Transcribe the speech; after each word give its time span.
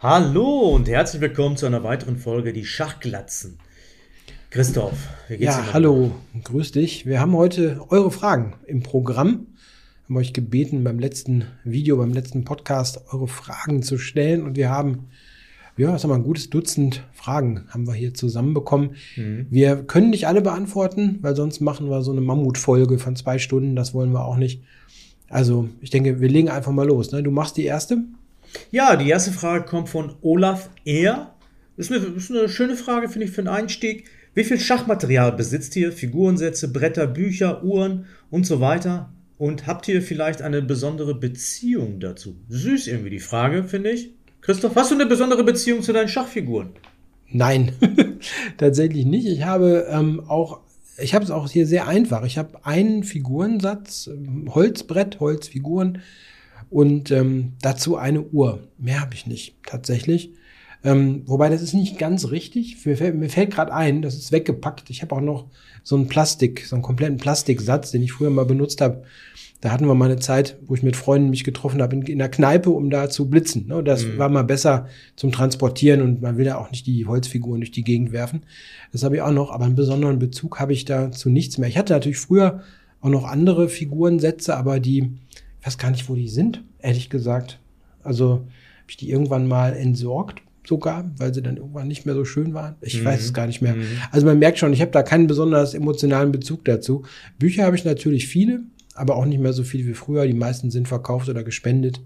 Hallo 0.00 0.76
und 0.76 0.88
herzlich 0.88 1.20
willkommen 1.20 1.56
zu 1.56 1.66
einer 1.66 1.82
weiteren 1.82 2.18
Folge 2.18 2.52
Die 2.52 2.64
Schachglatzen. 2.64 3.58
Christoph, 4.48 4.96
wie 5.26 5.38
geht's 5.38 5.56
ja, 5.56 5.60
dir? 5.60 5.66
Ja, 5.66 5.72
hallo, 5.72 6.12
grüß 6.44 6.70
dich. 6.70 7.04
Wir 7.04 7.18
haben 7.18 7.32
heute 7.32 7.80
eure 7.88 8.12
Fragen 8.12 8.54
im 8.68 8.84
Programm. 8.84 9.48
Haben 10.04 10.16
euch 10.16 10.32
gebeten, 10.32 10.84
beim 10.84 11.00
letzten 11.00 11.46
Video, 11.64 11.96
beim 11.96 12.12
letzten 12.12 12.44
Podcast 12.44 13.12
eure 13.12 13.26
Fragen 13.26 13.82
zu 13.82 13.98
stellen 13.98 14.44
und 14.44 14.56
wir 14.56 14.70
haben 14.70 15.08
ja, 15.76 15.98
sag 15.98 16.08
mal, 16.08 16.14
ein 16.14 16.22
gutes 16.22 16.48
Dutzend 16.48 17.02
Fragen 17.12 17.64
haben 17.68 17.88
wir 17.88 17.94
hier 17.94 18.14
zusammenbekommen. 18.14 18.90
Mhm. 19.16 19.48
Wir 19.50 19.82
können 19.82 20.10
nicht 20.10 20.28
alle 20.28 20.42
beantworten, 20.42 21.18
weil 21.22 21.34
sonst 21.34 21.58
machen 21.60 21.90
wir 21.90 22.02
so 22.02 22.12
eine 22.12 22.20
Mammutfolge 22.20 23.00
von 23.00 23.16
zwei 23.16 23.40
Stunden. 23.40 23.74
Das 23.74 23.94
wollen 23.94 24.12
wir 24.12 24.24
auch 24.24 24.36
nicht. 24.36 24.62
Also, 25.28 25.68
ich 25.80 25.90
denke, 25.90 26.20
wir 26.20 26.28
legen 26.28 26.50
einfach 26.50 26.70
mal 26.70 26.86
los. 26.86 27.10
Ne? 27.10 27.24
Du 27.24 27.32
machst 27.32 27.56
die 27.56 27.64
erste? 27.64 28.04
Ja, 28.70 28.96
die 28.96 29.08
erste 29.08 29.32
Frage 29.32 29.64
kommt 29.64 29.88
von 29.88 30.16
Olaf 30.22 30.70
Ehr. 30.84 31.34
Das 31.76 31.90
ist 31.90 31.92
eine, 31.92 32.04
ist 32.16 32.30
eine 32.30 32.48
schöne 32.48 32.76
Frage, 32.76 33.08
finde 33.08 33.26
ich, 33.26 33.32
für 33.32 33.42
den 33.42 33.48
Einstieg. 33.48 34.04
Wie 34.34 34.44
viel 34.44 34.60
Schachmaterial 34.60 35.32
besitzt 35.32 35.74
ihr? 35.76 35.92
Figurensätze, 35.92 36.72
Bretter, 36.72 37.06
Bücher, 37.06 37.64
Uhren 37.64 38.06
und 38.30 38.46
so 38.46 38.60
weiter? 38.60 39.12
Und 39.36 39.66
habt 39.66 39.86
ihr 39.88 40.02
vielleicht 40.02 40.42
eine 40.42 40.62
besondere 40.62 41.14
Beziehung 41.14 42.00
dazu? 42.00 42.36
Süß 42.48 42.88
irgendwie 42.88 43.10
die 43.10 43.20
Frage, 43.20 43.64
finde 43.64 43.90
ich. 43.90 44.10
Christoph, 44.40 44.74
hast 44.76 44.90
du 44.90 44.94
eine 44.94 45.06
besondere 45.06 45.44
Beziehung 45.44 45.82
zu 45.82 45.92
deinen 45.92 46.08
Schachfiguren? 46.08 46.70
Nein, 47.30 47.72
tatsächlich 48.56 49.04
nicht. 49.04 49.26
Ich 49.26 49.44
habe 49.44 49.86
ähm, 49.90 50.22
auch, 50.26 50.60
ich 50.98 51.14
habe 51.14 51.24
es 51.24 51.30
auch 51.30 51.48
hier 51.48 51.66
sehr 51.66 51.86
einfach. 51.86 52.24
Ich 52.24 52.38
habe 52.38 52.64
einen 52.64 53.04
Figurensatz, 53.04 54.08
ähm, 54.08 54.52
Holzbrett, 54.54 55.20
Holzfiguren 55.20 56.02
und 56.70 57.10
ähm, 57.10 57.52
dazu 57.62 57.96
eine 57.96 58.22
Uhr. 58.22 58.60
Mehr 58.78 59.00
habe 59.00 59.14
ich 59.14 59.26
nicht, 59.26 59.56
tatsächlich. 59.66 60.32
Ähm, 60.84 61.22
wobei 61.26 61.48
das 61.48 61.62
ist 61.62 61.74
nicht 61.74 61.98
ganz 61.98 62.30
richtig. 62.30 62.84
Mir 62.86 62.96
fällt, 62.96 63.16
mir 63.16 63.28
fällt 63.28 63.50
gerade 63.52 63.72
ein, 63.72 64.02
das 64.02 64.14
ist 64.14 64.30
weggepackt. 64.30 64.90
Ich 64.90 65.02
habe 65.02 65.14
auch 65.16 65.20
noch 65.20 65.46
so 65.82 65.96
einen 65.96 66.08
Plastik, 66.08 66.64
so 66.66 66.76
einen 66.76 66.82
kompletten 66.82 67.16
Plastiksatz, 67.16 67.90
den 67.90 68.02
ich 68.02 68.12
früher 68.12 68.30
mal 68.30 68.44
benutzt 68.44 68.80
habe. 68.80 69.02
Da 69.60 69.72
hatten 69.72 69.86
wir 69.86 69.94
mal 69.94 70.04
eine 70.04 70.20
Zeit, 70.20 70.56
wo 70.66 70.74
ich 70.74 70.84
mit 70.84 70.94
Freunden 70.94 71.30
mich 71.30 71.42
getroffen 71.42 71.82
habe 71.82 71.96
in, 71.96 72.02
in 72.02 72.18
der 72.18 72.28
Kneipe, 72.28 72.70
um 72.70 72.90
da 72.90 73.10
zu 73.10 73.28
blitzen. 73.28 73.66
Ne? 73.66 73.82
Das 73.82 74.04
mhm. 74.04 74.18
war 74.18 74.28
mal 74.28 74.44
besser 74.44 74.86
zum 75.16 75.32
Transportieren 75.32 76.00
und 76.00 76.22
man 76.22 76.36
will 76.36 76.46
ja 76.46 76.58
auch 76.58 76.70
nicht 76.70 76.86
die 76.86 77.06
Holzfiguren 77.06 77.60
durch 77.60 77.72
die 77.72 77.82
Gegend 77.82 78.12
werfen. 78.12 78.42
Das 78.92 79.02
habe 79.02 79.16
ich 79.16 79.22
auch 79.22 79.32
noch, 79.32 79.50
aber 79.50 79.64
einen 79.64 79.74
besonderen 79.74 80.20
Bezug 80.20 80.60
habe 80.60 80.72
ich 80.72 80.84
da 80.84 81.10
zu 81.10 81.28
nichts 81.28 81.58
mehr. 81.58 81.68
Ich 81.68 81.76
hatte 81.76 81.92
natürlich 81.92 82.18
früher 82.18 82.62
auch 83.00 83.08
noch 83.08 83.24
andere 83.24 83.68
Figurensätze, 83.68 84.56
aber 84.56 84.78
die, 84.78 85.12
weiß 85.68 85.76
gar 85.76 85.90
nicht, 85.90 86.08
wo 86.08 86.14
die 86.14 86.28
sind, 86.28 86.64
ehrlich 86.78 87.10
gesagt. 87.10 87.60
Also 88.02 88.30
habe 88.30 88.88
ich 88.88 88.96
die 88.96 89.10
irgendwann 89.10 89.46
mal 89.46 89.76
entsorgt 89.76 90.40
sogar, 90.66 91.10
weil 91.18 91.34
sie 91.34 91.42
dann 91.42 91.58
irgendwann 91.58 91.88
nicht 91.88 92.06
mehr 92.06 92.14
so 92.14 92.24
schön 92.24 92.54
waren. 92.54 92.76
Ich 92.80 93.00
mhm. 93.00 93.04
weiß 93.04 93.20
es 93.20 93.34
gar 93.34 93.46
nicht 93.46 93.60
mehr. 93.60 93.74
Mhm. 93.74 93.84
Also 94.10 94.26
man 94.26 94.38
merkt 94.38 94.58
schon, 94.58 94.72
ich 94.72 94.80
habe 94.80 94.92
da 94.92 95.02
keinen 95.02 95.26
besonders 95.26 95.74
emotionalen 95.74 96.32
Bezug 96.32 96.64
dazu. 96.64 97.04
Bücher 97.38 97.64
habe 97.64 97.76
ich 97.76 97.84
natürlich 97.84 98.28
viele, 98.28 98.60
aber 98.94 99.16
auch 99.16 99.26
nicht 99.26 99.40
mehr 99.40 99.52
so 99.52 99.62
viel 99.62 99.86
wie 99.86 99.92
früher. 99.92 100.26
Die 100.26 100.32
meisten 100.32 100.70
sind 100.70 100.88
verkauft 100.88 101.28
oder 101.28 101.44
gespendet. 101.44 102.00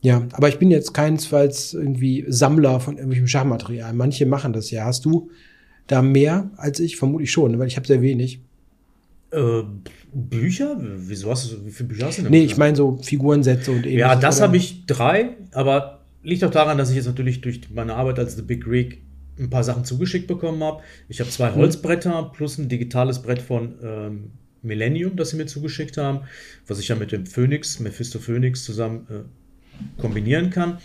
Ja, 0.00 0.24
aber 0.32 0.48
ich 0.48 0.60
bin 0.60 0.70
jetzt 0.70 0.94
keinesfalls 0.94 1.74
irgendwie 1.74 2.24
Sammler 2.28 2.78
von 2.78 2.98
irgendwelchem 2.98 3.26
Schachmaterial. 3.26 3.92
Manche 3.94 4.26
machen 4.26 4.52
das 4.52 4.70
ja. 4.70 4.84
Hast 4.84 5.04
du 5.04 5.30
da 5.88 6.02
mehr 6.02 6.50
als 6.56 6.78
ich? 6.78 6.96
Vermutlich 6.96 7.32
schon, 7.32 7.58
weil 7.58 7.66
ich 7.66 7.76
habe 7.76 7.86
sehr 7.88 8.00
wenig. 8.00 8.42
Äh, 9.36 9.64
Bücher? 10.12 10.76
Wieso 10.80 11.30
hast 11.30 11.44
du 11.44 11.56
so, 11.56 11.66
wie 11.66 11.70
viele 11.70 11.90
Bücher 11.90 12.06
hast 12.06 12.18
du 12.18 12.22
denn? 12.22 12.30
Nee, 12.30 12.44
ich 12.44 12.56
meine 12.56 12.74
so 12.74 12.98
Figurensätze 13.02 13.70
und 13.70 13.78
ähnliches. 13.78 14.00
Ja, 14.00 14.16
das 14.16 14.40
habe 14.40 14.56
ich 14.56 14.86
drei, 14.86 15.36
aber 15.52 16.06
liegt 16.22 16.42
auch 16.42 16.50
daran, 16.50 16.78
dass 16.78 16.88
ich 16.88 16.96
jetzt 16.96 17.06
natürlich 17.06 17.42
durch 17.42 17.60
meine 17.74 17.94
Arbeit 17.94 18.18
als 18.18 18.34
The 18.34 18.42
Big 18.42 18.64
Greek 18.64 19.02
ein 19.38 19.50
paar 19.50 19.62
Sachen 19.62 19.84
zugeschickt 19.84 20.26
bekommen 20.26 20.62
habe. 20.62 20.82
Ich 21.08 21.20
habe 21.20 21.28
zwei 21.28 21.50
mhm. 21.50 21.56
Holzbretter 21.56 22.30
plus 22.34 22.56
ein 22.56 22.70
digitales 22.70 23.20
Brett 23.20 23.42
von 23.42 23.74
ähm, 23.82 24.30
Millennium, 24.62 25.16
das 25.16 25.30
sie 25.30 25.36
mir 25.36 25.46
zugeschickt 25.46 25.98
haben, 25.98 26.20
was 26.66 26.78
ich 26.78 26.88
ja 26.88 26.96
mit 26.96 27.12
dem 27.12 27.26
Phoenix, 27.26 27.78
Mephisto 27.78 28.18
Phoenix 28.18 28.64
zusammen 28.64 29.06
äh, 29.10 30.00
kombinieren 30.00 30.48
kann. 30.48 30.78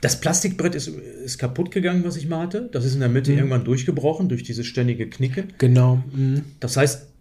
Das 0.00 0.20
Plastikbrett 0.20 0.74
ist, 0.74 0.88
ist 0.88 1.38
kaputt 1.38 1.70
gegangen, 1.70 2.02
was 2.04 2.16
ich 2.16 2.28
mal 2.28 2.40
hatte. 2.40 2.68
Das 2.72 2.84
ist 2.84 2.94
in 2.94 3.00
der 3.00 3.08
Mitte 3.08 3.30
mhm. 3.30 3.38
irgendwann 3.38 3.64
durchgebrochen 3.64 4.28
durch 4.28 4.42
dieses 4.42 4.66
ständige 4.66 5.08
Knicken. 5.08 5.52
Genau. 5.58 6.02
Mhm. 6.12 6.44
Das 6.58 6.76
heißt, 6.76 7.11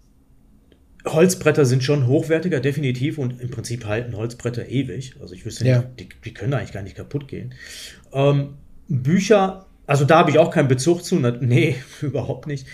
Holzbretter 1.05 1.65
sind 1.65 1.83
schon 1.83 2.07
hochwertiger, 2.07 2.59
definitiv, 2.59 3.17
und 3.17 3.41
im 3.41 3.49
Prinzip 3.49 3.85
halten 3.85 4.15
Holzbretter 4.15 4.67
ewig. 4.67 5.15
Also 5.19 5.33
ich 5.33 5.45
wüsste 5.45 5.63
nicht, 5.63 5.99
die, 5.99 6.09
die, 6.23 6.33
können 6.33 6.53
eigentlich 6.53 6.73
gar 6.73 6.83
nicht 6.83 6.95
kaputt 6.95 7.27
gehen. 7.27 7.53
Ähm, 8.13 8.55
Bücher, 8.87 9.65
also 9.87 10.05
da 10.05 10.19
habe 10.19 10.31
ich 10.31 10.37
auch 10.37 10.51
keinen 10.51 10.67
Bezug 10.67 11.03
zu. 11.03 11.15
Nee, 11.15 11.75
überhaupt 12.01 12.47
nicht. 12.47 12.67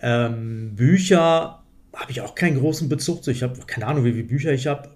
Ähm, 0.00 0.74
Bücher 0.74 1.62
habe 1.92 2.10
ich 2.10 2.20
auch 2.20 2.34
keinen 2.34 2.58
großen 2.58 2.88
Bezug 2.88 3.22
zu. 3.22 3.30
Ich 3.30 3.42
habe 3.42 3.60
keine 3.66 3.86
Ahnung, 3.86 4.04
wie 4.04 4.12
viele 4.12 4.24
Bücher 4.24 4.52
ich 4.52 4.66
habe. 4.66 4.90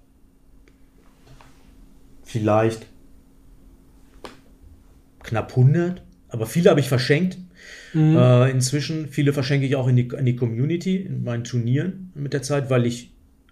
Vielleicht 2.23 2.85
knapp 5.23 5.51
100, 5.51 6.01
aber 6.29 6.45
viele 6.45 6.69
habe 6.69 6.79
ich 6.79 6.89
verschenkt. 6.89 7.37
Mhm. 7.93 8.15
Äh, 8.15 8.51
inzwischen, 8.51 9.07
viele 9.07 9.33
verschenke 9.33 9.65
ich 9.65 9.75
auch 9.75 9.87
in 9.87 9.95
die, 9.95 10.09
in 10.17 10.25
die 10.25 10.35
Community, 10.35 10.97
in 10.97 11.23
meinen 11.23 11.43
Turnieren 11.43 12.11
mit 12.15 12.33
der 12.33 12.41
Zeit, 12.41 12.69
weil 12.69 12.85
ich 12.85 13.11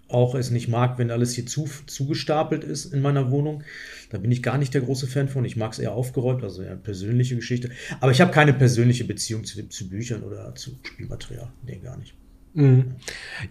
auch 0.09 0.35
es 0.35 0.51
nicht 0.51 0.67
mag, 0.67 0.97
wenn 0.97 1.11
alles 1.11 1.33
hier 1.33 1.45
zu, 1.45 1.67
zugestapelt 1.85 2.63
ist 2.63 2.93
in 2.93 3.01
meiner 3.01 3.29
Wohnung. 3.31 3.63
Da 4.09 4.17
bin 4.17 4.31
ich 4.31 4.41
gar 4.41 4.57
nicht 4.57 4.73
der 4.73 4.81
große 4.81 5.07
Fan 5.07 5.27
von. 5.27 5.43
Ich 5.43 5.57
mag 5.57 5.73
es 5.73 5.79
eher 5.79 5.93
aufgeräumt, 5.93 6.43
also 6.43 6.61
eher 6.61 6.71
eine 6.71 6.79
persönliche 6.79 7.35
Geschichte. 7.35 7.71
Aber 7.99 8.11
ich 8.11 8.21
habe 8.21 8.31
keine 8.31 8.53
persönliche 8.53 9.03
Beziehung 9.03 9.43
zu, 9.43 9.67
zu 9.67 9.89
Büchern 9.89 10.23
oder 10.23 10.55
zu 10.55 10.71
Spielmaterial. 10.83 11.49
Nee, 11.65 11.79
gar 11.83 11.97
nicht. 11.97 12.13
Mhm. 12.53 12.95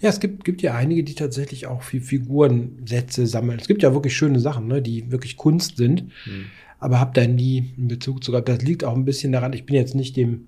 Ja, 0.01 0.09
es 0.09 0.19
gibt, 0.19 0.45
gibt 0.45 0.63
ja 0.63 0.75
einige, 0.75 1.05
die 1.05 1.15
tatsächlich 1.15 1.67
auch 1.67 1.83
viel 1.83 2.01
Figurensätze 2.01 3.27
sammeln. 3.27 3.59
Es 3.61 3.69
gibt 3.69 3.83
ja 3.83 3.93
wirklich 3.93 4.17
schöne 4.17 4.41
Sachen, 4.41 4.67
ne, 4.67 4.81
die 4.81 5.11
wirklich 5.13 5.37
Kunst 5.37 5.77
sind. 5.77 6.05
Mhm. 6.27 6.47
Aber 6.79 7.01
habe 7.01 7.13
da 7.15 7.27
nie 7.27 7.73
einen 7.77 7.89
Bezug 7.89 8.25
zu 8.25 8.33
gehabt. 8.33 8.49
Das 8.49 8.63
liegt 8.63 8.85
auch 8.85 8.95
ein 8.95 9.05
bisschen 9.05 9.33
daran, 9.33 9.53
ich 9.53 9.65
bin 9.65 9.77
jetzt 9.77 9.95
nicht 9.95 10.17
dem, 10.17 10.47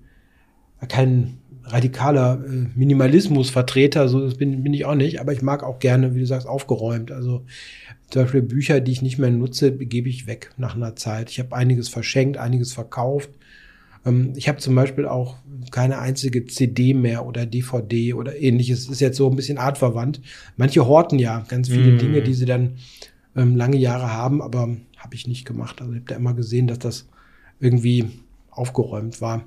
kein 0.87 1.37
radikaler 1.63 2.43
äh, 2.45 2.67
Minimalismusvertreter, 2.75 4.07
so 4.07 4.21
das 4.21 4.35
bin, 4.35 4.63
bin 4.63 4.73
ich 4.73 4.85
auch 4.85 4.95
nicht, 4.95 5.19
aber 5.19 5.33
ich 5.33 5.41
mag 5.41 5.63
auch 5.63 5.79
gerne, 5.79 6.15
wie 6.15 6.19
du 6.19 6.25
sagst, 6.25 6.47
aufgeräumt. 6.47 7.11
Also 7.11 7.45
zum 8.09 8.23
Beispiel 8.23 8.41
Bücher, 8.41 8.81
die 8.81 8.91
ich 8.91 9.01
nicht 9.01 9.19
mehr 9.19 9.29
nutze, 9.29 9.71
gebe 9.71 10.09
ich 10.09 10.27
weg 10.27 10.51
nach 10.57 10.75
einer 10.75 10.95
Zeit. 10.95 11.29
Ich 11.29 11.39
habe 11.39 11.55
einiges 11.55 11.89
verschenkt, 11.89 12.37
einiges 12.37 12.73
verkauft. 12.73 13.29
Ähm, 14.05 14.33
ich 14.35 14.47
habe 14.47 14.59
zum 14.59 14.75
Beispiel 14.75 15.05
auch 15.05 15.37
keine 15.71 15.99
einzige 15.99 16.45
CD 16.45 16.93
mehr 16.93 17.25
oder 17.25 17.45
DVD 17.45 18.13
oder 18.13 18.37
ähnliches. 18.39 18.89
Ist 18.89 19.01
jetzt 19.01 19.17
so 19.17 19.29
ein 19.29 19.35
bisschen 19.35 19.57
artverwandt. 19.57 20.21
Manche 20.57 20.87
horten 20.87 21.19
ja 21.19 21.45
ganz 21.47 21.69
viele 21.69 21.93
mm. 21.93 21.97
Dinge, 21.99 22.21
die 22.21 22.33
sie 22.33 22.45
dann 22.45 22.77
ähm, 23.35 23.55
lange 23.55 23.77
Jahre 23.77 24.11
haben, 24.11 24.41
aber 24.41 24.75
habe 24.97 25.15
ich 25.15 25.27
nicht 25.27 25.45
gemacht. 25.45 25.81
Also 25.81 25.93
ich 25.93 25.99
habe 25.99 26.09
da 26.09 26.15
immer 26.15 26.33
gesehen, 26.33 26.67
dass 26.67 26.79
das 26.79 27.07
irgendwie 27.59 28.05
aufgeräumt 28.49 29.21
war. 29.21 29.45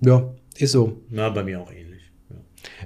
Ja, 0.00 0.34
ist 0.56 0.72
so. 0.72 1.00
Na, 1.10 1.28
bei 1.30 1.44
mir 1.44 1.60
auch 1.60 1.70
ähnlich. 1.72 2.02
Ja. 2.30 2.36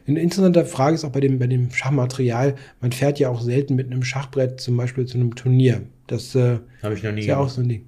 Eine 0.06 0.20
interessante 0.20 0.64
Frage 0.64 0.94
ist 0.94 1.04
auch 1.04 1.10
bei 1.10 1.20
dem, 1.20 1.38
bei 1.38 1.46
dem 1.46 1.70
Schachmaterial. 1.72 2.56
Man 2.80 2.92
fährt 2.92 3.18
ja 3.18 3.28
auch 3.28 3.40
selten 3.40 3.74
mit 3.74 3.86
einem 3.86 4.02
Schachbrett 4.02 4.60
zum 4.60 4.76
Beispiel 4.76 5.06
zu 5.06 5.18
einem 5.18 5.34
Turnier. 5.34 5.82
Das 6.06 6.34
äh, 6.34 6.58
habe 6.82 6.94
ich 6.94 7.02
noch 7.02 7.12
nie 7.12 7.20
ist 7.20 7.26
ja 7.26 7.38
auch 7.38 7.48
so 7.48 7.60
ein 7.60 7.68
Ding. 7.68 7.86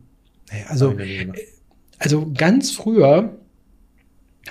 Also, 0.68 0.94
also 1.98 2.32
ganz 2.32 2.70
früher, 2.70 3.36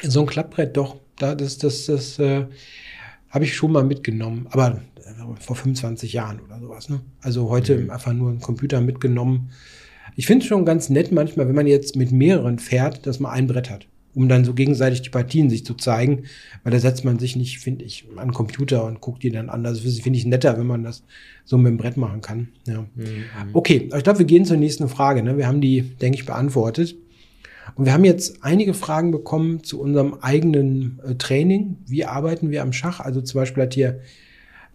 so 0.01 0.21
ein 0.21 0.25
Klappbrett, 0.25 0.75
doch, 0.75 0.97
da, 1.17 1.35
das, 1.35 1.57
das, 1.57 1.85
das 1.85 2.19
äh, 2.19 2.45
habe 3.29 3.45
ich 3.45 3.55
schon 3.55 3.71
mal 3.71 3.83
mitgenommen, 3.83 4.47
aber 4.51 4.81
äh, 4.97 5.39
vor 5.39 5.55
25 5.55 6.13
Jahren 6.13 6.39
oder 6.41 6.59
sowas. 6.59 6.89
Ne? 6.89 7.01
Also 7.21 7.49
heute 7.49 7.77
mhm. 7.77 7.89
einfach 7.89 8.13
nur 8.13 8.29
einen 8.29 8.39
Computer 8.39 8.81
mitgenommen. 8.81 9.51
Ich 10.15 10.27
finde 10.27 10.43
es 10.43 10.49
schon 10.49 10.65
ganz 10.65 10.89
nett 10.89 11.11
manchmal, 11.11 11.47
wenn 11.47 11.55
man 11.55 11.67
jetzt 11.67 11.95
mit 11.95 12.11
mehreren 12.11 12.59
fährt, 12.59 13.07
dass 13.07 13.19
man 13.19 13.31
ein 13.31 13.47
Brett 13.47 13.69
hat, 13.69 13.87
um 14.15 14.29
dann 14.29 14.45
so 14.45 14.53
gegenseitig 14.53 15.01
die 15.01 15.09
Partien 15.09 15.49
sich 15.49 15.65
zu 15.65 15.73
zeigen, 15.73 16.23
weil 16.63 16.71
da 16.71 16.79
setzt 16.79 17.03
man 17.03 17.19
sich 17.19 17.35
nicht, 17.35 17.59
finde 17.59 17.85
ich, 17.85 18.07
an 18.15 18.27
den 18.27 18.33
Computer 18.33 18.85
und 18.85 19.01
guckt 19.01 19.23
die 19.23 19.31
dann 19.31 19.49
an. 19.49 19.63
Das 19.63 19.79
finde 19.79 20.19
ich 20.19 20.25
netter, 20.25 20.57
wenn 20.57 20.67
man 20.67 20.83
das 20.83 21.03
so 21.45 21.57
mit 21.57 21.71
dem 21.71 21.77
Brett 21.77 21.97
machen 21.97 22.21
kann. 22.21 22.49
Ja. 22.67 22.85
Mhm. 22.95 23.25
Okay, 23.53 23.89
ich 23.95 24.03
glaube, 24.03 24.19
wir 24.19 24.25
gehen 24.25 24.45
zur 24.45 24.57
nächsten 24.57 24.87
Frage. 24.87 25.23
Ne? 25.23 25.37
Wir 25.37 25.47
haben 25.47 25.61
die, 25.61 25.81
denke 25.81 26.17
ich, 26.17 26.25
beantwortet. 26.25 26.95
Und 27.75 27.85
wir 27.85 27.93
haben 27.93 28.03
jetzt 28.03 28.43
einige 28.43 28.73
Fragen 28.73 29.11
bekommen 29.11 29.63
zu 29.63 29.79
unserem 29.79 30.15
eigenen 30.15 30.99
äh, 31.05 31.15
Training. 31.15 31.77
Wie 31.87 32.05
arbeiten 32.05 32.51
wir 32.51 32.61
am 32.61 32.73
Schach? 32.73 32.99
Also 32.99 33.21
zum 33.21 33.39
Beispiel 33.39 33.63
hat 33.63 33.73
hier, 33.73 34.01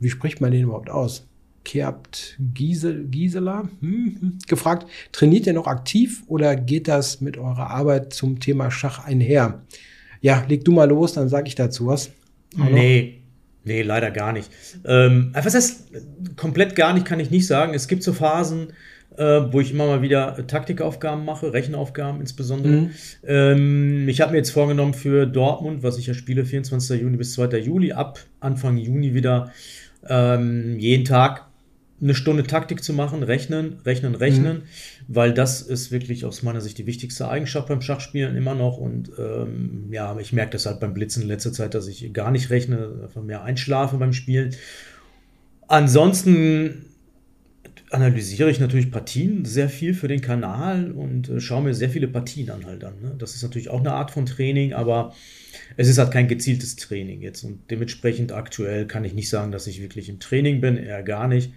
wie 0.00 0.10
spricht 0.10 0.40
man 0.40 0.50
den 0.50 0.64
überhaupt 0.64 0.90
aus? 0.90 1.26
Keabt 1.64 2.36
Giesel, 2.54 3.06
Gisela 3.10 3.68
hm, 3.80 4.16
hm, 4.20 4.38
gefragt, 4.46 4.86
trainiert 5.12 5.46
ihr 5.46 5.52
noch 5.52 5.66
aktiv 5.66 6.22
oder 6.26 6.56
geht 6.56 6.88
das 6.88 7.20
mit 7.20 7.36
eurer 7.36 7.70
Arbeit 7.70 8.12
zum 8.12 8.40
Thema 8.40 8.70
Schach 8.70 9.04
einher? 9.04 9.62
Ja, 10.20 10.44
leg 10.48 10.64
du 10.64 10.72
mal 10.72 10.88
los, 10.88 11.12
dann 11.12 11.28
sage 11.28 11.48
ich 11.48 11.54
dazu 11.54 11.86
was. 11.86 12.10
Hallo? 12.58 12.74
Nee, 12.74 13.20
nee, 13.64 13.82
leider 13.82 14.10
gar 14.10 14.32
nicht. 14.32 14.50
Ähm, 14.84 15.30
was 15.34 15.54
heißt 15.54 15.92
komplett 16.36 16.74
gar 16.74 16.94
nicht, 16.94 17.06
kann 17.06 17.20
ich 17.20 17.30
nicht 17.30 17.46
sagen. 17.46 17.74
Es 17.74 17.86
gibt 17.86 18.02
so 18.02 18.12
Phasen, 18.12 18.72
äh, 19.16 19.52
wo 19.52 19.60
ich 19.60 19.72
immer 19.72 19.86
mal 19.86 20.02
wieder 20.02 20.46
Taktikaufgaben 20.46 21.24
mache, 21.24 21.52
Rechenaufgaben 21.52 22.20
insbesondere. 22.20 22.72
Mhm. 22.72 22.90
Ähm, 23.26 24.08
ich 24.08 24.20
habe 24.20 24.32
mir 24.32 24.38
jetzt 24.38 24.50
vorgenommen 24.50 24.94
für 24.94 25.26
Dortmund, 25.26 25.82
was 25.82 25.98
ich 25.98 26.06
ja 26.06 26.14
spiele, 26.14 26.44
24. 26.44 27.02
Juni 27.02 27.16
bis 27.16 27.32
2. 27.34 27.58
Juli, 27.58 27.92
ab 27.92 28.20
Anfang 28.40 28.76
Juni 28.76 29.14
wieder 29.14 29.52
ähm, 30.08 30.78
jeden 30.78 31.04
Tag 31.04 31.47
eine 32.00 32.14
Stunde 32.14 32.44
Taktik 32.44 32.84
zu 32.84 32.92
machen, 32.92 33.22
rechnen, 33.22 33.80
rechnen, 33.84 34.14
rechnen, 34.14 34.58
mhm. 34.58 34.62
weil 35.08 35.34
das 35.34 35.62
ist 35.62 35.90
wirklich 35.90 36.24
aus 36.24 36.42
meiner 36.42 36.60
Sicht 36.60 36.78
die 36.78 36.86
wichtigste 36.86 37.28
Eigenschaft 37.28 37.68
beim 37.68 37.80
Schachspielen 37.80 38.36
immer 38.36 38.54
noch. 38.54 38.78
Und 38.78 39.10
ähm, 39.18 39.88
ja, 39.90 40.16
ich 40.18 40.32
merke 40.32 40.52
das 40.52 40.66
halt 40.66 40.80
beim 40.80 40.94
Blitzen 40.94 41.22
in 41.22 41.28
letzter 41.28 41.52
Zeit, 41.52 41.74
dass 41.74 41.88
ich 41.88 42.12
gar 42.12 42.30
nicht 42.30 42.50
rechne, 42.50 43.00
einfach 43.02 43.22
mehr 43.22 43.42
einschlafe 43.42 43.96
beim 43.96 44.12
Spielen. 44.12 44.54
Ansonsten 45.66 46.86
analysiere 47.90 48.50
ich 48.50 48.60
natürlich 48.60 48.90
Partien 48.90 49.44
sehr 49.44 49.68
viel 49.68 49.94
für 49.94 50.08
den 50.08 50.20
Kanal 50.20 50.92
und 50.92 51.28
äh, 51.28 51.40
schaue 51.40 51.62
mir 51.62 51.74
sehr 51.74 51.90
viele 51.90 52.08
Partien 52.08 52.50
an 52.50 52.66
halt 52.66 52.84
an. 52.84 53.00
Ne? 53.00 53.14
Das 53.18 53.34
ist 53.34 53.42
natürlich 53.42 53.70
auch 53.70 53.80
eine 53.80 53.92
Art 53.92 54.10
von 54.10 54.26
Training, 54.26 54.72
aber 54.72 55.14
es 55.76 55.88
ist 55.88 55.98
halt 55.98 56.10
kein 56.10 56.28
gezieltes 56.28 56.76
Training 56.76 57.22
jetzt 57.22 57.44
und 57.44 57.70
dementsprechend 57.70 58.32
aktuell 58.32 58.86
kann 58.86 59.04
ich 59.04 59.14
nicht 59.14 59.30
sagen, 59.30 59.52
dass 59.52 59.66
ich 59.66 59.80
wirklich 59.80 60.08
im 60.08 60.20
Training 60.20 60.60
bin, 60.60 60.76
eher 60.76 61.02
gar 61.02 61.28
nicht. 61.28 61.52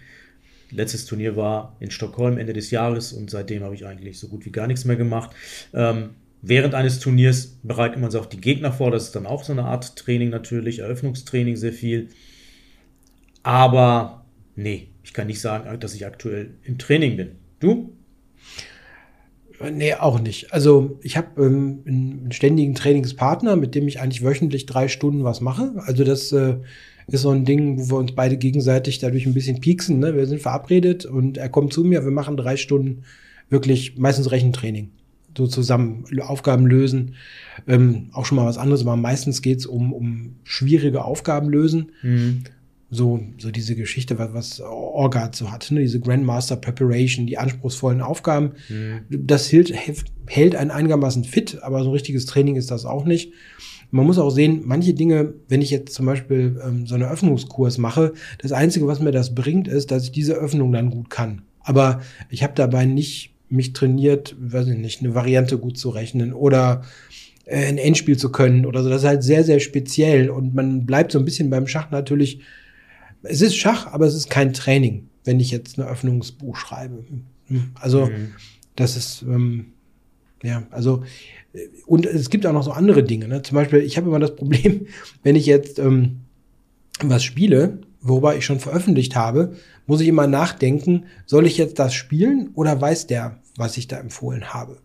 Letztes 0.72 1.04
Turnier 1.04 1.36
war 1.36 1.76
in 1.80 1.90
Stockholm 1.90 2.38
Ende 2.38 2.52
des 2.52 2.70
Jahres 2.70 3.12
und 3.12 3.30
seitdem 3.30 3.62
habe 3.62 3.74
ich 3.74 3.86
eigentlich 3.86 4.18
so 4.18 4.28
gut 4.28 4.44
wie 4.46 4.52
gar 4.52 4.66
nichts 4.66 4.84
mehr 4.84 4.96
gemacht. 4.96 5.30
Ähm, 5.74 6.10
während 6.40 6.74
eines 6.74 6.98
Turniers 6.98 7.58
bereitet 7.62 8.00
man 8.00 8.10
sich 8.10 8.20
auf 8.20 8.28
die 8.28 8.40
Gegner 8.40 8.72
vor, 8.72 8.90
das 8.90 9.04
ist 9.04 9.16
dann 9.16 9.26
auch 9.26 9.44
so 9.44 9.52
eine 9.52 9.64
Art 9.64 9.96
Training 9.96 10.30
natürlich, 10.30 10.80
Eröffnungstraining 10.80 11.56
sehr 11.56 11.72
viel. 11.72 12.08
Aber 13.42 14.24
nee, 14.56 14.88
ich 15.04 15.12
kann 15.12 15.26
nicht 15.26 15.40
sagen, 15.40 15.78
dass 15.80 15.94
ich 15.94 16.06
aktuell 16.06 16.54
im 16.64 16.78
Training 16.78 17.16
bin. 17.16 17.32
Du? 17.60 17.92
Nee, 19.70 19.94
auch 19.94 20.18
nicht. 20.18 20.52
Also 20.52 20.98
ich 21.02 21.16
habe 21.16 21.40
ähm, 21.44 21.82
einen 21.86 22.32
ständigen 22.32 22.74
Trainingspartner, 22.74 23.56
mit 23.56 23.74
dem 23.74 23.86
ich 23.86 24.00
eigentlich 24.00 24.24
wöchentlich 24.24 24.66
drei 24.66 24.88
Stunden 24.88 25.22
was 25.22 25.40
mache. 25.40 25.74
Also 25.76 26.02
das 26.02 26.32
äh, 26.32 26.56
ist 27.12 27.22
so 27.22 27.30
ein 27.30 27.44
Ding, 27.44 27.78
wo 27.78 27.94
wir 27.94 27.98
uns 27.98 28.12
beide 28.12 28.36
gegenseitig 28.36 28.98
dadurch 28.98 29.26
ein 29.26 29.34
bisschen 29.34 29.60
pieksen. 29.60 29.98
Ne? 29.98 30.16
Wir 30.16 30.26
sind 30.26 30.40
verabredet 30.40 31.04
und 31.04 31.36
er 31.36 31.48
kommt 31.48 31.72
zu 31.72 31.84
mir, 31.84 32.04
wir 32.04 32.10
machen 32.10 32.36
drei 32.36 32.56
Stunden 32.56 33.04
wirklich 33.50 33.98
meistens 33.98 34.30
Rechentraining. 34.30 34.90
So 35.36 35.46
zusammen 35.46 36.04
Aufgaben 36.20 36.66
lösen. 36.66 37.14
Ähm, 37.66 38.10
auch 38.12 38.26
schon 38.26 38.36
mal 38.36 38.46
was 38.46 38.58
anderes, 38.58 38.82
aber 38.82 38.96
meistens 38.96 39.42
geht's 39.42 39.66
um, 39.66 39.92
um 39.92 40.36
schwierige 40.44 41.04
Aufgaben 41.04 41.48
lösen. 41.48 41.92
Mhm 42.02 42.44
so, 42.94 43.22
so 43.38 43.50
diese 43.50 43.74
Geschichte, 43.74 44.18
was, 44.18 44.34
was 44.34 44.60
Orgard 44.60 45.34
so 45.34 45.50
hat, 45.50 45.70
ne? 45.70 45.80
diese 45.80 45.98
Grandmaster 45.98 46.56
Preparation, 46.56 47.26
die 47.26 47.38
anspruchsvollen 47.38 48.02
Aufgaben. 48.02 48.52
Mhm. 48.68 49.00
Das 49.08 49.50
hält, 49.50 49.72
hält 50.26 50.54
einen 50.54 50.70
einigermaßen 50.70 51.24
fit, 51.24 51.62
aber 51.62 51.82
so 51.82 51.88
ein 51.88 51.94
richtiges 51.94 52.26
Training 52.26 52.56
ist 52.56 52.70
das 52.70 52.84
auch 52.84 53.06
nicht. 53.06 53.32
Man 53.92 54.06
muss 54.06 54.18
auch 54.18 54.30
sehen, 54.30 54.62
manche 54.64 54.94
Dinge, 54.94 55.34
wenn 55.48 55.62
ich 55.62 55.70
jetzt 55.70 55.94
zum 55.94 56.06
Beispiel 56.06 56.60
ähm, 56.66 56.86
so 56.86 56.96
einen 56.96 57.04
Öffnungskurs 57.04 57.78
mache, 57.78 58.12
das 58.38 58.50
Einzige, 58.50 58.88
was 58.88 58.98
mir 58.98 59.12
das 59.12 59.34
bringt, 59.34 59.68
ist, 59.68 59.92
dass 59.92 60.04
ich 60.04 60.12
diese 60.12 60.34
Öffnung 60.34 60.72
dann 60.72 60.90
gut 60.90 61.08
kann. 61.08 61.42
Aber 61.60 62.00
ich 62.28 62.42
habe 62.42 62.54
dabei 62.56 62.84
nicht 62.84 63.34
mich 63.48 63.72
trainiert, 63.72 64.34
weiß 64.40 64.66
ich 64.66 64.78
nicht, 64.78 65.00
eine 65.00 65.14
Variante 65.14 65.58
gut 65.58 65.78
zu 65.78 65.90
rechnen 65.90 66.32
oder 66.32 66.82
äh, 67.44 67.66
ein 67.66 67.78
Endspiel 67.78 68.16
zu 68.16 68.32
können 68.32 68.66
oder 68.66 68.82
so. 68.82 68.88
Das 68.88 69.02
ist 69.02 69.08
halt 69.08 69.22
sehr, 69.22 69.44
sehr 69.44 69.60
speziell 69.60 70.30
und 70.30 70.54
man 70.54 70.84
bleibt 70.84 71.12
so 71.12 71.20
ein 71.20 71.24
bisschen 71.24 71.50
beim 71.50 71.68
Schach 71.68 71.90
natürlich 71.92 72.40
es 73.22 73.40
ist 73.40 73.56
Schach, 73.56 73.86
aber 73.86 74.06
es 74.06 74.14
ist 74.14 74.30
kein 74.30 74.52
Training, 74.52 75.08
wenn 75.24 75.40
ich 75.40 75.50
jetzt 75.50 75.78
ein 75.78 75.84
Öffnungsbuch 75.84 76.56
schreibe. 76.56 77.04
Also, 77.74 78.06
mhm. 78.06 78.32
das 78.76 78.96
ist, 78.96 79.22
ähm, 79.22 79.72
ja, 80.42 80.64
also, 80.70 81.04
und 81.86 82.06
es 82.06 82.30
gibt 82.30 82.46
auch 82.46 82.52
noch 82.52 82.62
so 82.62 82.72
andere 82.72 83.02
Dinge. 83.02 83.28
Ne? 83.28 83.42
Zum 83.42 83.56
Beispiel, 83.56 83.80
ich 83.80 83.96
habe 83.96 84.08
immer 84.08 84.18
das 84.18 84.36
Problem, 84.36 84.86
wenn 85.22 85.36
ich 85.36 85.46
jetzt 85.46 85.78
ähm, 85.78 86.20
was 87.00 87.24
spiele, 87.24 87.80
worüber 88.00 88.36
ich 88.36 88.44
schon 88.44 88.60
veröffentlicht 88.60 89.16
habe, 89.16 89.54
muss 89.86 90.00
ich 90.00 90.08
immer 90.08 90.26
nachdenken, 90.26 91.04
soll 91.26 91.46
ich 91.46 91.58
jetzt 91.58 91.78
das 91.78 91.94
spielen 91.94 92.50
oder 92.54 92.80
weiß 92.80 93.06
der, 93.06 93.38
was 93.56 93.76
ich 93.76 93.88
da 93.88 93.98
empfohlen 93.98 94.54
habe? 94.54 94.78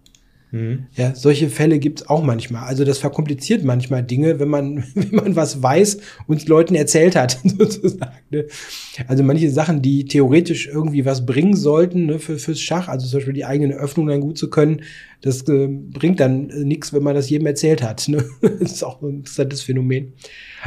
Mhm. 0.51 0.85
Ja, 0.95 1.13
solche 1.13 1.49
Fälle 1.49 1.77
gibt's 1.77 2.07
auch 2.07 2.23
manchmal. 2.23 2.63
Also 2.63 2.85
das 2.85 2.99
verkompliziert 2.99 3.63
manchmal 3.65 4.03
Dinge, 4.03 4.39
wenn 4.39 4.47
man, 4.47 4.83
wenn 4.95 5.15
man 5.15 5.35
was 5.35 5.61
weiß 5.61 5.97
und 6.27 6.47
Leuten 6.47 6.75
erzählt 6.75 7.15
hat, 7.15 7.39
sozusagen. 7.44 8.15
Ne? 8.29 8.45
Also 9.07 9.23
manche 9.23 9.49
Sachen, 9.49 9.81
die 9.81 10.05
theoretisch 10.05 10.67
irgendwie 10.67 11.05
was 11.05 11.25
bringen 11.25 11.55
sollten 11.55 12.05
ne, 12.05 12.19
für, 12.19 12.38
fürs 12.38 12.61
Schach, 12.61 12.88
also 12.88 13.07
zum 13.07 13.19
Beispiel 13.19 13.33
die 13.33 13.45
eigene 13.45 13.75
Öffnung 13.75 14.07
dann 14.07 14.21
gut 14.21 14.38
zu 14.38 14.49
können, 14.49 14.83
das 15.21 15.47
äh, 15.49 15.67
bringt 15.67 16.19
dann 16.19 16.49
äh, 16.49 16.63
nichts, 16.63 16.94
wenn 16.94 17.03
man 17.03 17.15
das 17.15 17.29
jedem 17.29 17.47
erzählt 17.47 17.83
hat. 17.83 18.07
Ne? 18.07 18.23
Das 18.41 18.71
ist 18.71 18.83
auch 18.83 19.01
ein 19.01 19.17
interessantes 19.17 19.61
Phänomen. 19.61 20.13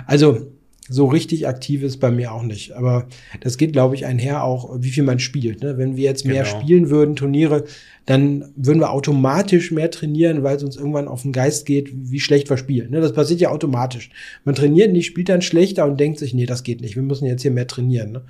Also 0.07 0.53
so 0.93 1.07
richtig 1.07 1.47
aktiv 1.47 1.85
ist 1.85 1.99
bei 1.99 2.11
mir 2.11 2.33
auch 2.33 2.43
nicht. 2.43 2.73
Aber 2.73 3.07
das 3.41 3.57
geht, 3.57 3.73
glaube 3.73 3.95
ich, 3.95 4.07
einher 4.07 4.43
auch, 4.43 4.77
wie 4.81 4.91
viel 4.91 5.05
man 5.05 5.21
spielt. 5.21 5.63
Ne? 5.63 5.79
Wenn 5.79 5.97
wir 5.97 6.03
jetzt 6.03 6.27
mehr 6.27 6.43
genau. 6.43 6.61
spielen 6.61 6.91
würden, 6.91 7.15
Turniere, 7.15 7.65
dann 8.07 8.53
würden 8.57 8.81
wir 8.81 8.91
automatisch 8.91 9.71
mehr 9.71 9.93
trainieren, 9.93 10.43
weil 10.43 10.57
es 10.57 10.65
uns 10.65 10.77
irgendwann 10.77 11.07
auf 11.07 11.23
den 11.23 11.31
Geist 11.31 11.65
geht, 11.65 11.93
wie 11.95 12.19
schlecht 12.19 12.51
wir 12.51 12.57
spielen. 12.57 12.91
Ne? 12.91 13.01
Das 13.01 13.13
passiert 13.13 13.41
ja 13.41 13.51
automatisch. 13.51 14.11
Man 14.45 14.57
trainiert 14.57 14.93
nicht, 14.93 15.07
spielt 15.07 15.29
dann 15.29 15.43
schlechter 15.43 15.87
und 15.87 16.01
denkt 16.01 16.19
sich, 16.19 16.35
nee, 16.35 16.47
das 16.47 16.65
geht 16.65 16.81
nicht. 16.81 16.97
Wir 16.97 17.05
müssen 17.05 17.27
jetzt 17.27 17.43
hier 17.43 17.53
mehr 17.53 17.69
trainieren. 17.69 18.11
Ne? 18.11 18.23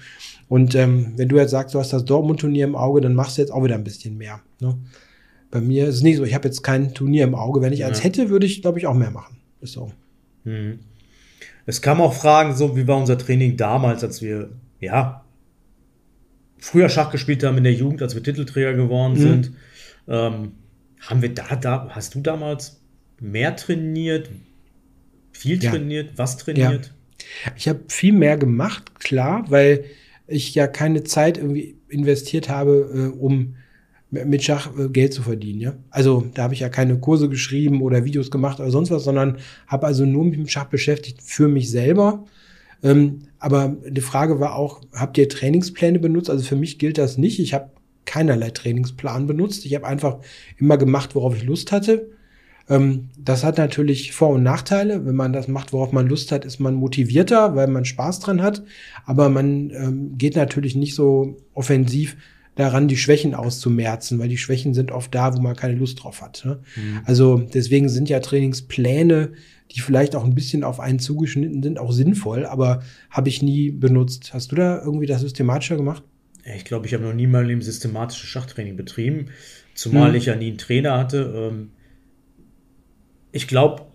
Und 0.48 0.74
ähm, 0.74 1.14
wenn 1.16 1.30
du 1.30 1.38
jetzt 1.38 1.52
sagst, 1.52 1.74
du 1.74 1.78
hast 1.78 1.94
das 1.94 2.04
Dortmund-Turnier 2.04 2.64
im 2.64 2.76
Auge, 2.76 3.00
dann 3.00 3.14
machst 3.14 3.38
du 3.38 3.42
jetzt 3.42 3.52
auch 3.52 3.64
wieder 3.64 3.76
ein 3.76 3.84
bisschen 3.84 4.18
mehr. 4.18 4.40
Ne? 4.60 4.76
Bei 5.50 5.62
mir 5.62 5.86
ist 5.86 5.94
es 5.94 6.02
nicht 6.02 6.18
so. 6.18 6.24
Ich 6.24 6.34
habe 6.34 6.46
jetzt 6.46 6.62
kein 6.62 6.92
Turnier 6.92 7.24
im 7.24 7.34
Auge. 7.34 7.62
Wenn 7.62 7.72
ich 7.72 7.80
ja. 7.80 7.86
eins 7.86 8.04
hätte, 8.04 8.28
würde 8.28 8.44
ich, 8.44 8.60
glaube 8.60 8.78
ich, 8.78 8.86
auch 8.86 8.94
mehr 8.94 9.10
machen. 9.10 9.38
Ist 9.62 9.72
so. 9.72 9.90
Mhm. 10.44 10.80
Es 11.70 11.80
kam 11.80 12.00
auch 12.00 12.14
Fragen, 12.14 12.56
so 12.56 12.76
wie 12.76 12.88
war 12.88 12.96
unser 12.96 13.16
Training 13.16 13.56
damals, 13.56 14.02
als 14.02 14.20
wir, 14.20 14.50
ja, 14.80 15.24
früher 16.58 16.88
Schach 16.88 17.12
gespielt 17.12 17.44
haben 17.44 17.58
in 17.58 17.62
der 17.62 17.72
Jugend, 17.72 18.02
als 18.02 18.16
wir 18.16 18.24
Titelträger 18.24 18.74
geworden 18.74 19.12
mhm. 19.12 19.18
sind. 19.18 19.52
Ähm, 20.08 20.52
haben 21.00 21.22
wir 21.22 21.32
da, 21.32 21.54
da, 21.54 21.88
hast 21.90 22.16
du 22.16 22.22
damals 22.22 22.80
mehr 23.20 23.54
trainiert, 23.54 24.30
viel 25.30 25.62
ja. 25.62 25.70
trainiert, 25.70 26.10
was 26.16 26.38
trainiert? 26.38 26.92
Ja. 27.44 27.52
Ich 27.54 27.68
habe 27.68 27.78
viel 27.86 28.14
mehr 28.14 28.36
gemacht, 28.36 28.98
klar, 28.98 29.44
weil 29.48 29.84
ich 30.26 30.56
ja 30.56 30.66
keine 30.66 31.04
Zeit 31.04 31.38
irgendwie 31.38 31.76
investiert 31.88 32.48
habe, 32.48 33.12
äh, 33.14 33.16
um 33.16 33.54
mit 34.10 34.42
Schach 34.42 34.70
äh, 34.78 34.88
Geld 34.88 35.14
zu 35.14 35.22
verdienen. 35.22 35.60
Ja? 35.60 35.74
Also 35.90 36.26
da 36.34 36.44
habe 36.44 36.54
ich 36.54 36.60
ja 36.60 36.68
keine 36.68 36.98
Kurse 36.98 37.28
geschrieben 37.28 37.82
oder 37.82 38.04
Videos 38.04 38.30
gemacht 38.30 38.60
oder 38.60 38.70
sonst 38.70 38.90
was, 38.90 39.04
sondern 39.04 39.38
habe 39.66 39.86
also 39.86 40.04
nur 40.04 40.24
mich 40.24 40.38
mit 40.38 40.50
Schach 40.50 40.66
beschäftigt 40.66 41.22
für 41.22 41.48
mich 41.48 41.70
selber. 41.70 42.24
Ähm, 42.82 43.20
aber 43.38 43.76
die 43.86 44.00
Frage 44.00 44.40
war 44.40 44.56
auch, 44.56 44.80
habt 44.92 45.18
ihr 45.18 45.28
Trainingspläne 45.28 45.98
benutzt? 45.98 46.30
Also 46.30 46.44
für 46.44 46.56
mich 46.56 46.78
gilt 46.78 46.98
das 46.98 47.18
nicht. 47.18 47.38
Ich 47.38 47.54
habe 47.54 47.70
keinerlei 48.04 48.50
Trainingsplan 48.50 49.26
benutzt. 49.26 49.64
Ich 49.64 49.74
habe 49.74 49.86
einfach 49.86 50.18
immer 50.58 50.76
gemacht, 50.76 51.14
worauf 51.14 51.36
ich 51.36 51.44
Lust 51.44 51.72
hatte. 51.72 52.10
Ähm, 52.68 53.08
das 53.18 53.44
hat 53.44 53.58
natürlich 53.58 54.12
Vor- 54.12 54.30
und 54.30 54.42
Nachteile. 54.42 55.06
Wenn 55.06 55.16
man 55.16 55.32
das 55.32 55.48
macht, 55.48 55.72
worauf 55.72 55.92
man 55.92 56.08
Lust 56.08 56.32
hat, 56.32 56.44
ist 56.44 56.58
man 56.60 56.74
motivierter, 56.74 57.54
weil 57.54 57.68
man 57.68 57.84
Spaß 57.84 58.20
dran 58.20 58.42
hat. 58.42 58.62
Aber 59.04 59.28
man 59.28 59.70
ähm, 59.70 60.18
geht 60.18 60.36
natürlich 60.36 60.74
nicht 60.74 60.94
so 60.94 61.36
offensiv 61.54 62.16
daran, 62.54 62.88
die 62.88 62.96
Schwächen 62.96 63.34
auszumerzen, 63.34 64.18
weil 64.18 64.28
die 64.28 64.38
Schwächen 64.38 64.74
sind 64.74 64.92
oft 64.92 65.14
da, 65.14 65.36
wo 65.36 65.40
man 65.40 65.56
keine 65.56 65.74
Lust 65.74 66.02
drauf 66.02 66.20
hat. 66.20 66.42
Ne? 66.44 66.60
Mhm. 66.76 67.00
Also 67.04 67.38
deswegen 67.38 67.88
sind 67.88 68.08
ja 68.08 68.20
Trainingspläne, 68.20 69.32
die 69.70 69.80
vielleicht 69.80 70.16
auch 70.16 70.24
ein 70.24 70.34
bisschen 70.34 70.64
auf 70.64 70.80
einen 70.80 70.98
zugeschnitten 70.98 71.62
sind, 71.62 71.78
auch 71.78 71.92
sinnvoll, 71.92 72.44
aber 72.44 72.82
habe 73.08 73.28
ich 73.28 73.42
nie 73.42 73.70
benutzt. 73.70 74.34
Hast 74.34 74.52
du 74.52 74.56
da 74.56 74.82
irgendwie 74.82 75.06
das 75.06 75.20
systematischer 75.20 75.76
gemacht? 75.76 76.02
Ich 76.56 76.64
glaube, 76.64 76.86
ich 76.86 76.94
habe 76.94 77.04
noch 77.04 77.14
nie 77.14 77.26
mal 77.26 77.48
ein 77.48 77.62
systematisches 77.62 78.28
Schachtraining 78.28 78.76
betrieben, 78.76 79.26
zumal 79.74 80.10
mhm. 80.10 80.16
ich 80.16 80.26
ja 80.26 80.36
nie 80.36 80.48
einen 80.48 80.58
Trainer 80.58 80.98
hatte. 80.98 81.50
Ähm, 81.52 81.70
ich 83.32 83.46
glaube, 83.46 83.86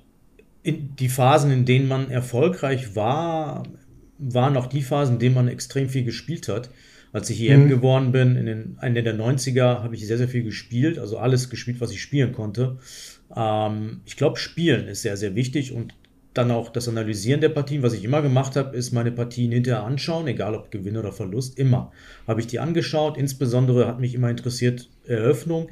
die 0.64 1.10
Phasen, 1.10 1.52
in 1.52 1.66
denen 1.66 1.88
man 1.88 2.10
erfolgreich 2.10 2.96
war, 2.96 3.64
waren 4.18 4.58
auch 4.58 4.68
die 4.68 4.82
Phasen, 4.82 5.16
in 5.16 5.20
denen 5.20 5.36
man 5.36 5.48
extrem 5.48 5.90
viel 5.90 6.04
gespielt 6.04 6.48
hat. 6.48 6.70
Als 7.16 7.30
ich 7.30 7.50
EM 7.50 7.64
mhm. 7.64 7.70
geworden 7.70 8.12
bin, 8.12 8.36
in 8.36 8.46
den 8.46 8.78
Ende 8.82 9.02
der 9.02 9.16
90er, 9.16 9.84
habe 9.84 9.96
ich 9.96 10.06
sehr, 10.06 10.18
sehr 10.18 10.28
viel 10.28 10.44
gespielt, 10.44 11.00
also 11.00 11.18
alles 11.18 11.50
gespielt, 11.50 11.80
was 11.80 11.92
ich 11.92 12.02
spielen 12.02 12.34
konnte. 12.34 12.78
Ähm, 13.34 14.02
ich 14.06 14.18
glaube, 14.18 14.38
Spielen 14.38 14.90
ist 14.90 15.04
sehr, 15.04 15.16
sehr 15.16 15.34
wichtig 15.34 15.72
und 15.72 15.96
dann 16.34 16.52
auch 16.52 16.68
das 16.68 16.90
Analysieren 16.90 17.40
der 17.40 17.48
Partien. 17.48 17.84
Was 17.84 17.94
ich 17.94 18.04
immer 18.04 18.22
gemacht 18.22 18.58
habe, 18.58 18.76
ist 18.76 18.92
meine 18.92 19.14
Partien 19.14 19.54
hinterher 19.54 19.86
anschauen, 19.86 20.28
egal 20.28 20.56
ob 20.56 20.72
Gewinn 20.72 20.98
oder 20.98 21.14
Verlust, 21.14 21.58
immer. 21.58 21.94
Habe 22.28 22.42
ich 22.42 22.48
die 22.48 22.60
angeschaut, 22.60 23.18
insbesondere 23.18 23.88
hat 23.88 24.02
mich 24.02 24.14
immer 24.14 24.30
interessiert 24.30 24.90
Eröffnung. 25.06 25.70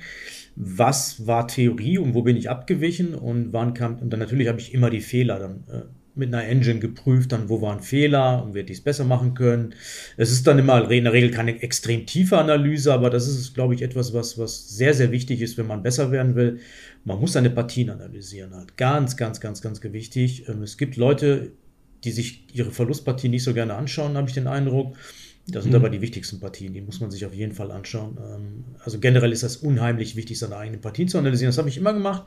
Was 0.56 1.28
war 1.28 1.50
Theorie 1.50 1.98
und 1.98 2.14
wo 2.14 2.22
bin 2.22 2.38
ich 2.38 2.50
abgewichen 2.50 3.16
und 3.16 3.52
wann 3.52 3.74
kam, 3.74 4.00
und 4.00 4.12
dann 4.12 4.22
natürlich 4.22 4.48
habe 4.48 4.62
ich 4.62 4.74
immer 4.74 4.90
die 4.90 5.02
Fehler 5.02 5.40
dann 5.40 5.64
äh, 5.70 5.82
mit 6.15 6.34
einer 6.34 6.46
Engine 6.46 6.79
geprüft, 6.79 7.32
dann 7.32 7.50
wo 7.50 7.62
waren 7.62 7.82
Fehler 7.82 8.43
und 8.43 8.53
wie 8.53 8.60
hätte 8.60 8.72
ich 8.72 8.79
es 8.79 8.84
besser 8.84 9.03
machen 9.03 9.34
können. 9.34 9.74
Es 10.17 10.32
ist 10.32 10.46
dann 10.46 10.60
immer 10.60 10.89
in 10.91 11.05
der 11.05 11.13
Regel 11.13 11.32
keine 11.32 11.62
extrem 11.62 12.05
tiefe 12.05 12.38
Analyse, 12.38 12.93
aber 12.93 13.10
das 13.10 13.27
ist, 13.27 13.53
glaube 13.55 13.74
ich, 13.74 13.82
etwas, 13.82 14.13
was, 14.13 14.38
was 14.38 14.70
sehr, 14.70 14.93
sehr 14.93 15.12
wichtig 15.12 15.41
ist, 15.41 15.58
wenn 15.58 15.67
man 15.67 15.82
besser 15.82 16.12
werden 16.12 16.36
will. 16.36 16.60
Man 17.03 17.20
muss 17.20 17.34
seine 17.34 17.50
Partien 17.50 17.89
analysieren 17.89 18.53
halt. 18.53 18.77
Ganz, 18.77 19.17
ganz, 19.17 19.41
ganz, 19.41 19.62
ganz 19.62 19.82
wichtig. 19.84 20.48
Ähm, 20.48 20.62
es 20.62 20.77
gibt 20.77 20.98
Leute, 20.98 21.51
die 22.03 22.12
sich 22.12 22.46
ihre 22.53 22.72
Verlustpartien 22.72 23.32
nicht 23.32 23.43
so 23.43 23.53
gerne 23.53 23.74
anschauen, 23.74 24.15
habe 24.15 24.27
ich 24.27 24.34
den 24.34 24.48
Eindruck. 24.48 24.96
Das 25.46 25.64
sind 25.64 25.74
mhm. 25.74 25.80
aber 25.80 25.90
die 25.90 26.00
wichtigsten 26.00 26.40
Partien, 26.40 26.74
die 26.74 26.80
muss 26.80 27.02
man 27.02 27.12
sich 27.12 27.26
auf 27.26 27.34
jeden 27.34 27.52
Fall 27.52 27.70
anschauen. 27.72 28.18
Ähm, 28.18 28.64
also 28.80 29.00
generell 29.00 29.34
ist 29.34 29.44
das 29.44 29.58
unheimlich 29.58 30.16
wichtig, 30.16 30.40
seine 30.40 30.56
eigenen 30.56 30.80
Partien 30.80 31.10
zu 31.10 31.18
analysieren. 31.18 31.50
Das 31.50 31.58
habe 31.58 31.68
ich 31.68 31.78
immer 31.78 31.92
gemacht. 31.92 32.24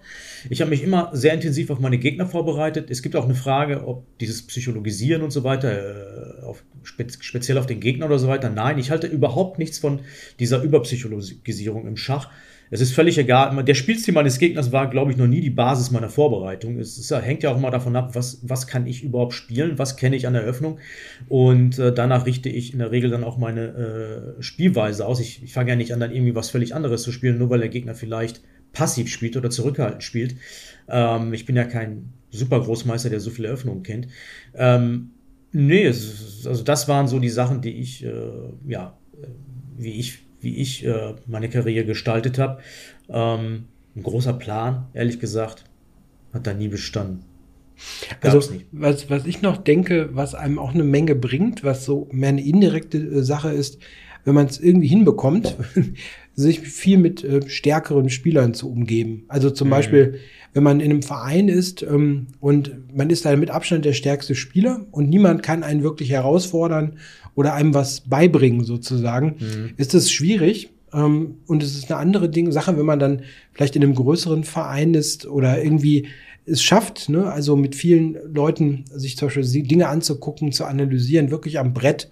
Ich 0.51 0.61
habe 0.61 0.69
mich 0.69 0.83
immer 0.83 1.11
sehr 1.15 1.33
intensiv 1.33 1.71
auf 1.71 1.81
meine 1.81 1.97
Gegner 1.97 2.27
vorbereitet. 2.27 2.91
Es 2.91 3.01
gibt 3.01 3.17
auch 3.17 3.25
eine 3.25 3.35
Frage, 3.35 3.87
ob 3.87 4.05
dieses 4.19 4.47
Psychologisieren 4.47 5.23
und 5.23 5.31
so 5.31 5.45
weiter, 5.45 6.41
äh, 6.41 6.43
auf, 6.43 6.63
speziell 6.83 7.57
auf 7.57 7.67
den 7.67 7.81
Gegner 7.81 8.05
oder 8.05 8.19
so 8.19 8.29
weiter. 8.29 8.51
Nein, 8.51 8.79
ich 8.79 8.91
halte 8.91 9.07
überhaupt 9.07 9.59
nichts 9.59 9.79
von 9.79 10.01
dieser 10.39 10.63
Überpsychologisierung 10.63 11.87
im 11.87 11.97
Schach. 11.97 12.31
Es 12.71 12.81
ist 12.81 12.93
völlig 12.93 13.17
egal. 13.19 13.63
Der 13.65 13.75
Spielstil 13.75 14.13
meines 14.15 14.39
Gegners 14.39 14.73
war, 14.73 14.91
glaube 14.91 15.13
ich, 15.13 15.17
noch 15.17 15.27
nie 15.27 15.41
die 15.41 15.51
Basis 15.51 15.91
meiner 15.91 16.09
Vorbereitung. 16.09 16.79
Es 16.79 16.99
ist, 16.99 17.11
hängt 17.13 17.43
ja 17.43 17.51
auch 17.51 17.57
immer 17.57 17.71
davon 17.71 17.95
ab, 17.95 18.15
was, 18.15 18.41
was 18.43 18.67
kann 18.67 18.87
ich 18.87 19.05
überhaupt 19.05 19.35
spielen, 19.35 19.79
was 19.79 19.97
kenne 19.97 20.17
ich 20.17 20.27
an 20.27 20.33
der 20.33 20.43
Eröffnung. 20.43 20.79
Und 21.29 21.79
äh, 21.79 21.93
danach 21.93 22.27
richte 22.27 22.49
ich 22.49 22.73
in 22.73 22.81
der 22.81 22.91
Regel 22.91 23.11
dann 23.11 23.25
auch 23.25 23.39
meine 23.39 24.37
äh, 24.39 24.43
Spielweise 24.43 25.07
aus. 25.07 25.21
Ich, 25.21 25.43
ich 25.43 25.53
fange 25.53 25.71
ja 25.71 25.77
nicht 25.77 25.93
an, 25.93 26.01
dann 26.01 26.13
irgendwie 26.13 26.35
was 26.35 26.51
völlig 26.51 26.75
anderes 26.75 27.03
zu 27.03 27.13
spielen, 27.13 27.39
nur 27.39 27.51
weil 27.51 27.61
der 27.61 27.69
Gegner 27.69 27.95
vielleicht 27.95 28.43
passiv 28.73 29.09
spielt 29.09 29.37
oder 29.37 29.51
zurückhaltend 29.51 30.03
spielt. 30.03 30.37
Ähm, 30.89 31.33
ich 31.33 31.47
bin 31.47 31.57
ja 31.57 31.65
kein 31.65 32.13
super 32.31 32.61
Großmeister, 32.61 33.11
der 33.11 33.21
so 33.21 33.31
viele 33.31 33.49
Eröffnungen 33.49 33.83
kennt. 33.83 34.09
Ähm, 34.55 35.13
nee, 35.53 35.85
es, 35.85 36.47
also 36.47 36.63
das 36.63 36.89
waren 36.89 37.09
so 37.09 37.19
die 37.19 37.29
Sachen, 37.29 37.63
die 37.63 37.73
ich, 37.73 38.05
äh, 38.05 38.11
ja, 38.67 38.99
äh, 39.23 39.27
wie 39.79 39.93
ich 39.93 40.26
wie 40.41 40.57
ich 40.57 40.85
äh, 40.85 41.15
meine 41.27 41.49
Karriere 41.49 41.85
gestaltet 41.85 42.39
habe. 42.39 42.61
Ähm, 43.09 43.65
ein 43.95 44.03
großer 44.03 44.35
Plan, 44.35 44.87
ehrlich 44.93 45.21
gesagt, 45.21 45.65
hat 46.33 46.47
da 46.47 46.53
nie 46.53 46.69
bestanden. 46.69 47.25
Gab's 48.21 48.35
also, 48.35 48.53
nicht. 48.53 48.67
Was, 48.73 49.11
was 49.11 49.27
ich 49.27 49.43
noch 49.43 49.59
denke, 49.59 50.11
was 50.13 50.35
einem 50.35 50.59
auch 50.59 50.75
eine 50.75 50.85
Menge 50.85 51.15
bringt, 51.15 51.65
was 51.65 51.85
so 51.85 52.09
mehr 52.11 52.31
eine 52.31 52.45
indirekte 52.45 52.99
äh, 52.99 53.23
Sache 53.23 53.51
ist, 53.51 53.79
wenn 54.25 54.35
man 54.35 54.47
es 54.47 54.59
irgendwie 54.59 54.89
hinbekommt, 54.89 55.57
sich 56.35 56.61
viel 56.61 56.99
mit 56.99 57.23
äh, 57.25 57.49
stärkeren 57.49 58.11
Spielern 58.11 58.55
zu 58.55 58.71
umgeben. 58.71 59.25
Also 59.29 59.51
zum 59.51 59.69
mhm. 59.69 59.71
Beispiel, 59.71 60.19
wenn 60.53 60.63
man 60.63 60.81
in 60.81 60.91
einem 60.91 61.03
Verein 61.03 61.49
ist 61.49 61.83
ähm, 61.83 62.29
und 62.41 62.95
man 62.95 63.11
ist 63.11 63.25
da 63.25 63.35
mit 63.37 63.51
Abstand 63.51 63.85
der 63.85 63.93
stärkste 63.93 64.35
Spieler 64.35 64.87
und 64.91 65.09
niemand 65.09 65.43
kann 65.43 65.63
einen 65.63 65.83
wirklich 65.83 66.11
herausfordern 66.11 66.99
oder 67.37 67.55
einem 67.55 67.75
was 67.75 68.01
beibringen 68.01 68.65
sozusagen, 68.65 69.37
mhm. 69.39 69.75
ist 69.77 69.95
es 69.95 70.11
schwierig. 70.11 70.71
Ähm, 70.93 71.37
und 71.47 71.63
es 71.63 71.77
ist 71.77 71.91
eine 71.91 72.01
andere 72.01 72.29
Ding, 72.29 72.51
Sache, 72.51 72.77
wenn 72.77 72.87
man 72.87 72.99
dann 72.99 73.23
vielleicht 73.53 73.77
in 73.77 73.85
einem 73.85 73.95
größeren 73.95 74.43
Verein 74.43 74.95
ist 74.95 75.27
oder 75.27 75.63
irgendwie 75.63 76.09
es 76.47 76.63
schafft, 76.63 77.09
ne, 77.09 77.31
also 77.31 77.57
mit 77.57 77.75
vielen 77.75 78.17
Leuten 78.33 78.85
sich 78.93 79.17
zum 79.17 79.29
Beispiel 79.29 79.63
Dinge 79.63 79.89
anzugucken, 79.89 80.53
zu 80.53 80.65
analysieren, 80.65 81.31
wirklich 81.31 81.59
am 81.59 81.75
Brett, 81.75 82.09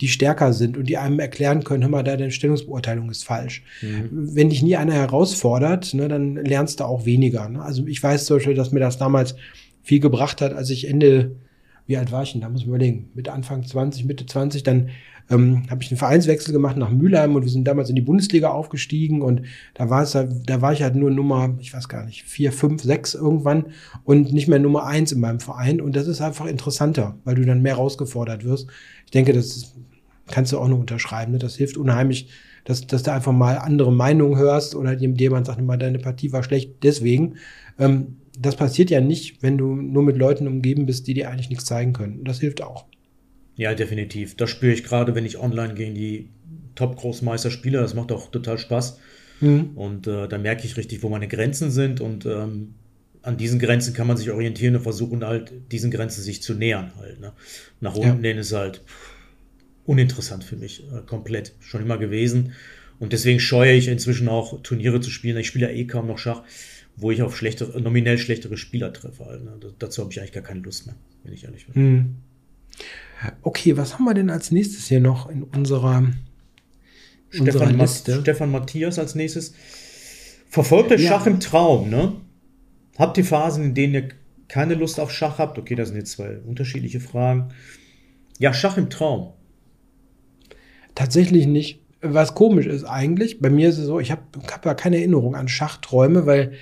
die 0.00 0.08
stärker 0.08 0.52
sind 0.52 0.76
und 0.76 0.88
die 0.88 0.98
einem 0.98 1.18
erklären 1.18 1.64
können, 1.64 1.82
hör 1.82 1.90
mal, 1.90 2.04
da 2.04 2.16
deine 2.16 2.30
Stellungsbeurteilung 2.30 3.10
ist 3.10 3.24
falsch. 3.24 3.64
Mhm. 3.82 4.08
Wenn 4.10 4.50
dich 4.50 4.62
nie 4.62 4.76
einer 4.76 4.92
herausfordert, 4.92 5.94
ne, 5.94 6.06
dann 6.06 6.36
lernst 6.36 6.80
du 6.80 6.84
auch 6.84 7.04
weniger. 7.04 7.48
Ne? 7.48 7.62
Also 7.62 7.84
ich 7.86 8.00
weiß 8.00 8.26
zum 8.26 8.36
Beispiel, 8.36 8.54
dass 8.54 8.70
mir 8.70 8.80
das 8.80 8.98
damals 8.98 9.34
viel 9.82 9.98
gebracht 9.98 10.40
hat, 10.40 10.52
als 10.52 10.70
ich 10.70 10.86
Ende 10.86 11.34
wie 11.88 11.96
alt 11.96 12.12
war 12.12 12.22
ich 12.22 12.32
denn? 12.32 12.42
Da 12.42 12.50
muss 12.50 12.60
ich 12.60 12.66
überlegen. 12.66 13.08
Mit 13.14 13.30
Anfang 13.30 13.64
20, 13.64 14.04
Mitte 14.04 14.26
20, 14.26 14.62
dann 14.62 14.90
ähm, 15.30 15.62
habe 15.70 15.82
ich 15.82 15.90
einen 15.90 15.96
Vereinswechsel 15.96 16.52
gemacht 16.52 16.76
nach 16.76 16.90
Mülheim 16.90 17.34
und 17.34 17.44
wir 17.44 17.50
sind 17.50 17.64
damals 17.64 17.88
in 17.88 17.96
die 17.96 18.02
Bundesliga 18.02 18.50
aufgestiegen 18.50 19.22
und 19.22 19.42
da 19.72 19.88
war 19.88 20.02
es 20.02 20.12
da 20.12 20.60
war 20.60 20.72
ich 20.74 20.82
halt 20.82 20.96
nur 20.96 21.10
Nummer, 21.10 21.56
ich 21.60 21.72
weiß 21.72 21.88
gar 21.88 22.04
nicht, 22.04 22.24
vier, 22.24 22.52
fünf, 22.52 22.82
sechs 22.82 23.14
irgendwann 23.14 23.66
und 24.04 24.32
nicht 24.34 24.48
mehr 24.48 24.58
Nummer 24.58 24.84
eins 24.84 25.12
in 25.12 25.20
meinem 25.20 25.40
Verein 25.40 25.80
und 25.80 25.96
das 25.96 26.06
ist 26.06 26.20
einfach 26.20 26.44
interessanter, 26.44 27.16
weil 27.24 27.36
du 27.36 27.46
dann 27.46 27.62
mehr 27.62 27.76
rausgefordert 27.76 28.44
wirst. 28.44 28.68
Ich 29.06 29.10
denke, 29.10 29.32
das 29.32 29.74
kannst 30.26 30.52
du 30.52 30.58
auch 30.58 30.68
nur 30.68 30.80
unterschreiben. 30.80 31.32
Ne? 31.32 31.38
Das 31.38 31.56
hilft 31.56 31.78
unheimlich, 31.78 32.28
dass, 32.64 32.86
dass 32.86 33.02
du 33.02 33.12
einfach 33.12 33.32
mal 33.32 33.56
andere 33.56 33.92
Meinungen 33.92 34.36
hörst 34.36 34.74
oder 34.74 34.92
jemand 34.92 35.46
sagt 35.46 35.62
deine 35.80 35.98
Partie 35.98 36.32
war 36.32 36.42
schlecht 36.42 36.82
deswegen. 36.82 37.36
Ähm, 37.78 38.18
das 38.40 38.56
passiert 38.56 38.90
ja 38.90 39.00
nicht, 39.00 39.42
wenn 39.42 39.58
du 39.58 39.74
nur 39.74 40.02
mit 40.02 40.16
Leuten 40.16 40.46
umgeben 40.46 40.86
bist, 40.86 41.06
die 41.06 41.14
dir 41.14 41.30
eigentlich 41.30 41.50
nichts 41.50 41.64
zeigen 41.64 41.92
können. 41.92 42.24
Das 42.24 42.40
hilft 42.40 42.62
auch. 42.62 42.86
Ja, 43.56 43.74
definitiv. 43.74 44.36
Das 44.36 44.50
spüre 44.50 44.72
ich 44.72 44.84
gerade, 44.84 45.14
wenn 45.14 45.26
ich 45.26 45.38
online 45.38 45.74
gegen 45.74 45.94
die 45.94 46.28
Top-Großmeister 46.76 47.50
spiele. 47.50 47.78
Das 47.80 47.94
macht 47.94 48.12
auch 48.12 48.30
total 48.30 48.58
Spaß. 48.58 49.00
Mhm. 49.40 49.70
Und 49.74 50.06
äh, 50.06 50.28
da 50.28 50.38
merke 50.38 50.64
ich 50.64 50.76
richtig, 50.76 51.02
wo 51.02 51.08
meine 51.08 51.26
Grenzen 51.26 51.72
sind. 51.72 52.00
Und 52.00 52.24
ähm, 52.26 52.74
an 53.22 53.36
diesen 53.36 53.58
Grenzen 53.58 53.94
kann 53.94 54.06
man 54.06 54.16
sich 54.16 54.30
orientieren 54.30 54.76
und 54.76 54.82
versuchen 54.82 55.24
halt, 55.24 55.52
diesen 55.72 55.90
Grenzen 55.90 56.22
sich 56.22 56.40
zu 56.40 56.54
nähern. 56.54 56.92
Halt, 56.96 57.20
ne? 57.20 57.32
Nach 57.80 57.96
unten 57.96 58.24
ja. 58.24 58.32
ist 58.32 58.52
halt 58.52 58.82
uninteressant 59.84 60.44
für 60.44 60.56
mich. 60.56 60.84
Äh, 60.92 61.00
komplett. 61.04 61.54
Schon 61.58 61.82
immer 61.82 61.98
gewesen. 61.98 62.52
Und 63.00 63.12
deswegen 63.12 63.40
scheue 63.40 63.72
ich 63.72 63.88
inzwischen 63.88 64.28
auch 64.28 64.62
Turniere 64.62 65.00
zu 65.00 65.10
spielen. 65.10 65.36
Ich 65.38 65.48
spiele 65.48 65.68
ja 65.68 65.76
eh 65.76 65.86
kaum 65.86 66.06
noch 66.06 66.18
Schach 66.18 66.44
wo 66.98 67.10
ich 67.10 67.22
auf 67.22 67.36
schlechtere, 67.36 67.80
nominell 67.80 68.18
schlechtere 68.18 68.56
Spieler 68.56 68.92
treffe. 68.92 69.24
Halt, 69.24 69.44
ne? 69.44 69.58
Dazu 69.78 70.02
habe 70.02 70.12
ich 70.12 70.20
eigentlich 70.20 70.32
gar 70.32 70.42
keine 70.42 70.60
Lust 70.60 70.86
mehr, 70.86 70.96
wenn 71.22 71.32
ich 71.32 71.44
ehrlich 71.44 71.66
bin. 71.66 71.74
Hm. 71.74 72.16
Okay, 73.42 73.76
was 73.76 73.94
haben 73.94 74.04
wir 74.04 74.14
denn 74.14 74.30
als 74.30 74.50
nächstes 74.50 74.88
hier 74.88 75.00
noch 75.00 75.28
in 75.28 75.42
unserer, 75.44 76.12
Stefan, 77.30 77.76
Ma 77.76 77.86
Stefan 77.86 78.50
Matthias 78.50 78.98
als 78.98 79.14
nächstes. 79.14 79.54
Verfolgt 80.48 80.90
ihr 80.90 80.98
ja. 80.98 81.08
Schach 81.10 81.26
im 81.26 81.40
Traum, 81.40 81.90
ne? 81.90 82.16
Habt 82.96 83.18
ihr 83.18 83.24
Phasen, 83.24 83.64
in 83.64 83.74
denen 83.74 83.94
ihr 83.94 84.08
keine 84.48 84.74
Lust 84.74 84.98
auf 84.98 85.12
Schach 85.12 85.38
habt? 85.38 85.58
Okay, 85.58 85.74
das 85.74 85.88
sind 85.88 85.98
jetzt 85.98 86.12
zwei 86.12 86.38
unterschiedliche 86.38 87.00
Fragen. 87.00 87.52
Ja, 88.38 88.52
Schach 88.54 88.76
im 88.76 88.90
Traum. 88.90 89.34
Tatsächlich 90.94 91.46
nicht 91.46 91.80
was 92.00 92.34
komisch 92.34 92.66
ist 92.66 92.84
eigentlich, 92.84 93.40
bei 93.40 93.50
mir 93.50 93.68
ist 93.68 93.78
es 93.78 93.86
so, 93.86 93.98
ich 93.98 94.10
habe 94.10 94.22
hab 94.50 94.64
ja 94.64 94.74
keine 94.74 94.98
Erinnerung 94.98 95.34
an 95.34 95.48
Schachträume, 95.48 96.26
weil 96.26 96.52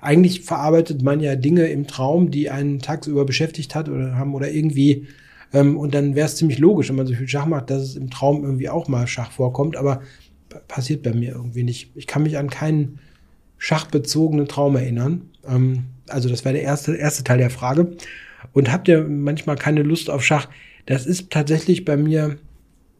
eigentlich 0.00 0.42
verarbeitet 0.42 1.02
man 1.02 1.20
ja 1.20 1.36
Dinge 1.36 1.66
im 1.66 1.86
Traum, 1.86 2.30
die 2.30 2.50
einen 2.50 2.78
tagsüber 2.78 3.24
beschäftigt 3.24 3.74
hat 3.74 3.88
oder 3.88 4.16
haben 4.16 4.34
oder 4.34 4.50
irgendwie 4.50 5.08
ähm, 5.52 5.76
und 5.76 5.94
dann 5.94 6.14
wäre 6.14 6.26
es 6.26 6.36
ziemlich 6.36 6.58
logisch, 6.58 6.88
wenn 6.88 6.96
man 6.96 7.06
so 7.06 7.14
viel 7.14 7.28
Schach 7.28 7.46
macht, 7.46 7.70
dass 7.70 7.82
es 7.82 7.96
im 7.96 8.10
Traum 8.10 8.44
irgendwie 8.44 8.68
auch 8.68 8.88
mal 8.88 9.06
Schach 9.06 9.30
vorkommt, 9.30 9.76
aber 9.76 10.02
passiert 10.68 11.02
bei 11.02 11.12
mir 11.12 11.32
irgendwie 11.32 11.62
nicht. 11.62 11.90
Ich 11.94 12.06
kann 12.06 12.24
mich 12.24 12.36
an 12.36 12.50
keinen 12.50 12.98
schachbezogenen 13.58 14.48
Traum 14.48 14.76
erinnern. 14.76 15.30
Ähm, 15.46 15.84
also 16.08 16.28
das 16.28 16.44
wäre 16.44 16.54
der 16.54 16.62
erste, 16.62 16.96
erste 16.96 17.24
Teil 17.24 17.38
der 17.38 17.50
Frage. 17.50 17.96
Und 18.52 18.70
habt 18.70 18.88
ihr 18.88 19.04
manchmal 19.04 19.56
keine 19.56 19.82
Lust 19.82 20.10
auf 20.10 20.24
Schach? 20.24 20.48
Das 20.86 21.06
ist 21.06 21.30
tatsächlich 21.30 21.84
bei 21.84 21.96
mir 21.96 22.36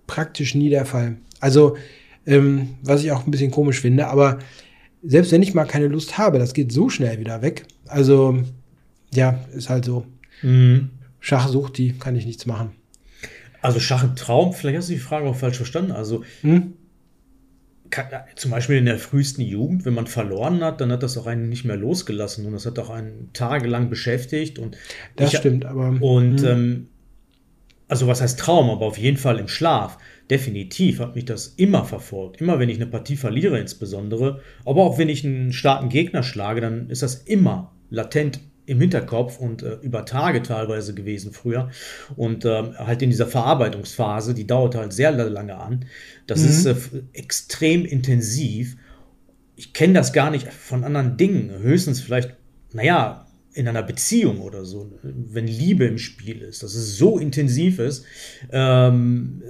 praktisch 0.06 0.54
nie 0.54 0.70
der 0.70 0.86
Fall. 0.86 1.16
Also, 1.44 1.76
ähm, 2.24 2.76
was 2.82 3.04
ich 3.04 3.12
auch 3.12 3.26
ein 3.26 3.30
bisschen 3.30 3.50
komisch 3.50 3.82
finde, 3.82 4.06
aber 4.06 4.38
selbst 5.02 5.30
wenn 5.30 5.42
ich 5.42 5.52
mal 5.52 5.66
keine 5.66 5.88
Lust 5.88 6.16
habe, 6.16 6.38
das 6.38 6.54
geht 6.54 6.72
so 6.72 6.88
schnell 6.88 7.18
wieder 7.18 7.42
weg. 7.42 7.66
Also, 7.86 8.38
ja, 9.12 9.44
ist 9.54 9.68
halt 9.68 9.84
so. 9.84 10.06
Mhm. 10.40 10.88
Schach 11.20 11.48
sucht 11.48 11.76
die, 11.76 11.92
kann 11.98 12.16
ich 12.16 12.24
nichts 12.24 12.46
machen. 12.46 12.72
Also 13.60 13.78
Schach 13.78 14.04
im 14.04 14.16
Traum, 14.16 14.54
vielleicht 14.54 14.78
hast 14.78 14.88
du 14.88 14.94
die 14.94 14.98
Frage 14.98 15.26
auch 15.26 15.36
falsch 15.36 15.58
verstanden. 15.58 15.92
Also 15.92 16.24
hm? 16.40 16.72
kann, 17.90 18.06
zum 18.36 18.50
Beispiel 18.50 18.78
in 18.78 18.86
der 18.86 18.98
frühesten 18.98 19.42
Jugend, 19.42 19.84
wenn 19.84 19.92
man 19.92 20.06
verloren 20.06 20.64
hat, 20.64 20.80
dann 20.80 20.90
hat 20.92 21.02
das 21.02 21.18
auch 21.18 21.26
einen 21.26 21.50
nicht 21.50 21.66
mehr 21.66 21.76
losgelassen 21.76 22.46
und 22.46 22.52
das 22.52 22.64
hat 22.64 22.78
auch 22.78 22.88
einen 22.88 23.28
tagelang 23.34 23.90
beschäftigt. 23.90 24.58
Und 24.58 24.78
das 25.16 25.34
ich, 25.34 25.40
stimmt, 25.40 25.66
aber. 25.66 25.88
Und 26.00 26.40
hm. 26.40 26.46
ähm, 26.46 26.88
also 27.86 28.06
was 28.06 28.22
heißt 28.22 28.38
Traum, 28.38 28.70
aber 28.70 28.86
auf 28.86 28.96
jeden 28.96 29.18
Fall 29.18 29.38
im 29.38 29.48
Schlaf 29.48 29.98
definitiv 30.30 31.00
hat 31.00 31.14
mich 31.14 31.24
das 31.24 31.48
immer 31.48 31.84
verfolgt. 31.84 32.40
Immer 32.40 32.58
wenn 32.58 32.68
ich 32.68 32.76
eine 32.76 32.86
Partie 32.86 33.16
verliere 33.16 33.58
insbesondere, 33.58 34.40
aber 34.64 34.82
auch 34.82 34.98
wenn 34.98 35.08
ich 35.08 35.24
einen 35.24 35.52
starken 35.52 35.88
Gegner 35.88 36.22
schlage, 36.22 36.60
dann 36.60 36.88
ist 36.88 37.02
das 37.02 37.14
immer 37.14 37.74
latent 37.90 38.40
im 38.66 38.80
Hinterkopf 38.80 39.38
und 39.38 39.62
äh, 39.62 39.74
über 39.82 40.06
Tage 40.06 40.42
teilweise 40.42 40.94
gewesen 40.94 41.32
früher. 41.32 41.70
Und 42.16 42.44
äh, 42.44 42.72
halt 42.76 43.02
in 43.02 43.10
dieser 43.10 43.26
Verarbeitungsphase, 43.26 44.32
die 44.32 44.46
dauert 44.46 44.74
halt 44.74 44.92
sehr 44.92 45.12
lange 45.12 45.56
an. 45.56 45.84
Das 46.26 46.40
mhm. 46.40 46.48
ist 46.48 46.66
äh, 46.66 46.74
extrem 47.12 47.84
intensiv. 47.84 48.76
Ich 49.56 49.74
kenne 49.74 49.92
das 49.92 50.12
gar 50.12 50.30
nicht 50.30 50.50
von 50.50 50.82
anderen 50.82 51.16
Dingen. 51.18 51.50
Höchstens 51.58 52.00
vielleicht, 52.00 52.34
naja, 52.72 53.26
in 53.52 53.68
einer 53.68 53.82
Beziehung 53.82 54.40
oder 54.40 54.64
so, 54.64 54.90
wenn 55.02 55.46
Liebe 55.46 55.84
im 55.84 55.98
Spiel 55.98 56.40
ist, 56.40 56.62
dass 56.62 56.74
es 56.74 56.96
so 56.96 57.18
intensiv 57.18 57.78
ist. 57.78 58.04
Ähm, 58.50 59.42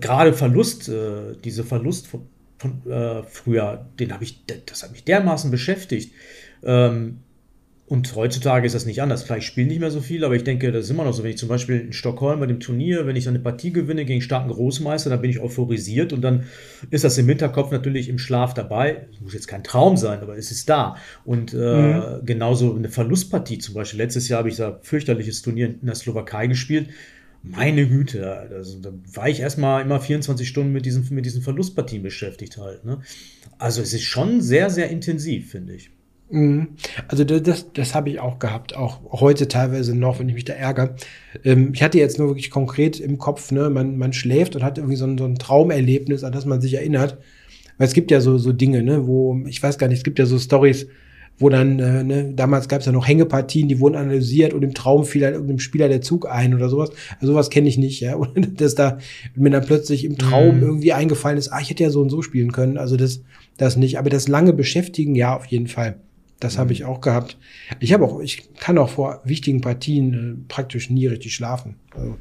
gerade 0.00 0.32
Verlust, 0.32 0.88
äh, 0.88 1.36
diese 1.44 1.64
Verlust 1.64 2.06
von, 2.06 2.26
von 2.58 2.90
äh, 2.90 3.22
früher, 3.24 3.86
den 3.98 4.12
habe 4.12 4.24
ich, 4.24 4.44
das 4.66 4.82
hat 4.82 4.92
mich 4.92 5.04
dermaßen 5.04 5.50
beschäftigt. 5.50 6.12
Ähm, 6.62 7.18
Und 7.86 8.16
heutzutage 8.16 8.66
ist 8.66 8.74
das 8.74 8.86
nicht 8.86 9.02
anders. 9.02 9.26
Klar, 9.26 9.36
ich 9.38 9.44
spiele 9.44 9.68
nicht 9.68 9.78
mehr 9.78 9.90
so 9.90 10.00
viel, 10.00 10.24
aber 10.24 10.34
ich 10.34 10.42
denke, 10.42 10.72
das 10.72 10.86
ist 10.86 10.90
immer 10.90 11.04
noch 11.04 11.12
so. 11.12 11.22
Wenn 11.22 11.32
ich 11.32 11.36
zum 11.36 11.50
Beispiel 11.50 11.78
in 11.80 11.92
Stockholm 11.92 12.40
bei 12.40 12.46
dem 12.46 12.58
Turnier, 12.58 13.06
wenn 13.06 13.14
ich 13.14 13.28
eine 13.28 13.38
Partie 13.38 13.72
gewinne 13.72 14.06
gegen 14.06 14.22
starken 14.22 14.48
Großmeister, 14.48 15.10
dann 15.10 15.20
bin 15.20 15.30
ich 15.30 15.38
euphorisiert 15.38 16.14
und 16.14 16.22
dann 16.22 16.44
ist 16.90 17.04
das 17.04 17.18
im 17.18 17.28
Hinterkopf 17.28 17.70
natürlich 17.72 18.08
im 18.08 18.18
Schlaf 18.18 18.54
dabei. 18.54 19.06
Das 19.12 19.20
muss 19.20 19.34
jetzt 19.34 19.48
kein 19.48 19.62
Traum 19.62 19.98
sein, 19.98 20.20
aber 20.20 20.38
es 20.38 20.50
ist 20.50 20.70
da. 20.70 20.96
Und 21.26 21.52
äh, 21.52 21.56
mhm. 21.56 22.24
genauso 22.24 22.74
eine 22.74 22.88
Verlustpartie 22.88 23.58
zum 23.58 23.74
Beispiel. 23.74 24.00
Letztes 24.00 24.28
Jahr 24.28 24.38
habe 24.38 24.48
ich 24.48 24.56
da 24.56 24.78
fürchterliches 24.80 25.42
Turnier 25.42 25.66
in 25.66 25.84
der 25.84 25.94
Slowakei 25.94 26.46
gespielt. 26.46 26.88
Meine 27.46 27.86
Güte, 27.86 28.26
also, 28.32 28.80
da 28.80 28.90
war 29.12 29.28
ich 29.28 29.40
erstmal 29.40 29.82
immer 29.82 30.00
24 30.00 30.48
Stunden 30.48 30.72
mit 30.72 30.86
diesen, 30.86 31.06
mit 31.14 31.26
diesen 31.26 31.42
Verlustpartien 31.42 32.02
beschäftigt 32.02 32.56
halt. 32.56 32.86
Ne? 32.86 33.00
Also 33.58 33.82
es 33.82 33.92
ist 33.92 34.04
schon 34.04 34.40
sehr, 34.40 34.70
sehr 34.70 34.88
intensiv, 34.88 35.50
finde 35.50 35.74
ich. 35.74 35.90
Mhm. 36.30 36.68
Also 37.06 37.24
das, 37.24 37.70
das, 37.72 37.94
habe 37.94 38.08
ich 38.08 38.18
auch 38.18 38.38
gehabt, 38.38 38.74
auch 38.74 39.20
heute 39.20 39.46
teilweise 39.46 39.94
noch, 39.94 40.18
wenn 40.18 40.28
ich 40.30 40.34
mich 40.34 40.46
da 40.46 40.54
ärgere. 40.54 40.96
Ähm, 41.44 41.72
ich 41.74 41.82
hatte 41.82 41.98
jetzt 41.98 42.18
nur 42.18 42.28
wirklich 42.28 42.50
konkret 42.50 42.98
im 42.98 43.18
Kopf, 43.18 43.52
ne, 43.52 43.68
man, 43.68 43.98
man 43.98 44.14
schläft 44.14 44.56
und 44.56 44.62
hat 44.62 44.78
irgendwie 44.78 44.96
so 44.96 45.04
ein, 45.04 45.18
so 45.18 45.26
ein 45.26 45.36
Traumerlebnis, 45.36 46.24
an 46.24 46.32
das 46.32 46.46
man 46.46 46.62
sich 46.62 46.74
erinnert. 46.74 47.18
Weil 47.76 47.88
es 47.88 47.92
gibt 47.92 48.10
ja 48.10 48.22
so, 48.22 48.38
so 48.38 48.54
Dinge, 48.54 48.82
ne, 48.82 49.06
wo, 49.06 49.38
ich 49.46 49.62
weiß 49.62 49.76
gar 49.76 49.88
nicht, 49.88 49.98
es 49.98 50.04
gibt 50.04 50.18
ja 50.18 50.24
so 50.24 50.38
Stories, 50.38 50.86
wo 51.38 51.48
dann, 51.48 51.80
äh, 51.80 52.04
ne, 52.04 52.32
damals 52.34 52.68
gab 52.68 52.80
es 52.80 52.86
ja 52.86 52.92
noch 52.92 53.08
Hängepartien, 53.08 53.68
die 53.68 53.80
wurden 53.80 53.96
analysiert 53.96 54.54
und 54.54 54.62
im 54.62 54.72
Traum 54.72 55.04
fiel 55.04 55.24
halt 55.24 55.34
irgendeinem 55.34 55.58
Spieler 55.58 55.88
der 55.88 56.00
Zug 56.00 56.28
ein 56.28 56.54
oder 56.54 56.68
sowas. 56.68 56.90
Also 57.20 57.32
sowas 57.32 57.50
kenne 57.50 57.68
ich 57.68 57.76
nicht, 57.76 58.00
ja. 58.00 58.14
Und 58.34 58.60
dass 58.60 58.74
da 58.74 58.98
mir 59.34 59.50
dann 59.50 59.64
plötzlich 59.64 60.04
im 60.04 60.16
Traum 60.16 60.56
mhm. 60.56 60.62
irgendwie 60.62 60.92
eingefallen 60.92 61.38
ist, 61.38 61.48
ah, 61.48 61.60
ich 61.60 61.70
hätte 61.70 61.82
ja 61.82 61.90
so 61.90 62.00
und 62.00 62.10
so 62.10 62.22
spielen 62.22 62.52
können. 62.52 62.78
Also 62.78 62.96
das, 62.96 63.22
das 63.56 63.76
nicht. 63.76 63.98
Aber 63.98 64.10
das 64.10 64.28
lange 64.28 64.52
Beschäftigen, 64.52 65.14
ja, 65.14 65.36
auf 65.36 65.46
jeden 65.46 65.66
Fall. 65.66 65.96
Das 66.38 66.54
mhm. 66.54 66.60
habe 66.60 66.72
ich 66.72 66.84
auch 66.84 67.00
gehabt. 67.00 67.36
Ich 67.80 67.92
habe 67.92 68.04
auch, 68.04 68.20
ich 68.20 68.54
kann 68.54 68.78
auch 68.78 68.90
vor 68.90 69.20
wichtigen 69.24 69.60
Partien 69.60 70.14
äh, 70.14 70.44
praktisch 70.48 70.88
nie 70.88 71.06
richtig 71.06 71.34
schlafen. 71.34 71.76
Also, 71.90 72.16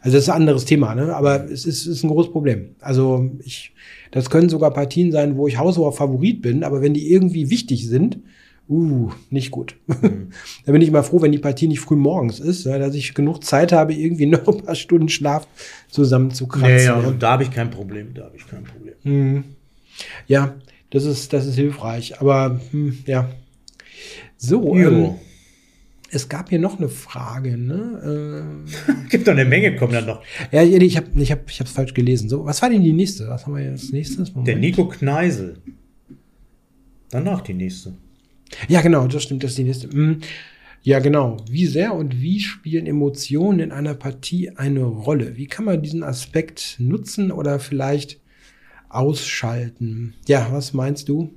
also 0.00 0.16
das 0.16 0.24
ist 0.24 0.30
ein 0.30 0.36
anderes 0.36 0.64
Thema, 0.64 0.94
ne? 0.94 1.14
Aber 1.14 1.50
es 1.50 1.66
ist, 1.66 1.86
ist 1.86 2.04
ein 2.04 2.08
großes 2.08 2.32
Problem. 2.32 2.76
Also 2.80 3.30
ich, 3.44 3.72
das 4.10 4.30
können 4.30 4.48
sogar 4.48 4.72
Partien 4.72 5.12
sein, 5.12 5.36
wo 5.36 5.48
ich 5.48 5.58
haushoher 5.58 5.92
Favorit 5.92 6.40
bin, 6.40 6.62
aber 6.64 6.80
wenn 6.80 6.94
die 6.94 7.10
irgendwie 7.10 7.50
wichtig 7.50 7.88
sind, 7.88 8.20
uh, 8.68 9.10
nicht 9.30 9.50
gut. 9.50 9.76
Mhm. 9.86 10.30
da 10.66 10.72
bin 10.72 10.82
ich 10.82 10.90
mal 10.90 11.02
froh, 11.02 11.22
wenn 11.22 11.32
die 11.32 11.38
Partie 11.38 11.68
nicht 11.68 11.80
früh 11.80 11.96
morgens 11.96 12.40
ist, 12.40 12.64
ja, 12.64 12.78
dass 12.78 12.94
ich 12.94 13.14
genug 13.14 13.44
Zeit 13.44 13.72
habe, 13.72 13.94
irgendwie 13.94 14.26
noch 14.26 14.46
ein 14.46 14.64
paar 14.64 14.74
Stunden 14.74 15.08
Schlaf 15.08 15.46
zusammenzukratzen. 15.90 16.70
Ja, 16.70 17.00
ja, 17.00 17.08
und 17.08 17.22
da 17.22 17.32
habe 17.32 17.42
ich 17.42 17.50
kein 17.50 17.70
Problem, 17.70 18.14
da 18.14 18.24
habe 18.24 18.36
ich 18.36 18.46
kein 18.46 18.64
Problem. 18.64 18.94
Mhm. 19.02 19.44
Ja, 20.26 20.54
das 20.90 21.04
ist, 21.04 21.32
das 21.32 21.46
ist 21.46 21.56
hilfreich. 21.56 22.20
Aber 22.20 22.60
hm, 22.70 22.98
ja. 23.06 23.28
So, 24.36 24.74
ähm, 24.76 25.16
es 26.10 26.28
gab 26.28 26.48
hier 26.48 26.58
noch 26.58 26.78
eine 26.78 26.88
Frage, 26.88 27.58
ne? 27.58 28.64
Äh, 28.86 29.08
Gibt 29.10 29.26
doch 29.26 29.32
eine 29.32 29.44
Menge, 29.44 29.76
kommen 29.76 29.92
dann 29.92 30.06
noch. 30.06 30.22
Ja, 30.52 30.62
ich 30.62 30.96
habe 30.96 31.08
ich 31.16 31.32
hab, 31.32 31.50
ich 31.50 31.60
hab's 31.60 31.72
falsch 31.72 31.92
gelesen. 31.92 32.28
So, 32.28 32.44
was 32.44 32.62
war 32.62 32.70
denn 32.70 32.82
die 32.82 32.92
nächste? 32.92 33.28
Was 33.28 33.44
haben 33.44 33.56
wir 33.56 33.64
jetzt 33.64 33.92
nächstes? 33.92 34.30
Moment. 34.30 34.48
Der 34.48 34.56
Nico 34.56 34.88
Kneisel. 34.88 35.58
Danach 37.10 37.40
die 37.40 37.54
nächste. 37.54 37.94
Ja, 38.68 38.80
genau, 38.80 39.06
das 39.06 39.22
stimmt, 39.22 39.44
das 39.44 39.50
ist 39.52 39.58
die 39.58 39.64
nächste. 39.64 39.90
Hm. 39.90 40.20
Ja, 40.82 41.00
genau. 41.00 41.36
Wie 41.50 41.66
sehr 41.66 41.94
und 41.94 42.20
wie 42.20 42.40
spielen 42.40 42.86
Emotionen 42.86 43.60
in 43.60 43.72
einer 43.72 43.94
Partie 43.94 44.50
eine 44.50 44.84
Rolle? 44.84 45.36
Wie 45.36 45.46
kann 45.46 45.64
man 45.64 45.82
diesen 45.82 46.02
Aspekt 46.02 46.76
nutzen 46.78 47.30
oder 47.32 47.58
vielleicht 47.58 48.20
ausschalten. 48.88 50.14
Ja, 50.26 50.48
was 50.50 50.72
meinst 50.72 51.08
du? 51.08 51.32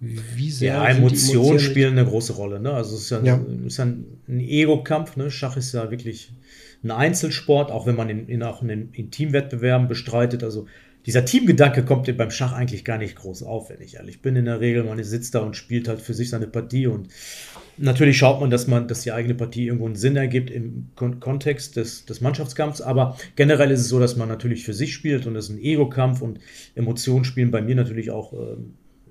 Wie 0.00 0.50
sehr 0.50 0.74
ja, 0.74 0.88
Emotionen, 0.88 1.32
Emotionen 1.32 1.58
spielen 1.60 1.98
eine 1.98 2.08
große 2.08 2.32
Rolle. 2.32 2.58
Ne? 2.58 2.72
Also 2.72 2.96
es 2.96 3.02
ist 3.02 3.10
ja, 3.10 3.22
ja. 3.22 3.40
Ist 3.66 3.76
ja 3.76 3.84
ein 3.84 4.20
Ego-Kampf. 4.28 5.16
Ne? 5.16 5.30
Schach 5.30 5.56
ist 5.56 5.72
ja 5.72 5.90
wirklich 5.92 6.32
ein 6.82 6.90
Einzelsport, 6.90 7.70
auch 7.70 7.86
wenn 7.86 7.94
man 7.94 8.10
in, 8.10 8.26
in, 8.26 8.42
auch 8.42 8.62
in, 8.62 8.90
in 8.92 9.10
Teamwettbewerben 9.12 9.86
bestreitet. 9.86 10.42
Also 10.42 10.66
dieser 11.06 11.24
Teamgedanke 11.24 11.84
kommt 11.84 12.16
beim 12.16 12.30
Schach 12.30 12.52
eigentlich 12.52 12.84
gar 12.84 12.98
nicht 12.98 13.16
groß 13.16 13.42
auf, 13.42 13.70
wenn 13.70 13.80
ich 13.80 13.96
ehrlich 13.96 14.22
bin. 14.22 14.36
In 14.36 14.44
der 14.44 14.60
Regel, 14.60 14.84
man 14.84 15.02
sitzt 15.02 15.34
da 15.34 15.40
und 15.40 15.56
spielt 15.56 15.88
halt 15.88 16.00
für 16.00 16.14
sich 16.14 16.30
seine 16.30 16.46
Partie 16.46 16.86
und 16.86 17.08
natürlich 17.76 18.18
schaut 18.18 18.40
man, 18.40 18.50
dass 18.50 18.66
man, 18.66 18.86
dass 18.86 19.02
die 19.02 19.12
eigene 19.12 19.34
Partie 19.34 19.66
irgendwo 19.66 19.86
einen 19.86 19.96
Sinn 19.96 20.16
ergibt 20.16 20.50
im 20.50 20.90
Kon 20.94 21.18
Kontext 21.18 21.76
des, 21.76 22.04
des 22.04 22.20
Mannschaftskampfs. 22.20 22.80
Aber 22.80 23.16
generell 23.34 23.70
ist 23.70 23.80
es 23.80 23.88
so, 23.88 23.98
dass 23.98 24.16
man 24.16 24.28
natürlich 24.28 24.64
für 24.64 24.74
sich 24.74 24.94
spielt 24.94 25.26
und 25.26 25.34
das 25.34 25.48
ist 25.48 25.56
ein 25.56 25.62
Ego-Kampf 25.62 26.22
und 26.22 26.38
Emotionen 26.74 27.24
spielen 27.24 27.50
bei 27.50 27.62
mir 27.62 27.74
natürlich 27.74 28.10
auch 28.10 28.32
äh, 28.32 28.56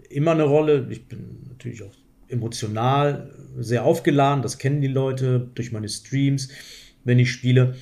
immer 0.09 0.31
eine 0.31 0.43
Rolle. 0.43 0.87
Ich 0.89 1.07
bin 1.07 1.19
natürlich 1.49 1.83
auch 1.83 1.93
emotional 2.29 3.31
sehr 3.59 3.83
aufgeladen. 3.83 4.41
Das 4.41 4.57
kennen 4.57 4.81
die 4.81 4.87
Leute 4.87 5.49
durch 5.55 5.71
meine 5.71 5.89
Streams, 5.89 6.49
wenn 7.03 7.19
ich 7.19 7.31
spiele. 7.31 7.75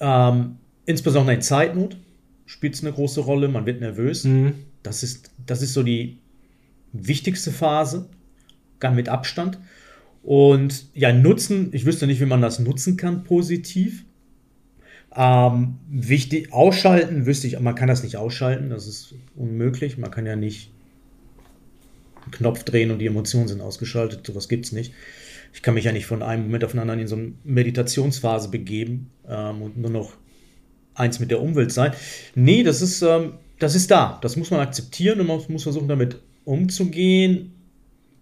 Ähm, 0.00 0.56
insbesondere 0.86 1.34
in 1.34 1.42
Zeitnot 1.42 1.96
spielt 2.54 2.74
es 2.74 2.82
eine 2.82 2.92
große 2.92 3.20
Rolle. 3.20 3.48
Man 3.48 3.66
wird 3.66 3.80
nervös. 3.80 4.22
Mhm. 4.22 4.52
Das, 4.84 5.02
ist, 5.02 5.32
das 5.44 5.60
ist 5.60 5.72
so 5.72 5.82
die 5.82 6.18
wichtigste 6.92 7.50
Phase, 7.50 8.08
gar 8.78 8.92
mit 8.92 9.08
Abstand. 9.08 9.58
Und 10.22 10.86
ja, 10.94 11.12
nutzen, 11.12 11.70
ich 11.72 11.84
wüsste 11.84 12.06
nicht, 12.06 12.20
wie 12.20 12.26
man 12.26 12.40
das 12.40 12.60
nutzen 12.60 12.96
kann, 12.96 13.24
positiv. 13.24 14.04
Ähm, 15.16 15.78
wichtig, 15.88 16.52
ausschalten 16.52 17.26
wüsste 17.26 17.48
ich, 17.48 17.58
man 17.58 17.74
kann 17.74 17.88
das 17.88 18.04
nicht 18.04 18.16
ausschalten, 18.18 18.70
das 18.70 18.86
ist 18.86 19.16
unmöglich. 19.34 19.98
Man 19.98 20.12
kann 20.12 20.24
ja 20.24 20.36
nicht 20.36 20.70
einen 22.22 22.30
Knopf 22.30 22.62
drehen 22.62 22.92
und 22.92 23.00
die 23.00 23.06
Emotionen 23.06 23.48
sind 23.48 23.60
ausgeschaltet, 23.62 24.24
sowas 24.24 24.48
gibt 24.48 24.66
es 24.66 24.72
nicht. 24.72 24.94
Ich 25.52 25.62
kann 25.62 25.74
mich 25.74 25.84
ja 25.84 25.92
nicht 25.92 26.06
von 26.06 26.22
einem 26.22 26.44
Moment 26.44 26.62
auf 26.62 26.70
den 26.70 26.80
anderen 26.80 27.00
in 27.00 27.08
so 27.08 27.16
eine 27.16 27.32
Meditationsphase 27.42 28.48
begeben 28.48 29.10
ähm, 29.28 29.60
und 29.60 29.76
nur 29.76 29.90
noch 29.90 30.12
eins 30.94 31.20
mit 31.20 31.30
der 31.30 31.40
Umwelt 31.40 31.72
sein. 31.72 31.92
Nee, 32.34 32.62
das 32.62 32.82
ist, 32.82 33.02
ähm, 33.02 33.34
das 33.58 33.74
ist 33.74 33.90
da. 33.90 34.18
Das 34.22 34.36
muss 34.36 34.50
man 34.50 34.60
akzeptieren 34.60 35.20
und 35.20 35.26
man 35.26 35.40
muss 35.48 35.62
versuchen, 35.62 35.88
damit 35.88 36.20
umzugehen. 36.44 37.52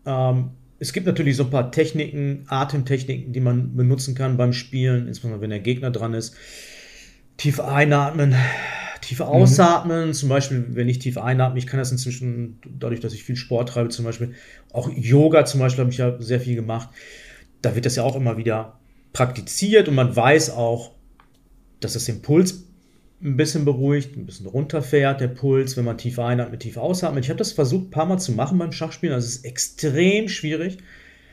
Ähm, 0.06 0.50
es 0.78 0.92
gibt 0.92 1.06
natürlich 1.06 1.36
so 1.36 1.44
ein 1.44 1.50
paar 1.50 1.70
Techniken, 1.70 2.44
Atemtechniken, 2.48 3.32
die 3.32 3.40
man 3.40 3.76
benutzen 3.76 4.14
kann 4.14 4.36
beim 4.36 4.52
Spielen, 4.52 5.06
insbesondere 5.06 5.40
wenn 5.40 5.50
der 5.50 5.60
Gegner 5.60 5.90
dran 5.90 6.14
ist. 6.14 6.34
Tief 7.36 7.60
einatmen, 7.60 8.34
tief 9.00 9.20
mhm. 9.20 9.26
ausatmen. 9.26 10.08
Mhm. 10.08 10.12
Zum 10.12 10.28
Beispiel, 10.28 10.66
wenn 10.70 10.88
ich 10.88 10.98
tief 10.98 11.18
einatme, 11.18 11.58
ich 11.58 11.66
kann 11.66 11.78
das 11.78 11.92
inzwischen, 11.92 12.58
dadurch, 12.78 13.00
dass 13.00 13.14
ich 13.14 13.22
viel 13.22 13.36
Sport 13.36 13.68
treibe, 13.68 13.90
zum 13.90 14.04
Beispiel, 14.04 14.34
auch 14.72 14.90
Yoga 14.92 15.44
zum 15.44 15.60
Beispiel 15.60 15.82
habe 15.82 15.92
ich 15.92 15.98
ja 15.98 16.20
sehr 16.20 16.40
viel 16.40 16.56
gemacht. 16.56 16.88
Da 17.60 17.74
wird 17.74 17.86
das 17.86 17.96
ja 17.96 18.02
auch 18.02 18.16
immer 18.16 18.36
wieder 18.36 18.80
praktiziert 19.12 19.88
und 19.88 19.94
man 19.94 20.14
weiß 20.14 20.50
auch, 20.50 20.92
dass 21.84 21.94
das 21.94 22.04
den 22.04 22.22
Puls 22.22 22.64
ein 23.22 23.36
bisschen 23.36 23.64
beruhigt, 23.64 24.16
ein 24.16 24.26
bisschen 24.26 24.46
runterfährt, 24.46 25.20
der 25.20 25.28
Puls, 25.28 25.76
wenn 25.76 25.84
man 25.84 25.96
tief 25.96 26.18
einatmet, 26.18 26.60
tief 26.60 26.76
ausatmet. 26.76 27.24
Ich 27.24 27.30
habe 27.30 27.38
das 27.38 27.52
versucht, 27.52 27.86
ein 27.86 27.90
paar 27.90 28.06
Mal 28.06 28.18
zu 28.18 28.32
machen 28.32 28.58
beim 28.58 28.72
Schachspielen. 28.72 29.14
Das 29.14 29.26
ist 29.26 29.44
extrem 29.44 30.28
schwierig. 30.28 30.78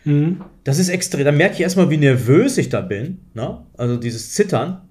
Mhm. 0.05 0.41
Das 0.63 0.77
ist 0.77 0.89
extrem. 0.89 1.25
Da 1.25 1.31
merke 1.31 1.55
ich 1.55 1.61
erstmal, 1.61 1.89
wie 1.89 1.97
nervös 1.97 2.57
ich 2.57 2.69
da 2.69 2.81
bin. 2.81 3.19
Ne? 3.33 3.65
Also 3.75 3.97
dieses 3.97 4.33
Zittern, 4.33 4.81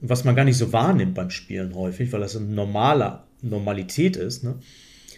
was 0.00 0.24
man 0.24 0.36
gar 0.36 0.44
nicht 0.44 0.56
so 0.56 0.72
wahrnimmt 0.72 1.14
beim 1.14 1.30
Spielen 1.30 1.74
häufig, 1.74 2.12
weil 2.12 2.20
das 2.20 2.36
eine 2.36 2.46
normale 2.46 3.20
Normalität 3.42 4.16
ist. 4.16 4.44
Ne? 4.44 4.54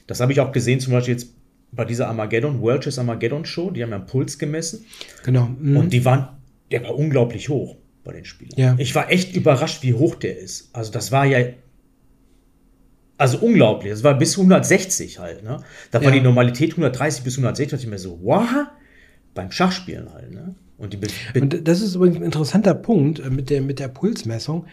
Das 0.07 0.21
habe 0.21 0.33
ich 0.33 0.41
auch 0.41 0.53
gesehen, 0.53 0.81
zum 0.81 0.95
Beispiel 0.95 1.15
jetzt 1.15 1.35
bei 1.71 1.85
dieser 1.85 2.09
Armageddon, 2.09 2.63
World 2.63 2.85
Chess 2.85 2.99
Armageddon 2.99 3.45
Show. 3.45 3.71
Die 3.71 3.83
haben 3.83 3.91
ja 3.91 3.97
einen 3.97 4.07
Puls 4.07 4.39
gemessen. 4.39 4.87
Genau. 5.23 5.51
Mhm. 5.61 5.77
Und 5.77 5.93
die 5.93 6.05
waren, 6.07 6.29
der 6.71 6.83
war 6.83 6.97
unglaublich 6.97 7.51
hoch 7.51 7.77
bei 8.07 8.13
den 8.13 8.25
Spielern. 8.25 8.59
Ja. 8.59 8.75
Ich 8.79 8.95
war 8.95 9.11
echt 9.11 9.37
überrascht, 9.37 9.83
wie 9.83 9.95
hoch 9.95 10.15
der 10.15 10.39
ist. 10.39 10.71
Also 10.73 10.93
das 10.93 11.13
war 11.13 11.27
ja 11.27 11.45
also 13.19 13.39
unglaublich. 13.39 13.93
Das 13.93 14.05
war 14.05 14.15
bis 14.15 14.37
160 14.37 15.19
halt. 15.19 15.43
Ne? 15.43 15.63
Da 15.91 16.05
war 16.05 16.13
die 16.13 16.21
Normalität 16.21 16.73
130 16.73 17.25
bis 17.25 17.35
160. 17.35 17.71
Da 17.71 17.77
ich 17.77 17.87
mir 17.87 17.99
so, 17.99 18.19
wow, 18.23 18.67
beim 19.35 19.51
Schachspielen 19.51 20.13
halt. 20.13 20.33
Ne? 20.33 20.55
Und, 20.77 20.93
die 20.93 21.39
Und 21.41 21.67
das 21.67 21.81
ist 21.81 21.95
übrigens 21.95 22.17
ein 22.19 22.23
interessanter 22.23 22.75
Punkt 22.75 23.21
äh, 23.21 23.31
mit 23.31 23.49
der, 23.49 23.63
mit 23.63 23.79
der 23.79 23.89
Pulsmessung. 23.89 24.67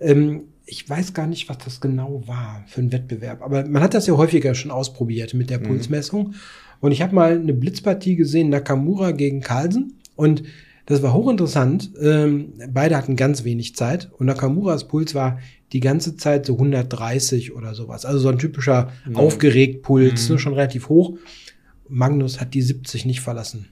Ähm, 0.00 0.44
ich 0.64 0.88
weiß 0.88 1.12
gar 1.12 1.26
nicht, 1.26 1.48
was 1.48 1.58
das 1.58 1.80
genau 1.80 2.22
war 2.26 2.64
für 2.66 2.80
ein 2.80 2.92
Wettbewerb. 2.92 3.42
Aber 3.42 3.66
man 3.66 3.82
hat 3.82 3.94
das 3.94 4.06
ja 4.06 4.16
häufiger 4.16 4.54
schon 4.54 4.70
ausprobiert 4.70 5.34
mit 5.34 5.50
der 5.50 5.58
mhm. 5.58 5.64
Pulsmessung. 5.64 6.28
Mhm. 6.28 6.34
Und 6.80 6.92
ich 6.92 7.02
habe 7.02 7.14
mal 7.14 7.32
eine 7.32 7.52
Blitzpartie 7.52 8.16
gesehen, 8.16 8.48
Nakamura 8.48 9.10
gegen 9.10 9.40
Carlsen. 9.40 9.98
Und 10.16 10.44
das 10.86 11.02
war 11.02 11.12
hochinteressant. 11.14 11.90
Ähm, 12.00 12.54
beide 12.70 12.96
hatten 12.96 13.16
ganz 13.16 13.44
wenig 13.44 13.76
Zeit 13.76 14.10
und 14.18 14.26
Nakamuras 14.26 14.88
Puls 14.88 15.14
war 15.14 15.38
die 15.72 15.80
ganze 15.80 16.16
Zeit 16.16 16.46
so 16.46 16.54
130 16.54 17.54
oder 17.54 17.74
sowas. 17.74 18.04
Also 18.04 18.18
so 18.18 18.28
ein 18.28 18.38
typischer 18.38 18.90
mhm. 19.06 19.16
aufgeregt 19.16 19.82
Puls, 19.82 20.28
mhm. 20.28 20.34
ne, 20.34 20.38
schon 20.38 20.54
relativ 20.54 20.88
hoch. 20.88 21.16
Magnus 21.88 22.40
hat 22.40 22.54
die 22.54 22.62
70 22.62 23.06
nicht 23.06 23.20
verlassen. 23.20 23.68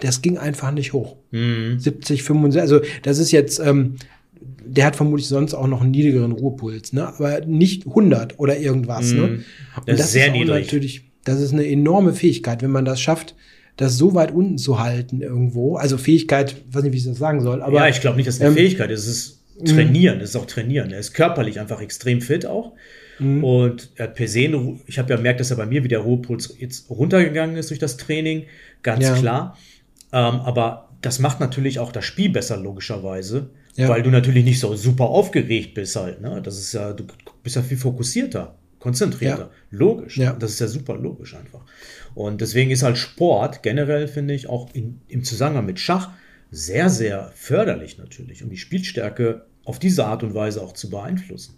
Das 0.00 0.22
ging 0.22 0.38
einfach 0.38 0.72
nicht 0.72 0.92
hoch. 0.92 1.16
Mhm. 1.30 1.78
70, 1.78 2.22
75, 2.22 2.60
also 2.60 2.80
das 3.02 3.18
ist 3.18 3.30
jetzt, 3.30 3.60
ähm, 3.60 3.96
der 4.66 4.86
hat 4.86 4.96
vermutlich 4.96 5.28
sonst 5.28 5.54
auch 5.54 5.66
noch 5.66 5.82
einen 5.82 5.92
niedrigeren 5.92 6.32
Ruhepuls, 6.32 6.92
ne? 6.92 7.06
aber 7.06 7.40
nicht 7.46 7.86
100 7.86 8.38
oder 8.38 8.58
irgendwas. 8.58 9.12
Ne? 9.12 9.20
Mhm. 9.22 9.44
Und 9.76 9.88
das, 9.88 9.96
das 9.98 10.06
ist 10.06 10.12
sehr 10.12 10.26
ist 10.26 10.32
niedrig. 10.32 10.64
natürlich, 10.64 11.04
das 11.24 11.40
ist 11.40 11.52
eine 11.52 11.66
enorme 11.66 12.12
Fähigkeit, 12.12 12.62
wenn 12.62 12.70
man 12.70 12.84
das 12.84 13.00
schafft, 13.00 13.34
das 13.76 13.96
so 13.96 14.14
weit 14.14 14.32
unten 14.32 14.58
zu 14.58 14.78
halten 14.78 15.20
irgendwo. 15.20 15.76
Also 15.76 15.98
Fähigkeit, 15.98 16.56
weiß 16.70 16.82
nicht, 16.84 16.92
wie 16.92 16.98
ich 16.98 17.04
das 17.04 17.18
sagen 17.18 17.40
soll. 17.40 17.62
Aber, 17.62 17.74
ja, 17.76 17.88
ich 17.88 18.00
glaube 18.00 18.16
nicht, 18.16 18.26
dass 18.26 18.36
es 18.36 18.40
eine 18.40 18.50
ähm, 18.50 18.56
Fähigkeit 18.56 18.90
ist. 18.90 19.06
Es 19.06 19.16
ist 19.16 19.40
Trainieren, 19.64 20.20
es 20.20 20.30
ist 20.30 20.36
auch 20.36 20.46
Trainieren. 20.46 20.90
Er 20.90 20.98
ist 20.98 21.14
körperlich 21.14 21.60
einfach 21.60 21.80
extrem 21.80 22.20
fit 22.20 22.44
auch. 22.44 22.72
Mhm. 23.18 23.44
Und 23.44 23.90
er 23.94 24.04
hat 24.04 24.14
per 24.14 24.26
se, 24.26 24.44
eine, 24.44 24.80
ich 24.86 24.98
habe 24.98 25.10
ja 25.10 25.16
gemerkt, 25.16 25.40
dass 25.40 25.50
er 25.50 25.56
bei 25.56 25.66
mir 25.66 25.84
wieder 25.84 25.98
Ruhepuls 25.98 26.56
jetzt 26.58 26.90
runtergegangen 26.90 27.56
ist 27.56 27.70
durch 27.70 27.78
das 27.78 27.96
Training, 27.96 28.44
ganz 28.82 29.04
ja. 29.04 29.14
klar. 29.14 29.58
Ähm, 30.12 30.40
aber 30.40 30.90
das 31.02 31.18
macht 31.18 31.40
natürlich 31.40 31.78
auch 31.78 31.92
das 31.92 32.04
Spiel 32.04 32.30
besser, 32.30 32.56
logischerweise. 32.56 33.50
Ja. 33.76 33.88
Weil 33.88 34.02
du 34.02 34.10
natürlich 34.10 34.44
nicht 34.44 34.60
so 34.60 34.74
super 34.76 35.06
aufgeregt 35.06 35.74
bist 35.74 35.96
halt. 35.96 36.20
Ne? 36.20 36.40
Das 36.42 36.58
ist 36.58 36.72
ja, 36.74 36.92
du 36.92 37.04
bist 37.42 37.56
ja 37.56 37.62
viel 37.62 37.76
fokussierter, 37.76 38.56
konzentrierter. 38.84 39.50
Ja. 39.50 39.50
Logisch. 39.70 40.18
Ja. 40.18 40.34
Das 40.34 40.50
ist 40.52 40.60
ja 40.60 40.68
super 40.68 40.94
logisch 40.96 41.34
einfach. 41.34 41.62
Und 42.14 42.42
deswegen 42.42 42.70
ist 42.70 42.82
halt 42.82 42.98
Sport 42.98 43.62
generell, 43.62 44.08
finde 44.08 44.34
ich, 44.34 44.50
auch 44.50 44.68
in, 44.74 45.00
im 45.08 45.24
Zusammenhang 45.24 45.64
mit 45.64 45.80
Schach 45.80 46.10
sehr, 46.50 46.90
sehr 46.90 47.32
förderlich 47.34 47.96
natürlich, 47.96 48.44
um 48.44 48.50
die 48.50 48.58
Spielstärke 48.58 49.46
auf 49.64 49.78
diese 49.78 50.04
Art 50.04 50.22
und 50.22 50.34
Weise 50.34 50.60
auch 50.60 50.72
zu 50.74 50.90
beeinflussen. 50.90 51.54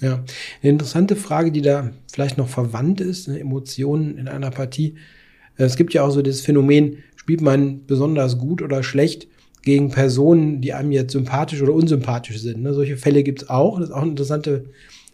Ja, 0.00 0.22
eine 0.62 0.72
interessante 0.72 1.16
Frage, 1.16 1.52
die 1.52 1.62
da 1.62 1.90
vielleicht 2.12 2.36
noch 2.36 2.50
verwandt 2.50 3.00
ist, 3.00 3.28
Emotionen 3.28 4.18
in 4.18 4.28
einer 4.28 4.50
Partie. 4.50 4.96
Es 5.56 5.76
gibt 5.76 5.94
ja 5.94 6.02
auch 6.02 6.10
so 6.10 6.20
das 6.20 6.42
Phänomen, 6.42 6.98
spielt 7.16 7.40
man 7.40 7.86
besonders 7.86 8.36
gut 8.36 8.60
oder 8.60 8.82
schlecht 8.82 9.26
gegen 9.62 9.88
Personen, 9.88 10.60
die 10.60 10.74
einem 10.74 10.92
jetzt 10.92 11.12
sympathisch 11.12 11.62
oder 11.62 11.72
unsympathisch 11.72 12.38
sind. 12.40 12.62
Ne? 12.62 12.74
Solche 12.74 12.98
Fälle 12.98 13.22
gibt 13.22 13.42
es 13.42 13.48
auch. 13.48 13.80
Das 13.80 13.88
ist 13.88 13.94
auch 13.94 14.02
ein 14.02 14.10
interessante, 14.10 14.66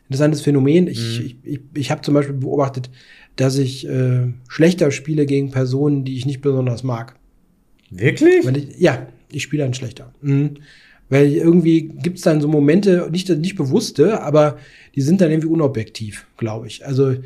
interessantes 0.09 0.41
Phänomen. 0.41 0.87
Ich, 0.87 1.19
mhm. 1.21 1.27
ich, 1.27 1.37
ich, 1.43 1.61
ich 1.75 1.91
habe 1.91 2.03
zum 2.03 2.15
Beispiel 2.15 2.35
beobachtet, 2.35 2.91
dass 3.37 3.59
ich 3.59 3.89
äh, 3.89 4.33
schlechter 4.49 4.91
spiele 4.91 5.27
gegen 5.27 5.51
Personen, 5.51 6.05
die 6.05 6.17
ich 6.17 6.27
nicht 6.27 6.41
besonders 6.41 6.83
mag. 6.83 7.17
Wirklich? 7.91 8.47
Ich, 8.47 8.81
ja, 8.81 9.07
ich 9.31 9.43
spiele 9.43 9.65
dann 9.65 9.75
schlechter. 9.75 10.13
Mhm. 10.23 10.57
Weil 11.09 11.33
irgendwie 11.33 11.83
gibt 11.83 12.19
es 12.19 12.25
dann 12.25 12.41
so 12.41 12.49
Momente, 12.49 13.09
nicht, 13.11 13.29
nicht 13.29 13.57
bewusste, 13.57 14.23
aber 14.23 14.59
die 14.95 15.03
sind 15.03 15.21
dann 15.21 15.31
irgendwie 15.31 15.49
unobjektiv, 15.49 16.27
glaube 16.37 16.67
ich. 16.67 16.87
Also, 16.87 17.17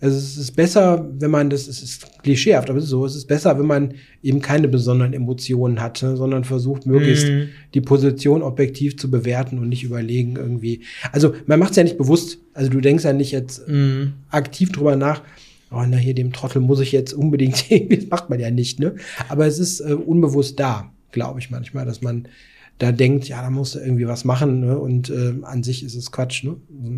also 0.00 0.16
es 0.16 0.36
ist 0.36 0.54
besser, 0.54 1.08
wenn 1.18 1.30
man, 1.30 1.48
das 1.48 1.68
es 1.68 1.82
ist 1.82 2.22
klischeehaft, 2.22 2.68
aber 2.68 2.78
es 2.78 2.84
ist 2.84 2.90
so, 2.90 3.06
es 3.06 3.16
ist 3.16 3.26
besser, 3.26 3.58
wenn 3.58 3.66
man 3.66 3.94
eben 4.22 4.42
keine 4.42 4.68
besonderen 4.68 5.14
Emotionen 5.14 5.80
hat, 5.80 6.02
ne, 6.02 6.16
sondern 6.16 6.44
versucht, 6.44 6.84
möglichst 6.84 7.28
mm. 7.28 7.44
die 7.72 7.80
Position 7.80 8.42
objektiv 8.42 8.98
zu 8.98 9.10
bewerten 9.10 9.58
und 9.58 9.70
nicht 9.70 9.84
überlegen 9.84 10.36
irgendwie. 10.36 10.82
Also 11.12 11.34
man 11.46 11.58
macht 11.58 11.70
es 11.70 11.76
ja 11.76 11.82
nicht 11.82 11.96
bewusst. 11.96 12.38
Also 12.52 12.70
du 12.70 12.80
denkst 12.80 13.04
ja 13.04 13.14
nicht 13.14 13.32
jetzt 13.32 13.66
mm. 13.68 14.12
aktiv 14.28 14.70
drüber 14.70 14.96
nach, 14.96 15.22
oh, 15.70 15.82
na 15.88 15.96
hier, 15.96 16.14
dem 16.14 16.32
Trottel 16.32 16.60
muss 16.60 16.80
ich 16.80 16.92
jetzt 16.92 17.14
unbedingt, 17.14 17.64
das 17.90 18.06
macht 18.10 18.28
man 18.28 18.38
ja 18.38 18.50
nicht, 18.50 18.78
ne? 18.78 18.96
Aber 19.30 19.46
es 19.46 19.58
ist 19.58 19.80
äh, 19.80 19.94
unbewusst 19.94 20.60
da, 20.60 20.92
glaube 21.10 21.40
ich 21.40 21.50
manchmal, 21.50 21.86
dass 21.86 22.02
man 22.02 22.28
da 22.78 22.92
denkt, 22.92 23.28
ja, 23.28 23.40
da 23.40 23.48
musst 23.48 23.74
du 23.74 23.78
irgendwie 23.78 24.06
was 24.06 24.26
machen, 24.26 24.60
ne? 24.60 24.78
Und 24.78 25.08
äh, 25.08 25.34
an 25.42 25.62
sich 25.62 25.82
ist 25.82 25.94
es 25.94 26.12
Quatsch, 26.12 26.44
ne? 26.44 26.56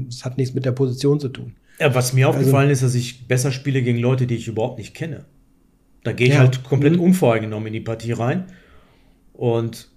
Es 0.08 0.24
hat 0.24 0.36
nichts 0.36 0.52
mit 0.52 0.64
der 0.64 0.72
Position 0.72 1.20
zu 1.20 1.28
tun. 1.28 1.52
Ja, 1.78 1.94
was 1.94 2.12
mir 2.12 2.26
also 2.26 2.38
aufgefallen 2.38 2.68
also, 2.68 2.86
ist, 2.86 2.94
dass 2.94 3.00
ich 3.00 3.26
besser 3.28 3.52
spiele 3.52 3.82
gegen 3.82 3.98
Leute, 3.98 4.26
die 4.26 4.36
ich 4.36 4.48
überhaupt 4.48 4.78
nicht 4.78 4.94
kenne. 4.94 5.24
Da 6.04 6.12
gehe 6.12 6.28
ich 6.28 6.34
ja. 6.34 6.40
halt 6.40 6.64
komplett 6.64 6.94
mhm. 6.94 7.00
unvoreingenommen 7.00 7.68
in 7.68 7.72
die 7.72 7.80
Partie 7.80 8.12
rein. 8.12 8.46
Und 9.32 9.88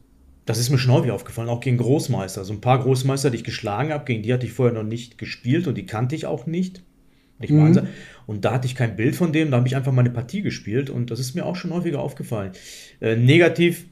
das 0.46 0.58
ist 0.58 0.70
mir 0.70 0.78
schon 0.78 0.92
häufig 0.92 1.12
aufgefallen, 1.12 1.50
auch 1.50 1.60
gegen 1.60 1.78
Großmeister. 1.78 2.44
So 2.44 2.54
ein 2.54 2.62
paar 2.62 2.80
Großmeister, 2.80 3.30
die 3.30 3.38
ich 3.38 3.44
geschlagen 3.44 3.92
habe, 3.92 4.06
gegen 4.06 4.24
die 4.24 4.34
hatte 4.34 4.46
ich 4.46 4.54
vorher 4.54 4.74
noch 4.74 4.88
nicht 4.88 5.18
gespielt 5.18 5.68
und 5.68 5.76
die 5.78 5.86
kannte 5.86 6.16
ich 6.16 6.26
auch 6.26 6.46
nicht. 6.46 6.84
nicht 7.40 7.52
mhm. 7.52 7.88
Und 8.26 8.46
da 8.46 8.54
hatte 8.54 8.68
ich 8.68 8.76
kein 8.76 8.96
Bild 8.96 9.16
von 9.16 9.34
dem, 9.34 9.52
da 9.52 9.58
habe 9.58 9.68
ich 9.68 9.76
einfach 9.76 9.92
meine 9.92 10.10
Partie 10.10 10.42
gespielt 10.42 10.90
und 10.90 11.12
das 11.12 11.20
ist 11.20 11.36
mir 11.36 11.46
auch 11.46 11.56
schon 11.56 11.72
häufiger 11.72 12.00
aufgefallen. 12.00 12.52
Äh, 13.00 13.16
negativ 13.16 13.86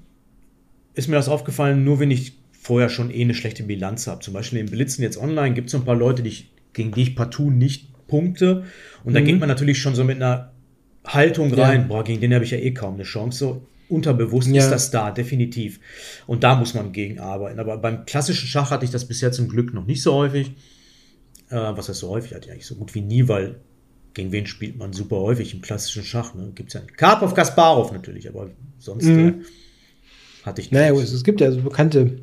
ist 0.95 1.07
mir 1.07 1.15
das 1.15 1.29
aufgefallen, 1.29 1.83
nur 1.83 1.99
wenn 1.99 2.11
ich 2.11 2.33
vorher 2.51 2.89
schon 2.89 3.09
eh 3.09 3.21
eine 3.21 3.33
schlechte 3.33 3.63
Bilanz 3.63 4.07
habe. 4.07 4.21
Zum 4.21 4.33
Beispiel 4.33 4.59
im 4.59 4.67
Blitzen 4.67 5.01
jetzt 5.01 5.17
online 5.17 5.53
gibt 5.53 5.67
es 5.67 5.71
so 5.71 5.77
ein 5.77 5.85
paar 5.85 5.95
Leute, 5.95 6.23
die 6.23 6.29
ich, 6.29 6.51
gegen 6.73 6.91
die 6.91 7.01
ich 7.03 7.15
partout 7.15 7.51
nicht 7.51 7.89
punkte. 8.07 8.63
Und 9.03 9.11
mhm. 9.11 9.13
da 9.15 9.21
geht 9.21 9.39
man 9.39 9.49
natürlich 9.49 9.79
schon 9.79 9.95
so 9.95 10.03
mit 10.03 10.17
einer 10.17 10.51
Haltung 11.05 11.53
rein, 11.53 11.81
ja. 11.81 11.87
boah, 11.87 12.03
gegen 12.03 12.21
den 12.21 12.33
habe 12.33 12.43
ich 12.43 12.51
ja 12.51 12.57
eh 12.57 12.71
kaum 12.71 12.95
eine 12.95 13.03
Chance. 13.03 13.37
So 13.37 13.67
unterbewusst 13.89 14.49
ja. 14.49 14.63
ist 14.63 14.69
das 14.69 14.91
da, 14.91 15.11
definitiv. 15.11 15.79
Und 16.27 16.43
da 16.43 16.55
muss 16.55 16.73
man 16.73 16.91
gegen 16.91 17.19
arbeiten. 17.19 17.59
Aber 17.59 17.77
beim 17.77 18.05
klassischen 18.05 18.47
Schach 18.47 18.71
hatte 18.71 18.85
ich 18.85 18.91
das 18.91 19.05
bisher 19.05 19.31
zum 19.31 19.49
Glück 19.49 19.73
noch 19.73 19.85
nicht 19.85 20.01
so 20.01 20.13
häufig. 20.13 20.51
Äh, 21.49 21.55
was 21.55 21.89
heißt 21.89 21.99
so 21.99 22.09
häufig? 22.09 22.33
Hatte 22.33 22.47
ich 22.47 22.51
eigentlich 22.51 22.67
so 22.67 22.75
gut 22.75 22.93
wie 22.93 23.01
nie, 23.01 23.27
weil 23.27 23.59
gegen 24.13 24.31
wen 24.31 24.45
spielt 24.45 24.77
man 24.77 24.93
super 24.93 25.17
häufig 25.17 25.53
im 25.53 25.61
klassischen 25.61 26.03
Schach? 26.03 26.35
Ne? 26.35 26.51
Gibt 26.53 26.69
es 26.69 26.73
ja 26.75 26.81
nicht. 26.81 26.97
Karpov, 26.97 27.33
Kasparov 27.33 27.91
natürlich, 27.91 28.29
aber 28.29 28.51
sonst 28.77 29.05
mhm. 29.05 29.17
der 29.17 29.33
hatte 30.43 30.61
ich 30.61 30.71
Naja, 30.71 30.93
es, 30.93 31.11
es 31.11 31.23
gibt 31.23 31.41
ja 31.41 31.51
so 31.51 31.61
bekannte 31.61 32.21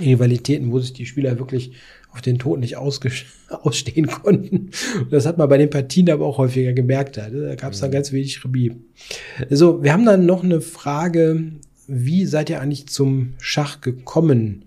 Rivalitäten, 0.00 0.72
wo 0.72 0.78
sich 0.78 0.92
die 0.92 1.06
Spieler 1.06 1.38
wirklich 1.38 1.72
auf 2.10 2.20
den 2.20 2.38
Tod 2.38 2.60
nicht 2.60 2.76
ausstehen 2.76 4.06
konnten. 4.06 4.70
Und 4.98 5.12
das 5.12 5.26
hat 5.26 5.38
man 5.38 5.48
bei 5.48 5.58
den 5.58 5.70
Partien 5.70 6.10
aber 6.10 6.26
auch 6.26 6.38
häufiger 6.38 6.72
gemerkt. 6.72 7.16
Da, 7.16 7.28
da 7.28 7.54
gab 7.54 7.72
es 7.72 7.80
dann 7.80 7.90
mhm. 7.90 7.94
ganz 7.94 8.12
wenig 8.12 8.44
Remis. 8.44 8.72
Also, 9.50 9.82
wir 9.82 9.92
haben 9.92 10.04
dann 10.04 10.26
noch 10.26 10.44
eine 10.44 10.60
Frage, 10.60 11.52
wie 11.86 12.26
seid 12.26 12.50
ihr 12.50 12.60
eigentlich 12.60 12.88
zum 12.88 13.34
Schach 13.38 13.80
gekommen? 13.80 14.66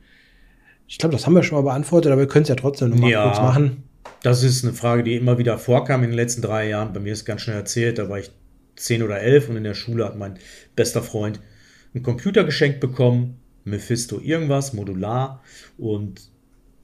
Ich 0.88 0.98
glaube, 0.98 1.14
das 1.14 1.26
haben 1.26 1.34
wir 1.34 1.44
schon 1.44 1.58
mal 1.58 1.70
beantwortet, 1.70 2.12
aber 2.12 2.22
wir 2.22 2.28
können 2.28 2.44
es 2.44 2.50
ja 2.50 2.56
trotzdem 2.56 2.90
noch 2.90 2.98
mal 2.98 3.10
ja, 3.10 3.24
kurz 3.24 3.38
machen. 3.38 3.84
Das 4.22 4.44
ist 4.44 4.64
eine 4.64 4.74
Frage, 4.74 5.04
die 5.04 5.16
immer 5.16 5.38
wieder 5.38 5.58
vorkam 5.58 6.04
in 6.04 6.10
den 6.10 6.16
letzten 6.16 6.42
drei 6.42 6.70
Jahren. 6.70 6.94
Bei 6.94 7.00
mir 7.00 7.14
ist 7.14 7.26
ganz 7.26 7.42
schnell 7.42 7.56
erzählt, 7.56 7.98
da 7.98 8.10
war 8.10 8.20
ich 8.20 8.32
zehn 8.76 9.04
oder 9.04 9.22
elf 9.22 9.50
und 9.50 9.58
in 9.58 9.64
der 9.64 9.74
Schule 9.74 10.06
hat 10.06 10.18
mein 10.18 10.38
bester 10.76 11.02
Freund 11.02 11.40
einen 11.94 12.04
Computer 12.04 12.44
geschenkt 12.44 12.80
bekommen, 12.80 13.38
Mephisto 13.65 14.21
irgendwas, 14.21 14.73
modular. 14.73 15.43
Und 15.78 16.32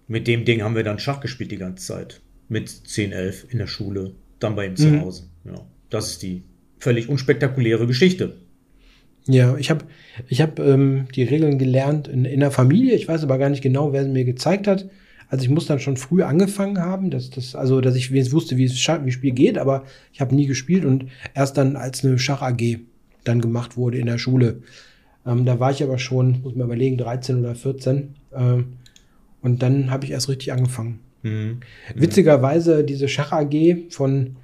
mit 0.07 0.27
dem 0.27 0.43
Ding 0.43 0.61
haben 0.61 0.75
wir 0.75 0.83
dann 0.83 0.99
Schach 0.99 1.21
gespielt 1.21 1.51
die 1.51 1.57
ganze 1.57 1.85
Zeit. 1.85 2.21
Mit 2.49 2.69
10, 2.69 3.13
11 3.13 3.47
in 3.49 3.59
der 3.59 3.67
Schule, 3.67 4.13
dann 4.39 4.55
bei 4.55 4.65
ihm 4.65 4.75
zu 4.75 4.87
mhm. 4.87 5.01
Hause. 5.01 5.29
Ja, 5.45 5.65
das 5.89 6.11
ist 6.11 6.21
die 6.21 6.43
völlig 6.79 7.07
unspektakuläre 7.07 7.87
Geschichte. 7.87 8.35
Ja, 9.27 9.55
ich 9.57 9.69
habe 9.69 9.85
ich 10.27 10.41
hab, 10.41 10.59
ähm, 10.59 11.05
die 11.15 11.23
Regeln 11.23 11.59
gelernt 11.59 12.07
in, 12.07 12.25
in 12.25 12.39
der 12.39 12.51
Familie. 12.51 12.95
Ich 12.95 13.07
weiß 13.07 13.23
aber 13.23 13.37
gar 13.37 13.49
nicht 13.49 13.61
genau, 13.61 13.93
wer 13.93 14.03
sie 14.03 14.09
mir 14.09 14.25
gezeigt 14.25 14.67
hat. 14.67 14.89
Also 15.29 15.43
ich 15.45 15.49
muss 15.49 15.67
dann 15.67 15.79
schon 15.79 15.95
früh 15.95 16.23
angefangen 16.23 16.79
haben, 16.79 17.09
dass 17.09 17.29
das, 17.29 17.55
also 17.55 17.79
dass 17.79 17.95
ich 17.95 18.11
wusste, 18.33 18.57
wie 18.57 18.65
es 18.65 18.75
wie 18.75 19.11
Spiel 19.11 19.31
geht, 19.31 19.57
aber 19.57 19.85
ich 20.11 20.19
habe 20.19 20.35
nie 20.35 20.45
gespielt 20.45 20.83
und 20.83 21.05
erst 21.33 21.57
dann 21.57 21.77
als 21.77 22.03
eine 22.03 22.19
Schach 22.19 22.41
AG 22.41 22.79
dann 23.23 23.39
gemacht 23.39 23.77
wurde 23.77 23.97
in 23.97 24.07
der 24.07 24.17
Schule. 24.17 24.61
Ähm, 25.25 25.45
da 25.45 25.59
war 25.59 25.71
ich 25.71 25.83
aber 25.83 25.97
schon, 25.97 26.41
muss 26.41 26.55
man 26.55 26.67
überlegen, 26.67 26.97
13 26.97 27.39
oder 27.39 27.55
14. 27.55 28.15
Ähm, 28.33 28.73
und 29.41 29.61
dann 29.61 29.91
habe 29.91 30.05
ich 30.05 30.11
erst 30.11 30.29
richtig 30.29 30.51
angefangen. 30.51 30.99
Mhm. 31.23 31.59
Witzigerweise, 31.95 32.83
diese 32.83 33.07
Schach 33.07 33.31
AG 33.31 33.89
von 33.89 34.37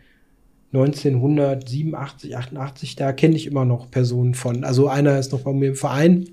1987, 0.73 2.35
88, 2.35 2.95
da 2.95 3.13
kenne 3.13 3.35
ich 3.35 3.47
immer 3.47 3.65
noch 3.65 3.89
Personen 3.89 4.33
von. 4.33 4.63
Also 4.63 4.87
einer 4.87 5.17
ist 5.17 5.31
noch 5.31 5.41
bei 5.41 5.53
mir 5.53 5.69
im 5.69 5.75
Verein 5.75 6.29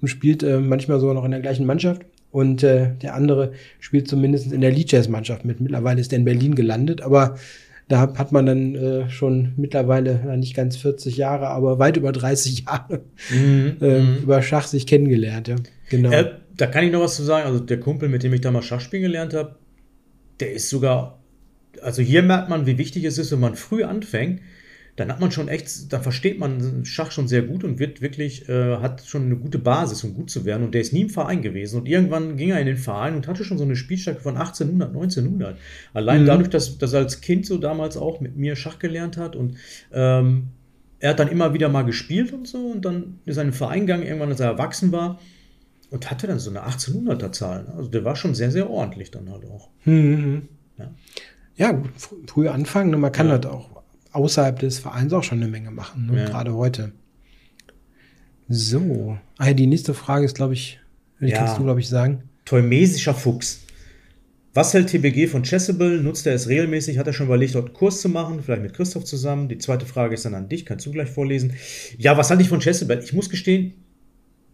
und 0.00 0.08
spielt 0.08 0.42
äh, 0.42 0.60
manchmal 0.60 1.00
sogar 1.00 1.14
noch 1.14 1.24
in 1.24 1.30
der 1.30 1.40
gleichen 1.40 1.66
Mannschaft. 1.66 2.02
Und 2.30 2.64
äh, 2.64 2.90
der 3.00 3.14
andere 3.14 3.52
spielt 3.78 4.08
zumindest 4.08 4.52
in 4.52 4.60
der 4.60 4.72
Lead 4.72 4.90
Jazz 4.90 5.08
Mannschaft 5.08 5.44
mit. 5.44 5.60
Mittlerweile 5.60 6.00
ist 6.00 6.12
er 6.12 6.18
in 6.18 6.24
Berlin 6.24 6.56
gelandet, 6.56 7.00
aber 7.00 7.36
da 7.88 8.00
hat 8.00 8.32
man 8.32 8.46
dann 8.46 8.74
äh, 8.74 9.10
schon 9.10 9.52
mittlerweile 9.56 10.36
nicht 10.38 10.54
ganz 10.54 10.76
40 10.76 11.16
Jahre, 11.16 11.48
aber 11.48 11.78
weit 11.78 11.96
über 11.96 12.12
30 12.12 12.64
Jahre 12.66 13.02
mhm. 13.30 13.76
äh, 13.80 14.00
mhm. 14.00 14.16
über 14.22 14.42
Schach 14.42 14.66
sich 14.66 14.86
kennengelernt. 14.86 15.48
Ja. 15.48 15.56
Genau. 15.90 16.10
Äh, 16.10 16.32
da 16.56 16.66
kann 16.66 16.84
ich 16.84 16.92
noch 16.92 17.00
was 17.00 17.16
zu 17.16 17.22
sagen. 17.22 17.46
Also 17.46 17.60
der 17.60 17.80
Kumpel, 17.80 18.08
mit 18.08 18.22
dem 18.22 18.32
ich 18.32 18.40
damals 18.40 18.66
Schach 18.66 18.80
spielen 18.80 19.02
gelernt 19.02 19.34
habe, 19.34 19.56
der 20.40 20.52
ist 20.52 20.70
sogar, 20.70 21.20
also 21.82 22.00
hier 22.00 22.22
merkt 22.22 22.48
man, 22.48 22.66
wie 22.66 22.78
wichtig 22.78 23.04
es 23.04 23.18
ist, 23.18 23.32
wenn 23.32 23.40
man 23.40 23.54
früh 23.54 23.84
anfängt, 23.84 24.40
dann 24.96 25.10
hat 25.10 25.18
man 25.20 25.32
schon 25.32 25.48
echt, 25.48 25.92
dann 25.92 26.02
versteht 26.02 26.38
man 26.38 26.84
Schach 26.84 27.10
schon 27.10 27.26
sehr 27.26 27.42
gut 27.42 27.64
und 27.64 27.80
wird 27.80 28.00
wirklich, 28.00 28.48
äh, 28.48 28.76
hat 28.76 29.02
schon 29.04 29.24
eine 29.24 29.36
gute 29.36 29.58
Basis, 29.58 30.04
um 30.04 30.14
gut 30.14 30.30
zu 30.30 30.44
werden. 30.44 30.62
Und 30.62 30.74
der 30.74 30.82
ist 30.82 30.92
nie 30.92 31.02
im 31.02 31.10
Verein 31.10 31.42
gewesen. 31.42 31.80
Und 31.80 31.88
irgendwann 31.88 32.36
ging 32.36 32.50
er 32.50 32.60
in 32.60 32.66
den 32.66 32.76
Verein 32.76 33.16
und 33.16 33.26
hatte 33.26 33.44
schon 33.44 33.58
so 33.58 33.64
eine 33.64 33.74
Spielstärke 33.74 34.20
von 34.20 34.36
1800, 34.36 34.90
1900. 34.90 35.58
Allein 35.94 36.22
mhm. 36.22 36.26
dadurch, 36.26 36.48
dass, 36.48 36.78
dass 36.78 36.92
er 36.92 37.00
als 37.00 37.20
Kind 37.20 37.44
so 37.44 37.58
damals 37.58 37.96
auch 37.96 38.20
mit 38.20 38.36
mir 38.36 38.54
Schach 38.54 38.78
gelernt 38.78 39.16
hat 39.16 39.34
und 39.34 39.56
ähm, 39.92 40.50
er 41.00 41.10
hat 41.10 41.18
dann 41.18 41.28
immer 41.28 41.52
wieder 41.52 41.68
mal 41.68 41.82
gespielt 41.82 42.32
und 42.32 42.46
so 42.46 42.58
und 42.58 42.84
dann 42.84 43.18
ist 43.26 43.36
er 43.36 43.42
in 43.42 43.48
den 43.48 43.54
Verein 43.54 43.80
gegangen, 43.80 44.04
irgendwann, 44.04 44.30
als 44.30 44.40
er 44.40 44.46
erwachsen 44.46 44.92
war 44.92 45.18
und 45.90 46.10
hatte 46.10 46.28
dann 46.28 46.38
so 46.38 46.50
eine 46.50 46.66
1800er 46.66 47.32
Zahl. 47.32 47.66
Also 47.76 47.90
der 47.90 48.04
war 48.04 48.14
schon 48.14 48.34
sehr, 48.34 48.52
sehr 48.52 48.70
ordentlich 48.70 49.10
dann 49.10 49.30
halt 49.30 49.44
auch. 49.44 49.70
Mhm. 49.84 50.48
Ja. 50.78 50.94
ja, 51.56 51.72
gut, 51.72 51.90
früh 52.26 52.48
anfangen. 52.48 52.90
Ne? 52.90 52.96
Man 52.96 53.12
kann 53.12 53.26
ja. 53.26 53.32
halt 53.32 53.46
auch 53.46 53.73
außerhalb 54.14 54.58
des 54.58 54.78
Vereins 54.78 55.12
auch 55.12 55.22
schon 55.22 55.42
eine 55.42 55.50
Menge 55.50 55.70
machen, 55.70 56.06
ne? 56.06 56.18
ja. 56.18 56.24
gerade 56.24 56.54
heute. 56.54 56.92
So, 58.48 59.18
ah, 59.38 59.52
die 59.52 59.66
nächste 59.66 59.94
Frage 59.94 60.24
ist, 60.24 60.36
glaube 60.36 60.54
ich, 60.54 60.78
die 61.20 61.28
ja. 61.28 61.38
kannst 61.38 61.58
du, 61.58 61.64
glaube 61.64 61.80
ich, 61.80 61.88
sagen. 61.88 62.24
Tolmesischer 62.44 63.14
Fuchs. 63.14 63.60
Was 64.52 64.72
hält 64.72 64.88
TBG 64.88 65.26
von 65.26 65.42
Chessable? 65.42 66.00
Nutzt 66.00 66.26
er 66.26 66.34
es 66.34 66.46
regelmäßig? 66.46 66.98
Hat 66.98 67.06
er 67.08 67.12
schon 67.12 67.26
überlegt, 67.26 67.56
dort 67.56 67.66
einen 67.66 67.74
Kurs 67.74 68.00
zu 68.00 68.08
machen? 68.08 68.40
Vielleicht 68.40 68.62
mit 68.62 68.74
Christoph 68.74 69.04
zusammen? 69.04 69.48
Die 69.48 69.58
zweite 69.58 69.84
Frage 69.84 70.14
ist 70.14 70.26
dann 70.26 70.34
an 70.34 70.48
dich. 70.48 70.64
Kannst 70.64 70.86
du 70.86 70.92
gleich 70.92 71.10
vorlesen? 71.10 71.54
Ja, 71.98 72.16
was 72.16 72.30
halte 72.30 72.42
ich 72.42 72.48
von 72.48 72.60
Chessable? 72.60 73.02
Ich 73.02 73.12
muss 73.12 73.30
gestehen, 73.30 73.74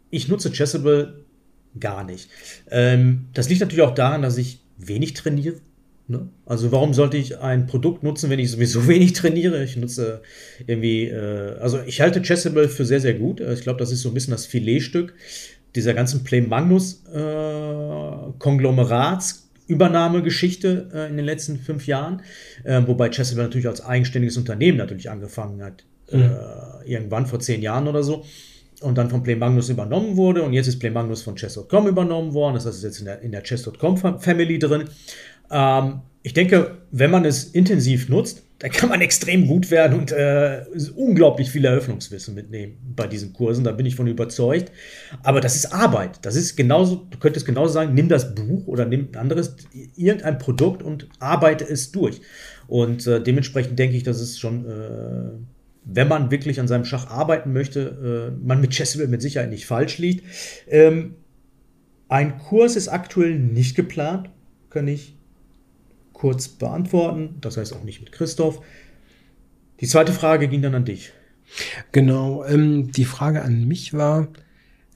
ich 0.09 0.29
nutze 0.29 0.53
Chessable 0.53 1.27
gar 1.79 2.05
nicht. 2.05 2.31
Ähm, 2.71 3.27
das 3.35 3.49
liegt 3.51 3.61
natürlich 3.61 3.85
auch 3.85 3.95
daran, 3.95 4.23
dass 4.23 4.39
ich 4.39 4.61
wenig 4.79 5.13
trainiere. 5.15 5.57
Ne? 6.11 6.29
Also 6.45 6.73
warum 6.73 6.93
sollte 6.93 7.17
ich 7.17 7.39
ein 7.39 7.67
Produkt 7.67 8.03
nutzen, 8.03 8.31
wenn 8.31 8.41
ich 8.41 8.51
sowieso 8.51 8.89
wenig 8.89 9.13
trainiere? 9.13 9.63
Ich 9.63 9.77
nutze 9.77 10.23
irgendwie, 10.67 11.05
äh, 11.05 11.57
also 11.61 11.79
ich 11.87 12.01
halte 12.01 12.21
Chessable 12.21 12.69
für 12.69 12.85
sehr, 12.85 13.01
sehr 13.01 13.15
gut. 13.15 13.41
Ich 13.41 13.63
glaube, 13.63 13.79
das 13.79 13.93
ist 13.93 14.03
so 14.03 14.09
ein 14.09 14.15
bisschen 14.15 14.33
das 14.33 14.47
Filetstück 14.47 15.15
dieser 15.77 15.95
ganzen 15.95 16.25
Play 16.25 16.41
Magnus 16.41 17.05
äh, 17.15 18.33
Konglomerats 18.39 19.49
Übernahmegeschichte 19.69 20.91
äh, 20.93 21.09
in 21.09 21.17
den 21.17 21.25
letzten 21.25 21.57
fünf 21.57 21.87
Jahren, 21.87 22.23
äh, 22.65 22.83
wobei 22.87 23.09
Chesapeake 23.09 23.47
natürlich 23.47 23.69
als 23.69 23.81
eigenständiges 23.81 24.37
Unternehmen 24.37 24.79
natürlich 24.79 25.09
angefangen 25.11 25.63
hat, 25.63 25.85
äh, 26.11 26.17
mhm. 26.17 26.23
äh, 26.25 26.91
irgendwann 26.91 27.27
vor 27.27 27.39
zehn 27.39 27.63
Jahren 27.63 27.87
oder 27.87 28.03
so, 28.03 28.25
und 28.81 28.99
dann 28.99 29.11
von 29.11 29.23
Play 29.23 29.37
Magnus 29.37 29.69
übernommen 29.69 30.17
wurde 30.17 30.43
und 30.43 30.55
jetzt 30.55 30.67
ist 30.67 30.81
Play 30.81 30.91
Magnus 30.91 31.23
von 31.23 31.37
Chess.com 31.37 31.87
übernommen 31.87 32.35
worden, 32.35 32.55
das 32.55 32.67
heißt, 32.67 32.79
es 32.79 32.79
ist 32.79 32.85
jetzt 32.85 32.99
in 32.99 33.05
der, 33.05 33.21
in 33.21 33.31
der 33.31 33.43
Chess.com 33.43 33.97
Family 34.19 34.59
drin. 34.59 34.85
Ähm, 35.51 36.01
ich 36.23 36.35
denke, 36.35 36.79
wenn 36.91 37.11
man 37.11 37.25
es 37.25 37.45
intensiv 37.45 38.09
nutzt, 38.09 38.43
dann 38.61 38.71
kann 38.71 38.91
man 38.91 39.01
extrem 39.01 39.47
gut 39.47 39.71
werden 39.71 39.99
und 39.99 40.13
äh, 40.13 40.67
unglaublich 40.95 41.51
viel 41.51 41.65
Eröffnungswissen 41.65 42.35
mitnehmen 42.35 42.77
bei 42.95 43.07
diesen 43.07 43.33
Kursen. 43.33 43.65
Da 43.65 43.73
bin 43.73 43.87
ich 43.87 43.97
von 43.97 44.07
überzeugt. 44.07 44.71
Aber 45.23 45.41
das 45.41 45.57
ist 45.57 45.73
Arbeit. 45.73 46.19
Das 46.23 46.37
ist 46.37 46.57
genauso, 46.57 47.07
du 47.09 47.19
könntest 47.19 47.47
genauso 47.47 47.73
sagen, 47.73 47.95
nimm 47.95 48.11
das 48.11 48.35
Buch 48.35 48.67
oder 48.67 48.85
nimm 48.85 49.09
ein 49.13 49.17
anderes, 49.17 49.57
irgendein 49.97 50.37
Produkt 50.37 50.83
und 50.83 51.09
arbeite 51.21 51.65
es 51.67 51.91
durch. 51.91 52.21
Und 52.69 53.07
äh, 53.07 53.23
dementsprechend 53.23 53.79
denke 53.79 53.97
ich, 53.97 54.03
dass 54.03 54.21
es 54.21 54.39
schon, 54.39 54.67
äh, 54.67 55.31
wenn 55.87 56.09
man 56.09 56.31
wirklich 56.31 56.61
an 56.61 56.69
seinem 56.69 56.85
Schach 56.85 57.07
arbeiten 57.07 57.55
möchte, 57.55 58.31
äh, 58.37 58.47
man 58.47 58.61
mit 58.61 58.73
Chessable 58.73 59.09
mit 59.09 59.23
Sicherheit 59.23 59.49
nicht 59.49 59.65
falsch 59.65 59.97
liegt. 59.97 60.23
Ähm, 60.69 61.15
ein 62.09 62.37
Kurs 62.37 62.77
ist 62.77 62.89
aktuell 62.89 63.39
nicht 63.39 63.75
geplant, 63.75 64.29
kann 64.69 64.87
ich 64.87 65.17
kurz 66.21 66.49
beantworten. 66.49 67.37
Das 67.41 67.57
heißt 67.57 67.73
auch 67.73 67.83
nicht 67.83 68.01
mit 68.01 68.13
Christoph. 68.13 68.61
Die 69.81 69.87
zweite 69.87 70.13
Frage 70.13 70.49
ging 70.49 70.61
dann 70.61 70.75
an 70.75 70.85
dich. 70.85 71.13
Genau. 71.93 72.45
Ähm, 72.45 72.93
die 72.93 73.07
Frage 73.07 73.41
an 73.43 73.67
mich 73.67 73.95
war, 73.95 74.29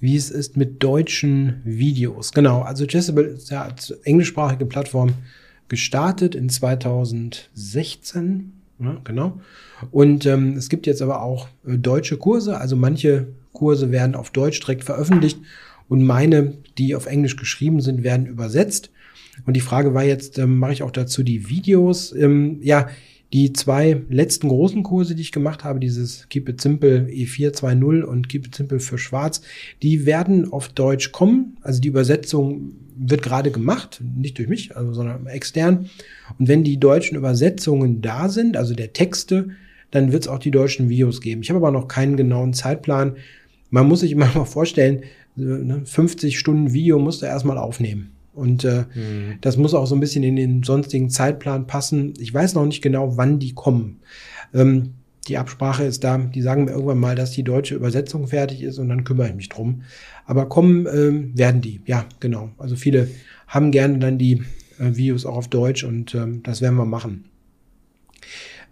wie 0.01 0.17
es 0.17 0.31
ist 0.31 0.59
mit 0.59 0.83
deutschen 0.83 1.63
Videos. 1.65 2.33
Genau. 2.33 2.61
Also 2.61 2.85
Jezebel 2.85 3.25
ist 3.25 3.51
ja 3.51 3.63
als 3.63 3.91
englischsprachige 4.05 4.67
Plattform 4.67 5.15
gestartet 5.69 6.35
in 6.35 6.51
2016. 6.51 8.53
Ja, 8.81 9.01
genau. 9.03 9.41
Und 9.91 10.27
ähm, 10.27 10.59
es 10.59 10.69
gibt 10.69 10.87
jetzt 10.87 11.01
aber 11.01 11.23
auch 11.23 11.49
äh, 11.67 11.79
deutsche 11.79 12.19
Kurse. 12.19 12.59
Also 12.59 12.77
manche 12.77 13.29
Kurse 13.55 13.91
werden 13.91 14.15
auf 14.15 14.29
Deutsch 14.29 14.61
direkt 14.61 14.85
veröffentlicht 14.85 15.39
und 15.89 16.05
meine, 16.05 16.53
die 16.77 16.95
auf 16.95 17.07
Englisch 17.07 17.37
geschrieben 17.37 17.81
sind, 17.81 18.03
werden 18.03 18.27
übersetzt. 18.27 18.91
Und 19.47 19.55
die 19.55 19.61
Frage 19.61 19.95
war 19.95 20.05
jetzt, 20.05 20.39
ähm, 20.39 20.59
mache 20.59 20.73
ich 20.73 20.83
auch 20.83 20.91
dazu 20.91 21.23
die 21.23 21.49
Videos? 21.49 22.15
Ähm, 22.15 22.59
ja, 22.63 22.89
die 23.35 23.53
zwei 23.53 24.01
letzten 24.09 24.49
großen 24.49 24.85
Kurse, 24.85 25.17
die 25.17 25.23
ich 25.23 25.33
gemacht 25.33 25.65
habe, 25.65 25.81
dieses 25.81 26.29
Keep 26.29 26.49
It 26.51 26.61
Simple 26.61 27.09
E4 27.11 27.51
2.0 27.51 28.03
und 28.03 28.29
Keep 28.29 28.47
It 28.47 28.55
Simple 28.55 28.79
für 28.79 28.97
Schwarz, 28.97 29.43
die 29.83 30.07
werden 30.07 30.53
auf 30.53 30.69
Deutsch 30.69 31.11
kommen. 31.11 31.57
Also 31.61 31.81
die 31.81 31.89
Übersetzung 31.89 32.77
wird 32.97 33.23
gerade 33.23 33.51
gemacht, 33.51 34.01
nicht 34.17 34.39
durch 34.39 34.49
mich, 34.49 34.77
also, 34.77 34.93
sondern 34.93 35.27
extern. 35.27 35.91
Und 36.39 36.47
wenn 36.47 36.63
die 36.63 36.79
deutschen 36.79 37.17
Übersetzungen 37.17 38.03
da 38.03 38.29
sind, 38.29 38.57
also 38.57 38.73
der 38.73 38.93
Texte, 38.93 39.49
dann 39.91 40.13
wird 40.13 40.23
es 40.23 40.29
auch 40.29 40.39
die 40.39 40.53
deutschen 40.53 40.89
Videos 40.89 41.21
geben. 41.21 41.43
Ich 41.43 41.51
habe 41.51 41.59
aber 41.59 41.73
noch 41.73 41.89
keinen 41.89 42.17
genauen 42.17 42.53
Zeitplan. 42.53 43.17
Man 43.71 43.89
muss 43.89 44.01
sich 44.01 44.13
immer 44.13 44.27
mal 44.35 44.45
vorstellen, 44.45 45.03
50 45.37 46.33
ne, 46.33 46.39
Stunden 46.39 46.73
Video 46.73 47.01
musst 47.01 47.23
du 47.23 47.27
erstmal 47.27 47.59
aufnehmen. 47.59 48.14
Und 48.35 48.65
äh, 48.65 48.85
mhm. 48.95 49.39
das 49.41 49.57
muss 49.57 49.75
auch 49.75 49.87
so 49.87 49.95
ein 49.95 50.01
bisschen 50.01 50.25
in 50.25 50.37
den 50.37 50.63
sonstigen 50.63 51.11
Zeitplan 51.11 51.67
passen. 51.67 52.15
Ich 52.19 52.33
weiß 52.33 52.55
noch 52.55 52.67
nicht 52.67 52.83
genau, 52.83 53.17
wann 53.17 53.39
die 53.39 53.55
kommen. 53.55 54.01
Ähm, 54.53 54.95
die 55.29 55.39
Absprache 55.39 55.85
ist 55.85 56.05
da, 56.05 56.19
die 56.19 56.43
sagen 56.43 56.65
mir 56.65 56.73
irgendwann 56.73 56.99
mal, 56.99 57.15
dass 57.15 57.31
die 57.31 57.45
deutsche 57.45 57.75
Übersetzung 57.75 58.27
fertig 58.27 58.63
ist 58.63 58.79
und 58.79 58.89
dann 58.89 59.05
kümmere 59.05 59.29
ich 59.29 59.35
mich 59.35 59.49
drum. 59.49 59.83
Aber 60.27 60.49
kommen 60.49 60.87
ähm, 60.87 61.37
werden 61.37 61.61
die, 61.61 61.81
ja, 61.87 62.05
genau. 62.21 62.51
Also 62.59 62.77
viele 62.77 63.09
haben 63.47 63.71
gerne 63.71 63.99
dann 63.99 64.19
die 64.19 64.43
äh, 64.79 64.97
Videos 64.97 65.25
auch 65.25 65.37
auf 65.37 65.49
Deutsch 65.49 65.85
und 65.85 66.15
ähm, 66.15 66.43
das 66.43 66.61
werden 66.61 66.77
wir 66.77 66.85
machen. 66.85 67.25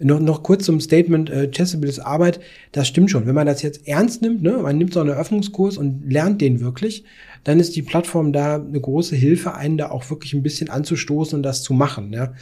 Noch, 0.03 0.21
noch 0.21 0.43
kurz 0.43 0.65
zum 0.65 0.81
Statement, 0.81 1.31
äh, 1.31 1.51
Chessables 1.51 1.99
Arbeit, 1.99 2.41
das 2.73 2.89
stimmt 2.89 3.11
schon. 3.11 3.27
Wenn 3.27 3.35
man 3.35 3.47
das 3.47 3.63
jetzt 3.63 3.87
ernst 3.87 4.23
nimmt, 4.23 4.43
ne, 4.43 4.59
man 4.59 4.79
nimmt 4.79 4.93
so 4.93 5.01
einen 5.01 5.11
Eröffnungskurs 5.11 5.79
und 5.79 6.11
lernt 6.11 6.41
den 6.41 6.61
wirklich, 6.61 7.05
dann 7.45 7.61
ist 7.61 7.77
die 7.77 7.83
Plattform 7.83 8.33
da 8.33 8.57
eine 8.57 8.81
große 8.81 9.17
Hilfe, 9.17 9.55
einen 9.55 9.79
da 9.79 9.91
auch 9.91 10.09
wirklich 10.11 10.35
ein 10.35 10.43
bisschen 10.43 10.71
anzustoßen 10.71 11.37
und 11.37 11.43
das 11.43 11.63
zu 11.63 11.75
machen. 11.75 12.13
Ja. 12.13 12.35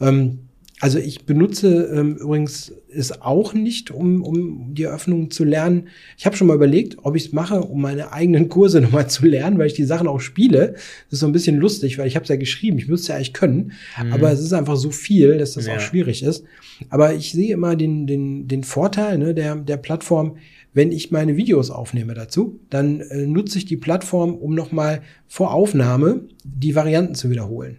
Ähm, 0.00 0.45
also 0.80 0.98
ich 0.98 1.24
benutze 1.24 1.90
ähm, 1.94 2.16
übrigens 2.16 2.72
es 2.92 3.22
auch 3.22 3.54
nicht, 3.54 3.90
um, 3.90 4.22
um 4.22 4.74
die 4.74 4.82
Eröffnung 4.82 5.30
zu 5.30 5.44
lernen. 5.44 5.88
Ich 6.18 6.26
habe 6.26 6.36
schon 6.36 6.46
mal 6.46 6.54
überlegt, 6.54 6.98
ob 7.02 7.16
ich 7.16 7.26
es 7.26 7.32
mache, 7.32 7.60
um 7.62 7.80
meine 7.80 8.12
eigenen 8.12 8.50
Kurse 8.50 8.80
nochmal 8.82 9.08
zu 9.08 9.26
lernen, 9.26 9.58
weil 9.58 9.68
ich 9.68 9.74
die 9.74 9.84
Sachen 9.84 10.06
auch 10.06 10.20
spiele. 10.20 10.74
Das 10.74 11.14
ist 11.14 11.20
so 11.20 11.26
ein 11.26 11.32
bisschen 11.32 11.56
lustig, 11.56 11.96
weil 11.96 12.06
ich 12.06 12.14
habe 12.14 12.24
es 12.24 12.28
ja 12.28 12.36
geschrieben, 12.36 12.78
ich 12.78 12.88
müsste 12.88 13.12
ja 13.12 13.16
eigentlich 13.16 13.32
können, 13.32 13.72
mhm. 14.02 14.12
aber 14.12 14.30
es 14.30 14.40
ist 14.40 14.52
einfach 14.52 14.76
so 14.76 14.90
viel, 14.90 15.38
dass 15.38 15.54
das 15.54 15.66
ja. 15.66 15.76
auch 15.76 15.80
schwierig 15.80 16.22
ist. 16.22 16.44
Aber 16.90 17.14
ich 17.14 17.32
sehe 17.32 17.54
immer 17.54 17.74
den, 17.74 18.06
den, 18.06 18.46
den 18.46 18.62
Vorteil 18.62 19.16
ne, 19.16 19.32
der, 19.32 19.56
der 19.56 19.78
Plattform, 19.78 20.36
wenn 20.74 20.92
ich 20.92 21.10
meine 21.10 21.38
Videos 21.38 21.70
aufnehme 21.70 22.12
dazu, 22.12 22.60
dann 22.68 23.00
äh, 23.00 23.26
nutze 23.26 23.56
ich 23.56 23.64
die 23.64 23.78
Plattform, 23.78 24.34
um 24.34 24.54
nochmal 24.54 25.00
vor 25.26 25.54
Aufnahme 25.54 26.26
die 26.44 26.74
Varianten 26.74 27.14
zu 27.14 27.30
wiederholen. 27.30 27.78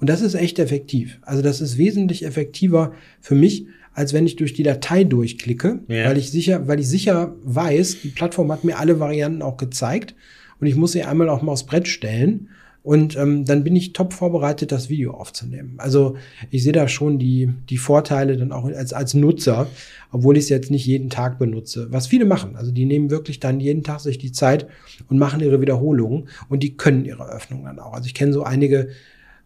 Und 0.00 0.08
das 0.08 0.20
ist 0.20 0.34
echt 0.34 0.58
effektiv. 0.58 1.18
Also 1.22 1.42
das 1.42 1.60
ist 1.60 1.78
wesentlich 1.78 2.24
effektiver 2.24 2.92
für 3.20 3.34
mich, 3.34 3.66
als 3.92 4.12
wenn 4.12 4.26
ich 4.26 4.36
durch 4.36 4.52
die 4.52 4.62
Datei 4.62 5.04
durchklicke, 5.04 5.80
ja. 5.88 6.06
weil 6.06 6.18
ich 6.18 6.30
sicher, 6.30 6.66
weil 6.66 6.80
ich 6.80 6.88
sicher 6.88 7.34
weiß, 7.44 8.00
die 8.02 8.08
Plattform 8.08 8.50
hat 8.50 8.64
mir 8.64 8.78
alle 8.78 8.98
Varianten 9.00 9.42
auch 9.42 9.56
gezeigt 9.56 10.14
und 10.60 10.66
ich 10.66 10.74
muss 10.74 10.92
sie 10.92 11.04
einmal 11.04 11.28
auch 11.28 11.42
mal 11.42 11.52
aufs 11.52 11.66
Brett 11.66 11.86
stellen 11.86 12.48
und 12.84 13.16
ähm, 13.16 13.46
dann 13.46 13.64
bin 13.64 13.74
ich 13.74 13.94
top 13.94 14.12
vorbereitet, 14.12 14.70
das 14.70 14.90
Video 14.90 15.14
aufzunehmen. 15.14 15.76
Also 15.78 16.16
ich 16.50 16.62
sehe 16.62 16.72
da 16.74 16.86
schon 16.86 17.18
die, 17.18 17.50
die 17.70 17.78
Vorteile 17.78 18.36
dann 18.36 18.52
auch 18.52 18.66
als, 18.66 18.92
als 18.92 19.14
Nutzer, 19.14 19.68
obwohl 20.12 20.36
ich 20.36 20.44
es 20.44 20.50
jetzt 20.50 20.70
nicht 20.70 20.84
jeden 20.84 21.08
Tag 21.08 21.38
benutze. 21.38 21.86
Was 21.90 22.08
viele 22.08 22.26
machen. 22.26 22.56
Also 22.56 22.72
die 22.72 22.84
nehmen 22.84 23.08
wirklich 23.08 23.40
dann 23.40 23.58
jeden 23.58 23.84
Tag 23.84 24.00
sich 24.00 24.18
die 24.18 24.32
Zeit 24.32 24.66
und 25.08 25.16
machen 25.16 25.40
ihre 25.40 25.62
Wiederholungen 25.62 26.28
und 26.50 26.62
die 26.62 26.76
können 26.76 27.06
ihre 27.06 27.26
Öffnung 27.26 27.64
dann 27.64 27.78
auch. 27.78 27.94
Also 27.94 28.06
ich 28.06 28.12
kenne 28.12 28.34
so 28.34 28.42
einige 28.42 28.88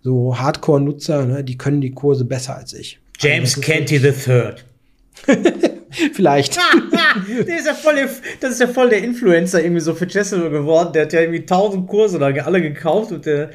so 0.03 0.39
Hardcore-Nutzer, 0.39 1.25
ne, 1.25 1.45
die 1.45 1.59
können 1.59 1.81
die 1.81 1.93
Kurse 1.93 2.25
besser 2.25 2.57
als 2.57 2.73
ich. 2.73 3.01
James 3.19 3.57
also 3.57 3.61
Canty 3.61 3.99
the 3.99 4.13
Third. 4.13 4.65
Vielleicht. 6.13 6.57
der 7.47 7.59
ist 7.59 7.67
ja 7.67 7.75
voll, 7.75 7.97
das 8.41 8.53
ist 8.53 8.61
ja 8.61 8.69
voll 8.69 8.91
der 8.91 9.03
Influencer 9.03 9.63
irgendwie 9.63 9.81
so 9.81 9.95
für 9.95 10.07
Chessel 10.07 10.51
geworden. 10.51 10.93
Der 10.93 11.03
hat 11.03 11.13
ja 11.13 11.21
irgendwie 11.21 11.45
tausend 11.45 11.89
Kurse 11.89 12.19
da 12.19 12.27
alle 12.27 12.63
gekauft 12.63 13.13
und 13.13 13.27
der 13.27 13.51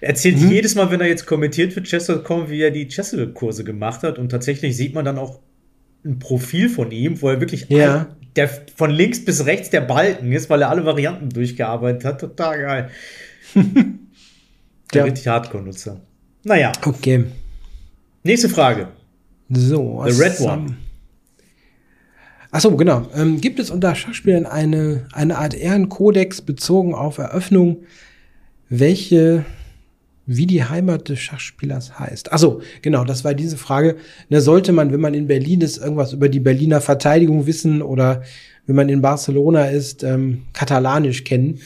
erzählt 0.00 0.40
mhm. 0.40 0.50
jedes 0.50 0.74
Mal, 0.74 0.90
wenn 0.90 1.00
er 1.00 1.08
jetzt 1.08 1.26
kommentiert 1.26 1.72
für 1.72 1.82
Chessel.com, 1.82 2.50
wie 2.50 2.62
er 2.62 2.70
die 2.70 2.88
Chessel-Kurse 2.88 3.64
gemacht 3.64 4.02
hat. 4.02 4.18
Und 4.18 4.28
tatsächlich 4.28 4.76
sieht 4.76 4.94
man 4.94 5.04
dann 5.04 5.18
auch 5.18 5.40
ein 6.04 6.18
Profil 6.18 6.68
von 6.68 6.90
ihm, 6.90 7.20
wo 7.20 7.30
er 7.30 7.40
wirklich 7.40 7.66
ja. 7.68 8.06
der 8.36 8.48
von 8.76 8.90
links 8.90 9.24
bis 9.24 9.46
rechts 9.46 9.70
der 9.70 9.80
Balken 9.80 10.30
ist, 10.32 10.50
weil 10.50 10.62
er 10.62 10.70
alle 10.70 10.84
Varianten 10.84 11.30
durchgearbeitet 11.30 12.04
hat. 12.04 12.20
Total 12.20 12.60
geil. 12.60 12.90
der 14.92 15.00
ja. 15.00 15.04
richtig 15.04 15.26
Hardcore-Nutzer. 15.26 16.00
Naja. 16.44 16.72
Okay. 16.84 17.24
Nächste 18.22 18.48
Frage. 18.48 18.88
So, 19.50 20.04
The 20.06 20.20
Red 20.20 20.40
One. 20.40 20.76
Achso, 22.50 22.76
genau. 22.76 23.06
Ähm, 23.14 23.40
gibt 23.40 23.58
es 23.58 23.70
unter 23.70 23.94
Schachspielern 23.94 24.46
eine, 24.46 25.06
eine 25.12 25.38
Art 25.38 25.54
Ehrenkodex 25.54 26.42
bezogen 26.42 26.94
auf 26.94 27.18
Eröffnung, 27.18 27.84
welche 28.68 29.44
wie 30.30 30.46
die 30.46 30.62
Heimat 30.62 31.08
des 31.08 31.20
Schachspielers 31.20 31.98
heißt. 31.98 32.32
Achso, 32.32 32.60
genau, 32.82 33.04
das 33.04 33.24
war 33.24 33.32
diese 33.32 33.56
Frage. 33.56 33.96
Ne, 34.28 34.42
sollte 34.42 34.72
man, 34.72 34.92
wenn 34.92 35.00
man 35.00 35.14
in 35.14 35.26
Berlin 35.26 35.62
ist, 35.62 35.78
irgendwas 35.78 36.12
über 36.12 36.28
die 36.28 36.40
Berliner 36.40 36.82
Verteidigung 36.82 37.46
wissen 37.46 37.80
oder 37.80 38.22
wenn 38.66 38.76
man 38.76 38.90
in 38.90 39.00
Barcelona 39.00 39.66
ist, 39.68 40.04
ähm, 40.04 40.42
katalanisch 40.52 41.24
kennen? 41.24 41.60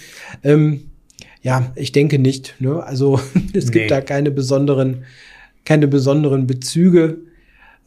Ähm, 0.44 0.91
ja, 1.42 1.72
ich 1.74 1.92
denke 1.92 2.18
nicht. 2.18 2.54
Ne? 2.60 2.82
Also 2.82 3.20
es 3.52 3.66
nee. 3.66 3.72
gibt 3.72 3.90
da 3.90 4.00
keine 4.00 4.30
besonderen, 4.30 5.04
keine 5.64 5.88
besonderen 5.88 6.46
Bezüge. 6.46 7.18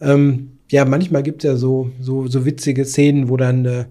Ähm, 0.01 0.51
ja, 0.69 0.85
manchmal 0.85 1.23
gibt 1.23 1.43
es 1.43 1.49
ja 1.49 1.55
so, 1.55 1.91
so, 1.99 2.27
so 2.27 2.45
witzige 2.45 2.85
Szenen, 2.85 3.29
wo 3.29 3.37
dann 3.37 3.65
äh, 3.65 3.85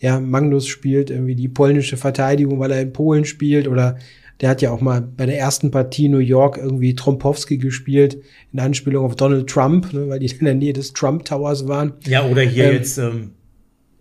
ja, 0.00 0.20
Magnus 0.20 0.66
spielt 0.68 1.10
irgendwie 1.10 1.34
die 1.34 1.48
polnische 1.48 1.96
Verteidigung, 1.96 2.60
weil 2.60 2.70
er 2.70 2.82
in 2.82 2.92
Polen 2.92 3.24
spielt 3.24 3.66
oder 3.66 3.98
Der 4.40 4.50
hat 4.50 4.62
ja 4.62 4.70
auch 4.70 4.80
mal 4.80 5.00
bei 5.00 5.26
der 5.26 5.36
ersten 5.36 5.72
Partie 5.72 6.08
New 6.08 6.18
York 6.18 6.58
irgendwie 6.58 6.94
Trompowski 6.94 7.58
gespielt, 7.58 8.22
in 8.52 8.60
Anspielung 8.60 9.04
auf 9.04 9.16
Donald 9.16 9.48
Trump, 9.48 9.92
ne, 9.92 10.08
weil 10.08 10.20
die 10.20 10.26
in 10.26 10.44
der 10.44 10.54
Nähe 10.54 10.72
des 10.72 10.92
Trump 10.92 11.24
Towers 11.24 11.66
waren. 11.66 11.94
Ja, 12.06 12.24
oder 12.24 12.42
hier 12.42 12.66
ähm, 12.66 12.72
jetzt 12.74 12.98
ähm, 12.98 13.32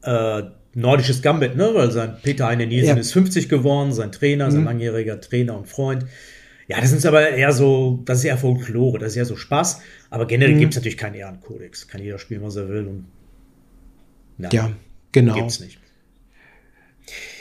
äh, 0.04 0.44
nordisches 0.78 1.22
Gambit, 1.22 1.56
ne? 1.56 1.72
Weil 1.74 1.92
sein 1.92 2.18
Peter 2.22 2.48
Heine 2.48 2.68
Nielsen 2.68 2.96
ja. 2.96 3.02
ist 3.02 3.12
50 3.12 3.50
geworden, 3.50 3.92
sein 3.92 4.12
Trainer, 4.12 4.52
sein 4.52 4.62
mhm. 4.62 4.68
langjähriger 4.68 5.20
Trainer 5.20 5.58
und 5.58 5.68
Freund. 5.68 6.06
Ja, 6.68 6.80
das 6.80 6.92
ist 6.92 7.06
aber 7.06 7.30
eher 7.30 7.52
so, 7.52 8.02
das 8.06 8.20
ist 8.20 8.26
eher 8.26 8.38
Folklore, 8.38 9.00
das 9.00 9.12
ist 9.12 9.18
eher 9.18 9.26
so 9.26 9.36
Spaß. 9.36 9.82
Aber 10.10 10.28
generell 10.28 10.56
mhm. 10.56 10.60
gibt 10.60 10.74
es 10.74 10.78
natürlich 10.78 10.98
keinen 10.98 11.16
Ehrenkodex. 11.16 11.88
Kann 11.88 12.02
jeder 12.02 12.20
spielen, 12.20 12.44
was 12.44 12.56
er 12.58 12.70
will. 12.70 12.88
Und, 12.88 13.06
ja, 14.38 14.50
ja 14.52 14.72
genau. 15.12 15.34
Gibt's 15.34 15.60
nicht. 15.60 15.80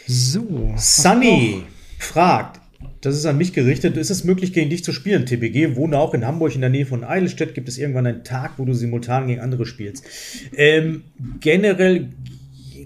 So. 0.06 0.72
Sunny 0.76 1.64
fragt, 1.98 2.60
das 3.00 3.16
ist 3.16 3.26
an 3.26 3.36
mich 3.36 3.52
gerichtet, 3.52 3.96
ist 3.96 4.10
es 4.10 4.24
möglich, 4.24 4.52
gegen 4.52 4.70
dich 4.70 4.84
zu 4.84 4.92
spielen? 4.92 5.26
TBG 5.26 5.76
wohne 5.76 5.98
auch 5.98 6.14
in 6.14 6.24
Hamburg 6.24 6.54
in 6.54 6.60
der 6.60 6.70
Nähe 6.70 6.86
von 6.86 7.04
Eidelstedt. 7.04 7.54
Gibt 7.54 7.68
es 7.68 7.78
irgendwann 7.78 8.06
einen 8.06 8.24
Tag, 8.24 8.52
wo 8.58 8.64
du 8.64 8.72
simultan 8.72 9.26
gegen 9.26 9.40
andere 9.40 9.66
spielst? 9.66 10.04
Ähm, 10.56 11.02
generell 11.40 12.08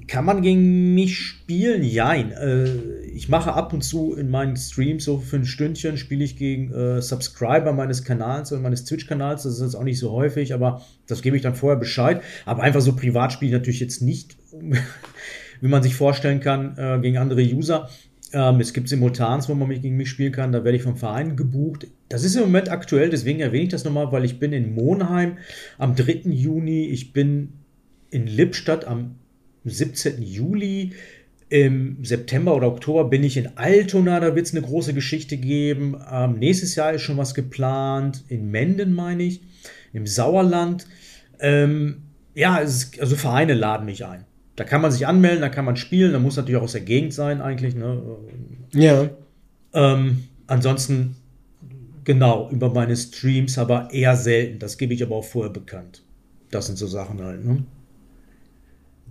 kann 0.07 0.25
man 0.25 0.43
gegen 0.43 0.95
mich 0.95 1.19
spielen? 1.19 1.83
Jein. 1.83 2.33
Äh, 2.33 3.01
ich 3.13 3.29
mache 3.29 3.53
ab 3.53 3.73
und 3.73 3.83
zu 3.83 4.15
in 4.15 4.31
meinen 4.31 4.57
Streams 4.57 5.05
so 5.05 5.19
für 5.19 5.37
ein 5.37 5.45
Stündchen 5.45 5.97
spiele 5.97 6.25
ich 6.25 6.37
gegen 6.37 6.73
äh, 6.73 7.03
Subscriber 7.03 7.73
meines 7.73 8.05
Kanals 8.05 8.53
oder 8.53 8.61
meines 8.61 8.85
Twitch-Kanals. 8.85 9.43
Das 9.43 9.55
ist 9.55 9.61
jetzt 9.61 9.75
auch 9.75 9.85
nicht 9.85 9.99
so 9.99 10.13
häufig, 10.13 10.55
aber 10.55 10.83
das 11.07 11.23
gebe 11.23 11.37
ich 11.37 11.43
dann 11.43 11.55
vorher 11.55 11.79
Bescheid. 11.79 12.23
Aber 12.47 12.63
einfach 12.63 12.81
so 12.81 12.95
privat 12.95 13.33
spiele 13.33 13.51
ich 13.51 13.59
natürlich 13.59 13.81
jetzt 13.81 14.03
nicht, 14.03 14.37
wie 15.61 15.69
man 15.69 15.83
sich 15.83 15.95
vorstellen 15.95 16.41
kann, 16.41 16.77
äh, 16.77 16.99
gegen 17.01 17.19
andere 17.19 17.43
User. 17.43 17.89
Ähm, 18.33 18.61
es 18.61 18.73
gibt 18.73 18.89
Simultans, 18.89 19.49
wo 19.49 19.55
man 19.55 19.69
mich 19.69 19.83
gegen 19.83 19.97
mich 19.97 20.11
spielen 20.11 20.33
kann. 20.33 20.53
Da 20.53 20.65
werde 20.65 20.77
ich 20.77 20.83
vom 20.83 20.97
Verein 20.97 21.37
gebucht. 21.37 21.89
Das 22.09 22.25
ist 22.25 22.37
im 22.37 22.43
Moment 22.43 22.71
aktuell, 22.71 23.11
deswegen 23.11 23.41
erwähne 23.41 23.65
ich 23.65 23.71
das 23.71 23.85
nochmal, 23.85 24.13
weil 24.13 24.25
ich 24.25 24.39
bin 24.39 24.53
in 24.53 24.75
Monheim 24.75 25.39
am 25.79 25.97
3. 25.97 26.23
Juni. 26.31 26.87
Ich 26.87 27.13
bin 27.13 27.55
in 28.11 28.27
Lippstadt 28.27 28.85
am 28.85 29.17
17. 29.65 30.23
Juli. 30.23 30.93
Im 31.51 32.05
September 32.05 32.55
oder 32.55 32.69
Oktober 32.69 33.05
bin 33.05 33.25
ich 33.25 33.37
in 33.37 33.57
Altona, 33.57 34.21
da 34.21 34.37
wird 34.37 34.47
es 34.47 34.55
eine 34.55 34.65
große 34.65 34.95
Geschichte 34.95 35.37
geben. 35.37 36.01
Ähm, 36.09 36.39
nächstes 36.39 36.77
Jahr 36.77 36.93
ist 36.93 37.03
schon 37.03 37.17
was 37.17 37.35
geplant. 37.35 38.23
In 38.29 38.53
Menden, 38.53 38.95
meine 38.95 39.25
ich, 39.25 39.41
im 39.93 40.07
Sauerland. 40.07 40.87
Ähm, 41.41 42.03
ja, 42.37 42.59
ist, 42.59 43.01
also 43.01 43.17
Vereine 43.17 43.55
laden 43.55 43.85
mich 43.85 44.05
ein. 44.07 44.27
Da 44.55 44.63
kann 44.63 44.81
man 44.81 44.93
sich 44.93 45.09
anmelden, 45.09 45.41
da 45.41 45.49
kann 45.49 45.65
man 45.65 45.77
spielen, 45.77 46.13
da 46.13 46.21
muss 46.21 46.37
natürlich 46.37 46.59
auch 46.59 46.65
aus 46.65 46.73
der 46.73 46.83
Gegend 46.83 47.15
sein, 47.15 47.41
eigentlich. 47.41 47.75
Ne? 47.75 48.01
Ja. 48.73 49.09
Ähm, 49.73 50.29
ansonsten, 50.47 51.17
genau, 52.05 52.49
über 52.51 52.73
meine 52.73 52.97
Streams, 52.97 53.59
aber 53.59 53.93
eher 53.93 54.15
selten. 54.15 54.61
Das 54.61 54.79
gebe 54.79 54.95
ich 54.95 55.03
aber 55.03 55.17
auch 55.17 55.25
vorher 55.25 55.53
bekannt. 55.53 56.05
Das 56.51 56.67
sind 56.67 56.79
so 56.79 56.87
Sachen 56.87 57.21
halt, 57.23 57.45
ne? 57.45 57.65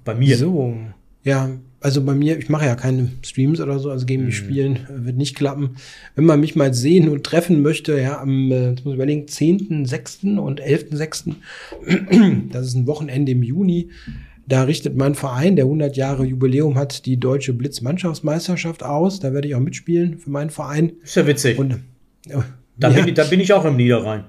Bei 0.03 0.15
mir. 0.15 0.37
So. 0.37 0.77
Ja, 1.23 1.49
also 1.81 2.03
bei 2.03 2.13
mir, 2.13 2.37
ich 2.37 2.49
mache 2.49 2.65
ja 2.65 2.75
keine 2.75 3.09
Streams 3.23 3.61
oder 3.61 3.79
so, 3.79 3.89
also 3.89 4.05
gegen 4.05 4.25
mich 4.25 4.41
mhm. 4.41 4.45
spielen 4.45 4.75
äh, 4.75 5.05
wird 5.05 5.17
nicht 5.17 5.35
klappen. 5.35 5.77
Wenn 6.15 6.25
man 6.25 6.39
mich 6.39 6.55
mal 6.55 6.73
sehen 6.73 7.09
und 7.09 7.23
treffen 7.23 7.61
möchte, 7.61 7.99
ja, 7.99 8.19
am, 8.19 8.51
äh, 8.51 8.69
jetzt 8.71 8.85
muss 8.85 8.93
ich 8.93 8.97
überlegen, 8.97 9.25
10.6. 9.27 10.37
und 10.37 10.61
11.6., 10.61 11.33
das 12.51 12.67
ist 12.67 12.75
ein 12.75 12.87
Wochenende 12.87 13.31
im 13.31 13.43
Juni, 13.43 13.89
da 14.49 14.63
richtet 14.63 14.97
mein 14.97 15.13
Verein, 15.13 15.55
der 15.55 15.65
100 15.65 15.95
Jahre 15.95 16.25
Jubiläum 16.25 16.75
hat, 16.75 17.05
die 17.05 17.17
deutsche 17.17 17.53
Blitzmannschaftsmeisterschaft 17.53 18.81
aus. 18.81 19.19
Da 19.19 19.31
werde 19.31 19.47
ich 19.47 19.53
auch 19.53 19.59
mitspielen 19.59 20.17
für 20.17 20.31
meinen 20.31 20.49
Verein. 20.49 20.93
Ist 21.03 21.15
ja 21.15 21.27
witzig. 21.27 21.59
Und, 21.59 21.73
äh, 22.27 22.39
da, 22.75 22.89
ja. 22.89 22.95
bin 22.95 23.07
ich, 23.09 23.13
da 23.13 23.25
bin 23.25 23.39
ich 23.39 23.53
auch 23.53 23.63
im 23.63 23.75
Niederrhein. 23.75 24.23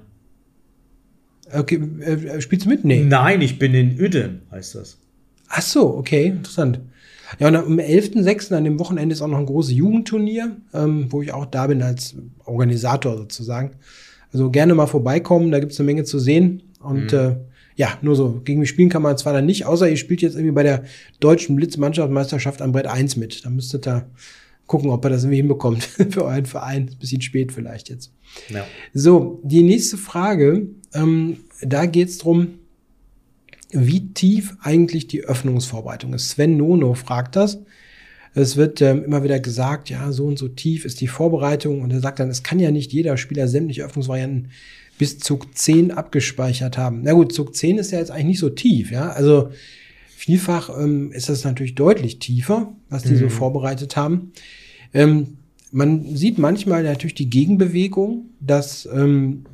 Okay, 1.52 1.80
äh, 2.00 2.40
spielst 2.40 2.66
du 2.66 2.70
mit? 2.70 2.85
Nee. 2.85 3.02
Nein, 3.02 3.40
ich 3.40 3.59
bin 3.59 3.74
in 3.74 3.98
Uedem, 3.98 4.42
heißt 4.50 4.74
das. 4.74 4.99
Ach 5.50 5.62
so, 5.62 5.96
okay, 5.96 6.26
interessant. 6.26 6.80
Ja, 7.38 7.48
und 7.48 7.56
am 7.56 7.78
11.06. 7.78 8.54
an 8.54 8.64
dem 8.64 8.78
Wochenende 8.78 9.12
ist 9.12 9.20
auch 9.20 9.28
noch 9.28 9.38
ein 9.38 9.46
großes 9.46 9.72
Jugendturnier, 9.72 10.56
ähm, 10.72 11.06
wo 11.10 11.22
ich 11.22 11.32
auch 11.32 11.46
da 11.46 11.66
bin 11.66 11.82
als 11.82 12.14
Organisator 12.44 13.16
sozusagen. 13.16 13.72
Also 14.32 14.50
gerne 14.50 14.74
mal 14.74 14.86
vorbeikommen, 14.86 15.50
da 15.50 15.58
gibt 15.58 15.72
es 15.72 15.80
eine 15.80 15.86
Menge 15.86 16.04
zu 16.04 16.18
sehen. 16.18 16.62
Und 16.80 17.12
mhm. 17.12 17.18
äh, 17.18 17.36
ja, 17.76 17.98
nur 18.00 18.14
so, 18.14 18.40
gegen 18.44 18.60
mich 18.60 18.68
spielen 18.68 18.88
kann 18.88 19.02
man 19.02 19.18
zwar 19.18 19.32
dann 19.32 19.46
nicht, 19.46 19.66
außer 19.66 19.88
ihr 19.88 19.96
spielt 19.96 20.22
jetzt 20.22 20.34
irgendwie 20.34 20.52
bei 20.52 20.62
der 20.62 20.84
deutschen 21.18 21.56
Blitzmannschaftsmeisterschaft 21.56 22.62
am 22.62 22.72
Brett 22.72 22.86
1 22.86 23.16
mit. 23.16 23.44
Da 23.44 23.50
müsstet 23.50 23.88
ihr 23.88 24.06
gucken, 24.66 24.90
ob 24.90 25.04
ihr 25.04 25.10
das 25.10 25.24
irgendwie 25.24 25.38
hinbekommt 25.38 25.82
für 26.10 26.24
euren 26.24 26.46
Verein. 26.46 26.86
Ist 26.86 26.94
ein 26.94 26.98
bisschen 26.98 27.22
spät 27.22 27.52
vielleicht 27.52 27.88
jetzt. 27.88 28.12
Ja. 28.50 28.64
So, 28.94 29.40
die 29.42 29.64
nächste 29.64 29.96
Frage, 29.96 30.68
ähm, 30.94 31.38
da 31.60 31.86
geht's 31.86 32.18
drum 32.18 32.60
wie 33.72 34.12
tief 34.12 34.56
eigentlich 34.61 35.06
die 35.06 35.22
Öffnungsvorbereitung 35.22 36.14
ist. 36.14 36.30
Sven 36.30 36.56
Nono 36.56 36.94
fragt 36.94 37.37
das. 37.37 37.59
Es 38.35 38.56
wird 38.56 38.80
ähm, 38.80 39.04
immer 39.04 39.24
wieder 39.24 39.40
gesagt, 39.40 39.90
ja, 39.90 40.12
so 40.12 40.26
und 40.26 40.38
so 40.38 40.48
tief 40.48 40.85
ist 40.85 41.00
die 41.00 41.09
Vorbereitung. 41.09 41.83
Und 41.83 41.92
er 41.92 42.00
sagt 42.00 42.20
dann, 42.20 42.30
es 42.30 42.42
kann 42.42 42.61
ja 42.61 42.70
nicht 42.70 42.92
jeder 42.92 43.16
Spieler 43.16 43.48
sämtliche 43.48 43.85
Öffnungsvarianten 43.85 44.50
bis 44.98 45.18
Zug 45.18 45.56
10 45.56 45.90
abgespeichert 45.92 46.78
haben. 46.78 47.00
Na 47.02 47.12
gut, 47.12 47.33
Zug 47.33 47.54
10 47.54 47.78
ist 47.78 47.90
ja 47.90 47.98
jetzt 47.98 48.11
eigentlich 48.11 48.26
nicht 48.26 48.38
so 48.38 48.50
tief, 48.50 48.92
ja. 48.92 49.11
Also 49.11 49.50
vielfach 50.09 50.70
ähm, 50.78 51.11
ist 51.12 51.28
das 51.28 51.44
natürlich 51.44 51.74
deutlich 51.74 52.18
tiefer, 52.18 52.72
was 52.88 53.02
die 53.04 53.14
mhm. 53.14 53.18
so 53.18 53.28
vorbereitet 53.30 53.96
haben. 53.96 54.33
Ähm, 54.92 55.38
man 55.72 56.16
sieht 56.16 56.38
manchmal 56.38 56.83
natürlich 56.83 57.14
die 57.14 57.30
Gegenbewegung, 57.30 58.26
dass 58.40 58.88
ähm, 58.92 59.44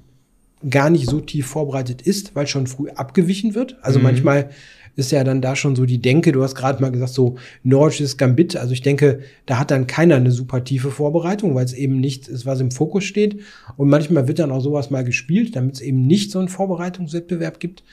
gar 0.68 0.90
nicht 0.90 1.08
so 1.08 1.20
tief 1.20 1.46
vorbereitet 1.46 2.02
ist, 2.02 2.34
weil 2.34 2.46
schon 2.46 2.66
früh 2.66 2.90
abgewichen 2.90 3.54
wird. 3.54 3.76
Also 3.82 3.98
mhm. 3.98 4.04
manchmal 4.04 4.50
ist 4.96 5.12
ja 5.12 5.22
dann 5.24 5.42
da 5.42 5.54
schon 5.54 5.76
so 5.76 5.84
die 5.84 6.00
Denke, 6.00 6.32
du 6.32 6.42
hast 6.42 6.54
gerade 6.54 6.80
mal 6.80 6.90
gesagt, 6.90 7.12
so 7.12 7.36
nordisches 7.62 8.16
Gambit. 8.16 8.56
Also 8.56 8.72
ich 8.72 8.80
denke, 8.80 9.20
da 9.44 9.58
hat 9.58 9.70
dann 9.70 9.86
keiner 9.86 10.16
eine 10.16 10.32
super 10.32 10.64
tiefe 10.64 10.90
Vorbereitung, 10.90 11.54
weil 11.54 11.66
es 11.66 11.74
eben 11.74 12.00
nichts 12.00 12.28
ist, 12.28 12.46
was 12.46 12.60
im 12.60 12.70
Fokus 12.70 13.04
steht. 13.04 13.40
Und 13.76 13.90
manchmal 13.90 14.26
wird 14.26 14.38
dann 14.38 14.50
auch 14.50 14.62
sowas 14.62 14.90
mal 14.90 15.04
gespielt, 15.04 15.54
damit 15.54 15.74
es 15.74 15.80
eben 15.82 16.06
nicht 16.06 16.30
so 16.30 16.38
einen 16.38 16.48
Vorbereitungswettbewerb 16.48 17.60
gibt. 17.60 17.84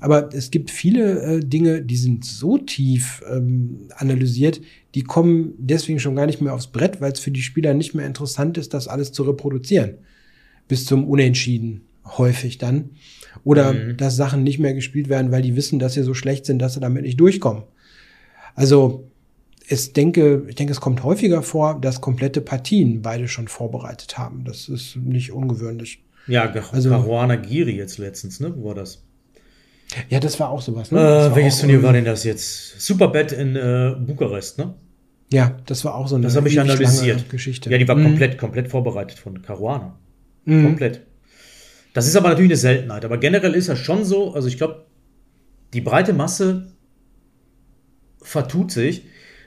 Aber 0.00 0.32
es 0.34 0.50
gibt 0.50 0.70
viele 0.70 1.22
äh, 1.22 1.40
Dinge, 1.40 1.82
die 1.82 1.96
sind 1.96 2.24
so 2.24 2.58
tief 2.58 3.22
ähm, 3.30 3.88
analysiert, 3.96 4.60
die 4.94 5.02
kommen 5.02 5.54
deswegen 5.58 6.00
schon 6.00 6.16
gar 6.16 6.26
nicht 6.26 6.42
mehr 6.42 6.54
aufs 6.54 6.66
Brett, 6.66 7.00
weil 7.00 7.12
es 7.12 7.20
für 7.20 7.30
die 7.30 7.42
Spieler 7.42 7.72
nicht 7.72 7.94
mehr 7.94 8.06
interessant 8.06 8.58
ist, 8.58 8.74
das 8.74 8.88
alles 8.88 9.12
zu 9.12 9.22
reproduzieren. 9.22 9.94
Bis 10.68 10.84
zum 10.84 11.08
Unentschieden 11.08 11.82
häufig 12.04 12.58
dann. 12.58 12.90
Oder 13.44 13.72
mhm. 13.72 13.96
dass 13.96 14.16
Sachen 14.16 14.42
nicht 14.42 14.58
mehr 14.58 14.74
gespielt 14.74 15.08
werden, 15.08 15.32
weil 15.32 15.42
die 15.42 15.56
wissen, 15.56 15.78
dass 15.78 15.94
sie 15.94 16.02
so 16.02 16.14
schlecht 16.14 16.46
sind, 16.46 16.58
dass 16.58 16.74
sie 16.74 16.80
damit 16.80 17.02
nicht 17.02 17.18
durchkommen. 17.18 17.64
Also 18.54 19.08
ich 19.66 19.92
denke, 19.92 20.44
ich 20.48 20.54
denke, 20.54 20.72
es 20.72 20.80
kommt 20.80 21.02
häufiger 21.02 21.42
vor, 21.42 21.80
dass 21.80 22.00
komplette 22.00 22.40
Partien 22.40 23.02
beide 23.02 23.28
schon 23.28 23.48
vorbereitet 23.48 24.18
haben. 24.18 24.44
Das 24.44 24.68
ist 24.68 24.96
nicht 24.96 25.32
ungewöhnlich. 25.32 26.04
Ja, 26.26 26.52
also, 26.72 26.90
Caruana 26.90 27.36
Giri 27.36 27.76
jetzt 27.76 27.98
letztens, 27.98 28.38
ne? 28.38 28.54
Wo 28.56 28.68
war 28.68 28.74
das? 28.74 29.02
Ja, 30.08 30.20
das 30.20 30.38
war 30.40 30.50
auch 30.50 30.62
sowas. 30.62 30.90
Ne? 30.90 31.00
Äh, 31.00 31.34
welches 31.34 31.58
Turnier 31.58 31.82
war 31.82 31.92
denn 31.92 32.04
das 32.04 32.24
jetzt? 32.24 32.80
Superbet 32.80 33.32
in 33.32 33.56
äh, 33.56 33.94
Bukarest, 33.98 34.58
ne? 34.58 34.74
Ja, 35.32 35.56
das 35.66 35.84
war 35.84 35.94
auch 35.94 36.08
so 36.08 36.16
eine 36.16 36.24
Das 36.24 36.36
habe 36.36 36.48
ich 36.48 36.60
analysiert. 36.60 37.28
Geschichte. 37.30 37.70
Ja, 37.70 37.78
die 37.78 37.88
war 37.88 37.96
mhm. 37.96 38.04
komplett, 38.04 38.38
komplett 38.38 38.68
vorbereitet 38.68 39.18
von 39.18 39.40
Caruana. 39.42 39.98
Mhm. 40.44 40.64
Komplett. 40.64 41.02
Das 41.92 42.06
ist 42.06 42.16
aber 42.16 42.30
natürlich 42.30 42.50
eine 42.50 42.56
Seltenheit. 42.56 43.04
Aber 43.04 43.18
generell 43.18 43.54
ist 43.54 43.68
das 43.68 43.78
schon 43.78 44.04
so. 44.04 44.34
Also 44.34 44.48
ich 44.48 44.56
glaube, 44.56 44.86
die 45.72 45.80
breite 45.80 46.12
Masse 46.12 46.72
vertut 48.20 48.70
sich, 48.70 49.04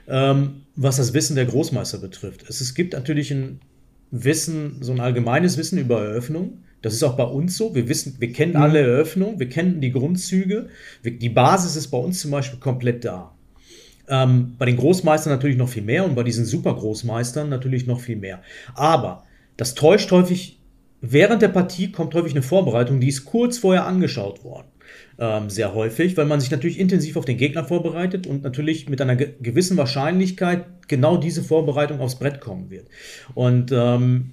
ähm, 0.07 0.63
was 0.75 0.97
das 0.97 1.13
Wissen 1.13 1.35
der 1.35 1.45
Großmeister 1.45 1.97
betrifft. 1.97 2.45
Es, 2.47 2.61
es 2.61 2.75
gibt 2.75 2.93
natürlich 2.93 3.31
ein 3.31 3.61
Wissen, 4.11 4.77
so 4.81 4.91
ein 4.91 4.99
allgemeines 4.99 5.57
Wissen 5.57 5.79
über 5.79 6.03
Eröffnung. 6.03 6.63
Das 6.81 6.93
ist 6.93 7.03
auch 7.03 7.17
bei 7.17 7.23
uns 7.23 7.57
so. 7.57 7.73
Wir 7.73 7.89
wissen, 7.89 8.17
wir 8.19 8.31
kennen 8.31 8.53
mhm. 8.53 8.61
alle 8.61 8.79
Eröffnungen, 8.79 9.39
wir 9.39 9.49
kennen 9.49 9.81
die 9.81 9.91
Grundzüge. 9.91 10.69
Die 11.03 11.29
Basis 11.29 11.75
ist 11.75 11.87
bei 11.87 11.97
uns 11.97 12.19
zum 12.21 12.31
Beispiel 12.31 12.59
komplett 12.59 13.05
da. 13.05 13.35
Ähm, 14.07 14.55
bei 14.59 14.65
den 14.65 14.77
Großmeistern 14.77 15.33
natürlich 15.33 15.57
noch 15.57 15.69
viel 15.69 15.81
mehr 15.81 16.05
und 16.05 16.13
bei 16.13 16.21
diesen 16.21 16.45
Supergroßmeistern 16.45 17.49
natürlich 17.49 17.87
noch 17.87 17.99
viel 17.99 18.17
mehr. 18.17 18.43
Aber 18.75 19.23
das 19.57 19.73
täuscht 19.73 20.11
häufig 20.11 20.59
Während 21.01 21.41
der 21.41 21.49
Partie 21.49 21.91
kommt 21.91 22.13
häufig 22.13 22.33
eine 22.33 22.41
Vorbereitung, 22.41 22.99
die 22.99 23.09
ist 23.09 23.25
kurz 23.25 23.57
vorher 23.57 23.85
angeschaut 23.85 24.43
worden. 24.43 24.67
Ähm, 25.17 25.49
sehr 25.49 25.73
häufig, 25.73 26.17
weil 26.17 26.25
man 26.25 26.39
sich 26.39 26.51
natürlich 26.51 26.79
intensiv 26.79 27.15
auf 27.15 27.25
den 27.25 27.37
Gegner 27.37 27.63
vorbereitet 27.63 28.27
und 28.27 28.43
natürlich 28.43 28.89
mit 28.89 29.01
einer 29.01 29.15
ge 29.15 29.33
gewissen 29.41 29.77
Wahrscheinlichkeit 29.77 30.65
genau 30.87 31.17
diese 31.17 31.43
Vorbereitung 31.43 31.99
aufs 31.99 32.19
Brett 32.19 32.41
kommen 32.41 32.69
wird. 32.69 32.87
Und 33.33 33.71
ähm, 33.71 34.31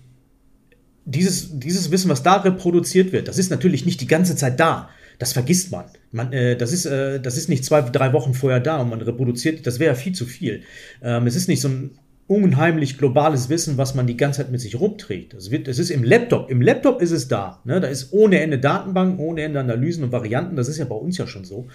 dieses, 1.05 1.59
dieses 1.59 1.91
Wissen, 1.91 2.11
was 2.11 2.22
da 2.22 2.36
reproduziert 2.36 3.12
wird, 3.12 3.28
das 3.28 3.39
ist 3.39 3.51
natürlich 3.51 3.86
nicht 3.86 4.01
die 4.01 4.07
ganze 4.07 4.36
Zeit 4.36 4.59
da. 4.59 4.91
Das 5.18 5.32
vergisst 5.32 5.70
man. 5.70 5.84
man 6.11 6.32
äh, 6.32 6.57
das, 6.57 6.72
ist, 6.72 6.84
äh, 6.84 7.20
das 7.20 7.36
ist 7.36 7.49
nicht 7.49 7.64
zwei, 7.64 7.82
drei 7.82 8.12
Wochen 8.12 8.34
vorher 8.34 8.61
da 8.61 8.80
und 8.80 8.91
man 8.91 9.01
reproduziert, 9.01 9.66
das 9.66 9.78
wäre 9.78 9.93
ja 9.93 9.95
viel 9.95 10.12
zu 10.14 10.26
viel. 10.26 10.62
Ähm, 11.01 11.26
es 11.26 11.36
ist 11.36 11.49
nicht 11.49 11.61
so 11.61 11.68
ein 11.68 11.91
unheimlich 12.27 12.99
globales 12.99 13.49
Wissen, 13.49 13.77
was 13.77 13.95
man 13.95 14.07
die 14.07 14.16
ganze 14.16 14.39
Zeit 14.39 14.51
mit 14.51 14.61
sich 14.61 14.79
rumträgt. 14.79 15.35
Es, 15.35 15.51
wird, 15.51 15.68
es 15.68 15.79
ist 15.79 15.91
im 15.91 16.05
Laptop. 16.05 16.51
Im 16.51 16.62
Laptop 16.62 17.03
ist 17.03 17.11
es 17.11 17.29
da. 17.29 17.61
Ne? 17.64 17.81
Da 17.81 17.89
ist 17.89 18.12
ohne 18.12 18.41
Ende 18.41 18.59
Datenbanken, 18.59 19.18
ohne 19.18 19.43
Ende 19.43 19.61
Analysen 19.61 20.05
und 20.05 20.12
Varianten. 20.12 20.57
Das 20.57 20.68
ist 20.68 20.79
ja 20.79 20.85
bei 20.85 20.95
uns 20.95 21.18
ja 21.18 21.27
schon 21.27 21.45
so. 21.45 21.68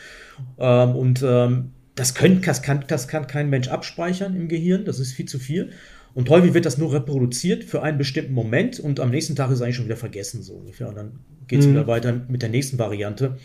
Ähm, 0.58 0.96
und 0.96 1.24
ähm, 1.24 1.72
das, 1.96 2.16
können, 2.16 2.42
das, 2.42 2.62
kann, 2.62 2.86
das 2.88 3.08
kann 3.08 3.28
kein 3.28 3.50
Mensch 3.50 3.68
abspeichern 3.68 4.36
im 4.36 4.48
Gehirn. 4.48 4.86
Das 4.86 5.00
ist 5.00 5.14
viel 5.14 5.28
zu 5.28 5.38
viel. 5.38 5.72
Und 6.14 6.30
häufig 6.30 6.56
wird 6.56 6.66
das 6.66 6.80
nur 6.80 6.94
reproduziert 6.94 7.64
für 7.64 7.84
einen 7.84 8.00
bestimmten 8.00 8.34
Moment 8.34 8.80
und 8.80 9.00
am 9.00 9.12
nächsten 9.12 9.36
Tag 9.36 9.52
ist 9.52 9.58
es 9.58 9.62
eigentlich 9.62 9.76
schon 9.76 9.86
wieder 9.86 9.98
vergessen, 9.98 10.42
so 10.42 10.54
ungefähr. 10.54 10.90
Und 10.90 10.96
dann 10.96 11.20
geht 11.48 11.60
es 11.60 11.68
mhm. 11.68 11.74
wieder 11.74 11.86
weiter 11.86 12.22
mit 12.28 12.42
der 12.42 12.50
nächsten 12.50 12.80
Variante. 12.80 13.38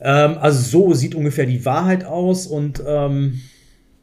Ähm, 0.00 0.36
also 0.38 0.58
so 0.60 0.94
sieht 0.94 1.14
ungefähr 1.14 1.46
die 1.46 1.64
Wahrheit 1.64 2.04
aus 2.04 2.48
und 2.48 2.82
ähm, 2.84 3.40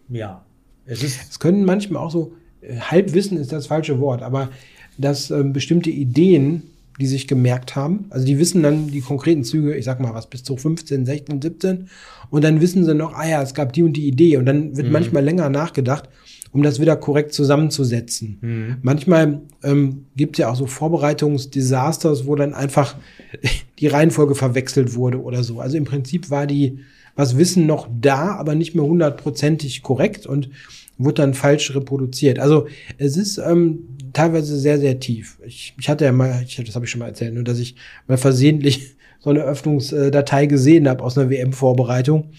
ja, 0.08 0.46
es 0.86 1.04
ist. 1.04 1.20
Es 1.32 1.40
können 1.40 1.66
manchmal 1.66 2.04
auch 2.04 2.12
so, 2.12 2.34
äh, 2.62 2.78
Halbwissen 2.78 3.38
ist 3.38 3.52
das 3.52 3.68
falsche 3.68 4.00
Wort, 4.00 4.22
aber 4.22 4.50
dass 4.98 5.32
ähm, 5.32 5.54
bestimmte 5.54 5.90
Ideen, 5.90 6.64
die 7.00 7.08
sich 7.08 7.28
gemerkt 7.28 7.76
haben, 7.76 8.06
also 8.10 8.26
die 8.26 8.38
wissen 8.38 8.62
dann 8.62 8.90
die 8.90 9.02
konkreten 9.02 9.44
Züge, 9.44 9.76
ich 9.76 9.86
sag 9.86 10.00
mal 10.00 10.14
was, 10.14 10.30
bis 10.30 10.44
zu 10.44 10.56
15, 10.56 11.06
16, 11.06 11.42
17 11.42 11.90
und 12.30 12.44
dann 12.44 12.62
wissen 12.62 12.86
sie 12.86 12.94
noch, 12.94 13.16
ah 13.16 13.28
ja, 13.28 13.42
es 13.42 13.56
gab 13.56 13.74
die 13.74 13.84
und 13.84 13.94
die 13.94 14.08
Idee 14.08 14.38
und 14.38 14.46
dann 14.46 14.78
wird 14.78 14.88
mhm. 14.88 14.94
manchmal 14.94 15.24
länger 15.24 15.50
nachgedacht 15.50 16.08
um 16.54 16.62
das 16.62 16.80
wieder 16.80 16.96
korrekt 16.96 17.34
zusammenzusetzen. 17.34 18.38
Mhm. 18.40 18.78
Manchmal 18.84 19.42
ähm, 19.64 20.06
gibt 20.16 20.36
es 20.36 20.42
ja 20.42 20.52
auch 20.52 20.56
so 20.56 20.68
Vorbereitungsdesasters, 20.68 22.28
wo 22.28 22.36
dann 22.36 22.54
einfach 22.54 22.96
die 23.80 23.88
Reihenfolge 23.88 24.36
verwechselt 24.36 24.94
wurde 24.94 25.22
oder 25.22 25.44
so. 25.44 25.60
Also 25.60 25.78
im 25.78 25.86
Prinzip 25.86 26.30
war 26.30 26.46
die, 26.46 26.80
was 27.16 27.38
Wissen 27.38 27.66
noch 27.66 27.88
da, 28.02 28.36
aber 28.36 28.56
nicht 28.56 28.76
mehr 28.76 28.86
hundertprozentig 28.86 29.84
korrekt 29.84 30.26
und 30.26 30.50
wurde 30.98 31.22
dann 31.22 31.34
falsch 31.34 31.74
reproduziert. 31.76 32.40
Also 32.40 32.68
es 32.98 33.18
ist 33.18 33.38
ähm, 33.38 33.80
teilweise 34.14 34.58
sehr, 34.60 34.80
sehr 34.80 35.00
tief. 35.00 35.38
Ich, 35.46 35.74
ich 35.80 35.90
hatte 35.90 36.06
ja 36.06 36.12
mal, 36.12 36.44
ich, 36.46 36.56
das 36.56 36.76
habe 36.76 36.86
ich 36.86 36.92
schon 36.92 37.00
mal 37.00 37.08
erzählt, 37.08 37.34
nur 37.34 37.44
dass 37.44 37.60
ich 37.60 37.76
mal 38.08 38.18
versehentlich 38.18 38.96
so 39.20 39.30
eine 39.30 39.42
Öffnungsdatei 39.42 40.48
gesehen 40.48 40.88
habe 40.88 41.04
aus 41.04 41.18
einer 41.18 41.30
WM-Vorbereitung, 41.30 42.32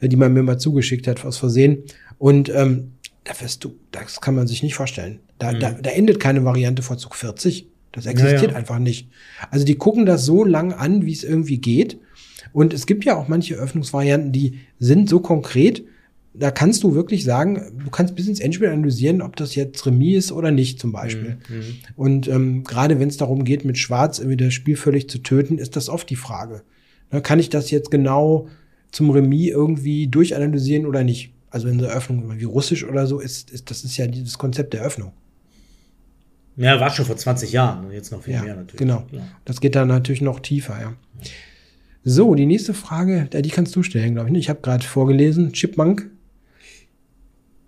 äh, 0.00 0.08
die 0.08 0.16
man 0.16 0.32
mir 0.32 0.42
mal 0.42 0.58
zugeschickt 0.58 1.06
hat 1.06 1.24
aus 1.24 1.38
Versehen. 1.38 1.84
Und 2.18 2.48
ähm, 2.48 2.92
da 3.24 3.32
wirst 3.40 3.64
du, 3.64 3.74
das 3.90 4.20
kann 4.20 4.34
man 4.34 4.46
sich 4.46 4.62
nicht 4.62 4.74
vorstellen. 4.74 5.20
Da, 5.38 5.52
mhm. 5.52 5.60
da, 5.60 5.70
da 5.72 5.90
endet 5.90 6.20
keine 6.20 6.44
Variante 6.44 6.82
vor 6.82 6.98
Zug 6.98 7.14
40. 7.14 7.68
Das 7.92 8.06
existiert 8.06 8.42
ja, 8.42 8.50
ja. 8.50 8.56
einfach 8.56 8.78
nicht. 8.78 9.08
Also 9.50 9.64
die 9.64 9.76
gucken 9.76 10.04
das 10.04 10.24
so 10.24 10.44
lang 10.44 10.72
an, 10.72 11.06
wie 11.06 11.12
es 11.12 11.24
irgendwie 11.24 11.58
geht. 11.58 11.98
Und 12.52 12.72
es 12.72 12.86
gibt 12.86 13.04
ja 13.04 13.16
auch 13.16 13.28
manche 13.28 13.54
Öffnungsvarianten, 13.54 14.32
die 14.32 14.60
sind 14.78 15.08
so 15.08 15.20
konkret, 15.20 15.84
da 16.34 16.50
kannst 16.50 16.82
du 16.82 16.94
wirklich 16.94 17.24
sagen, 17.24 17.80
du 17.82 17.90
kannst 17.90 18.14
bis 18.14 18.28
ins 18.28 18.40
Endspiel 18.40 18.68
analysieren, 18.68 19.22
ob 19.22 19.36
das 19.36 19.54
jetzt 19.54 19.86
Remis 19.86 20.26
ist 20.26 20.32
oder 20.32 20.50
nicht, 20.50 20.78
zum 20.78 20.92
Beispiel. 20.92 21.38
Mhm. 21.48 21.56
mhm. 21.56 21.64
Und 21.96 22.28
ähm, 22.28 22.64
gerade 22.64 23.00
wenn 23.00 23.08
es 23.08 23.16
darum 23.16 23.44
geht, 23.44 23.64
mit 23.64 23.78
Schwarz 23.78 24.18
irgendwie 24.18 24.36
das 24.36 24.52
Spiel 24.52 24.76
völlig 24.76 25.08
zu 25.08 25.18
töten, 25.18 25.58
ist 25.58 25.76
das 25.76 25.88
oft 25.88 26.10
die 26.10 26.16
Frage. 26.16 26.62
Na, 27.10 27.20
kann 27.20 27.38
ich 27.38 27.48
das 27.48 27.70
jetzt 27.70 27.90
genau 27.90 28.48
zum 28.92 29.10
Remis 29.10 29.50
irgendwie 29.50 30.08
durchanalysieren 30.08 30.86
oder 30.86 31.04
nicht? 31.04 31.32
also 31.56 31.68
in 31.68 31.78
der 31.78 31.88
Öffnung 31.88 32.38
wie 32.38 32.44
Russisch 32.44 32.84
oder 32.84 33.06
so, 33.06 33.18
ist, 33.18 33.50
ist 33.50 33.70
das 33.70 33.82
ist 33.82 33.96
ja 33.96 34.06
das 34.06 34.36
Konzept 34.36 34.74
der 34.74 34.82
Öffnung. 34.82 35.12
Ja, 36.56 36.78
war 36.80 36.90
schon 36.90 37.06
vor 37.06 37.16
20 37.16 37.52
Jahren, 37.52 37.90
jetzt 37.90 38.12
noch 38.12 38.22
viel 38.22 38.34
ja, 38.34 38.42
mehr 38.42 38.56
natürlich. 38.56 38.78
Genau. 38.78 39.06
Ja. 39.10 39.26
Das 39.44 39.60
geht 39.60 39.74
dann 39.74 39.88
natürlich 39.88 40.20
noch 40.20 40.40
tiefer, 40.40 40.78
ja. 40.80 40.94
So, 42.08 42.36
die 42.36 42.46
nächste 42.46 42.72
Frage, 42.72 43.28
die 43.32 43.48
kannst 43.48 43.74
du 43.74 43.82
stellen, 43.82 44.14
glaube 44.14 44.30
ich. 44.30 44.36
Ich 44.36 44.48
habe 44.48 44.60
gerade 44.62 44.86
vorgelesen, 44.86 45.52
Chipmunk. 45.52 46.08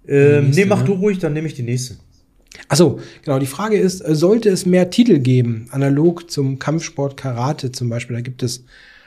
Ähm, 0.07 0.45
nächste, 0.45 0.61
nee, 0.61 0.67
mach 0.69 0.83
ne? 0.83 0.85
du 0.85 0.93
ruhig, 0.93 1.19
dann 1.19 1.33
nehme 1.33 1.49
ich 1.49 1.55
die 1.55 1.65
nächste. 1.65 1.97
Achso, 2.69 3.01
genau. 3.25 3.41
Die 3.41 3.47
Frage 3.47 3.77
ist, 3.77 4.01
äh, 4.01 4.15
sollte 4.15 4.49
es 4.51 4.65
mehr 4.65 4.91
Titel 4.91 5.19
geben, 5.19 5.67
analog 5.73 6.31
zum 6.31 6.61
Kampfsport 6.61 7.17
Karate 7.17 7.73
zum 7.73 7.89
Beispiel? 7.89 8.15
Da 8.15 8.23
gibt 8.23 8.45
es 8.45 8.65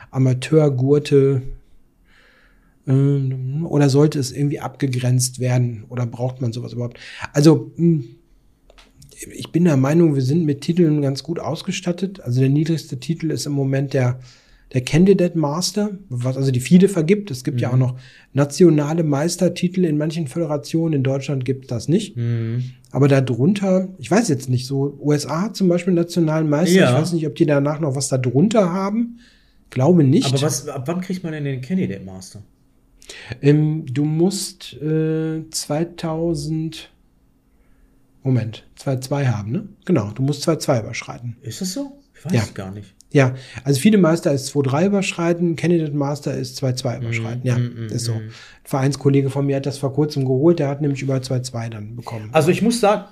Amateurgurte, 0.10 1.44
ähm, 2.86 3.66
oder 3.70 3.90
sollte 3.90 4.20
es 4.20 4.34
irgendwie 4.34 4.60
abgegrenzt 4.60 5.40
werden? 5.40 5.86
Oder 5.88 6.08
braucht 6.08 6.42
man 6.42 6.52
sowas 6.52 6.74
überhaupt? 6.74 7.00
Also, 7.32 7.72
hm, 7.78 8.04
ich 9.34 9.50
bin 9.54 9.64
der 9.64 9.78
Meinung, 9.78 10.14
wir 10.14 10.24
sind 10.24 10.44
mit 10.44 10.60
Titeln 10.60 11.02
ganz 11.02 11.24
gut 11.24 11.40
ausgestattet. 11.40 12.20
Also 12.20 12.42
der 12.42 12.50
niedrigste 12.50 13.00
Titel 13.00 13.32
ist 13.32 13.46
im 13.46 13.54
Moment 13.54 13.94
der, 13.94 14.20
der 14.74 14.82
Candidate 14.82 15.38
Master, 15.38 15.98
was 16.10 16.38
also 16.38 16.52
die 16.52 16.62
FIDE 16.62 16.88
vergibt. 16.88 17.30
Es 17.30 17.44
gibt 17.44 17.58
mhm. 17.58 17.62
ja 17.62 17.70
auch 17.70 17.74
mhm. 17.74 17.80
noch 17.80 18.00
nationale 18.34 19.04
Meistertitel 19.04 19.84
in 19.84 19.98
manchen 19.98 20.28
Föderationen. 20.28 20.94
In 20.94 21.04
Deutschland 21.04 21.44
gibt 21.44 21.66
es 21.66 21.70
das 21.70 21.88
nicht. 21.88 22.16
Mhm. 22.16 22.72
Aber 22.92 23.08
darunter, 23.08 23.90
ich 23.98 24.10
weiß 24.10 24.30
jetzt 24.30 24.50
nicht, 24.50 24.66
so 24.66 24.98
USA 25.02 25.44
hat 25.44 25.56
zum 25.56 25.68
Beispiel 25.68 25.94
nationalen 25.94 26.50
Meister. 26.50 26.76
Ja. 26.76 26.92
Ich 26.92 27.02
weiß 27.02 27.14
nicht, 27.14 27.28
ob 27.28 27.36
die 27.36 27.46
danach 27.46 27.80
noch 27.80 27.96
was 27.96 28.08
darunter 28.08 28.72
haben. 28.72 29.20
Glaube 29.70 30.04
nicht. 30.04 30.28
Aber 30.28 30.42
was, 30.42 30.68
ab 30.68 30.84
wann 30.88 31.02
kriegt 31.02 31.24
man 31.24 31.34
denn 31.34 31.44
den 31.44 31.62
Candidate 31.62 32.04
Master? 32.04 32.42
Ähm, 33.42 33.86
du 33.86 34.06
musst 34.06 34.74
äh, 34.82 35.50
2000 35.50 36.92
Moment, 38.24 38.68
2-2 38.80 39.26
haben, 39.28 39.52
ne? 39.52 39.68
Genau, 39.86 40.12
du 40.12 40.22
musst 40.22 40.48
2-2 40.48 40.82
überschreiten. 40.82 41.38
Ist 41.42 41.62
das 41.62 41.74
so? 41.74 42.00
Ich 42.14 42.24
weiß 42.24 42.34
ja. 42.34 42.44
gar 42.54 42.72
nicht. 42.72 42.94
Ja, 43.12 43.36
also 43.64 43.80
viele 43.80 43.98
Meister 43.98 44.32
ist 44.32 44.56
2-3 44.56 44.88
überschreiten, 44.88 45.56
Candidate 45.56 45.94
Master 45.94 46.34
ist 46.34 46.64
2-2 46.64 47.00
mm, 47.00 47.02
überschreiten. 47.02 47.42
Mm, 47.44 47.48
ja, 47.48 47.58
mm, 47.58 47.88
ist 47.88 48.06
so. 48.06 48.14
Mm. 48.14 48.18
Ein 48.18 48.32
Vereinskollege 48.64 49.30
von 49.30 49.46
mir 49.46 49.58
hat 49.58 49.66
das 49.66 49.78
vor 49.78 49.94
kurzem 49.94 50.24
geholt, 50.24 50.60
der 50.60 50.70
hat 50.70 50.82
nämlich 50.82 51.02
über 51.02 51.16
2-2 51.16 51.70
dann 51.70 51.96
bekommen. 51.98 52.30
Also 52.32 52.52
ich 52.52 52.62
muss 52.62 52.80
sagen, 52.80 53.06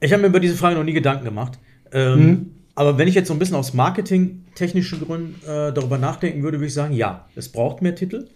ich 0.00 0.12
habe 0.12 0.22
mir 0.22 0.28
über 0.28 0.40
diese 0.40 0.56
Frage 0.56 0.76
noch 0.76 0.84
nie 0.84 0.92
Gedanken 0.92 1.24
gemacht. 1.24 1.58
Ähm, 1.92 2.26
mhm. 2.26 2.50
Aber 2.74 2.98
wenn 2.98 3.08
ich 3.08 3.14
jetzt 3.14 3.28
so 3.28 3.34
ein 3.34 3.38
bisschen 3.38 3.56
aus 3.56 3.72
marketingtechnischen 3.72 5.00
Gründen 5.00 5.36
äh, 5.44 5.72
darüber 5.72 5.96
nachdenken 5.96 6.42
würde, 6.42 6.58
würde 6.58 6.66
ich 6.66 6.74
sagen, 6.74 6.92
ja, 6.92 7.26
es 7.34 7.48
braucht 7.48 7.80
mehr 7.82 7.94
Titel. 7.94 8.28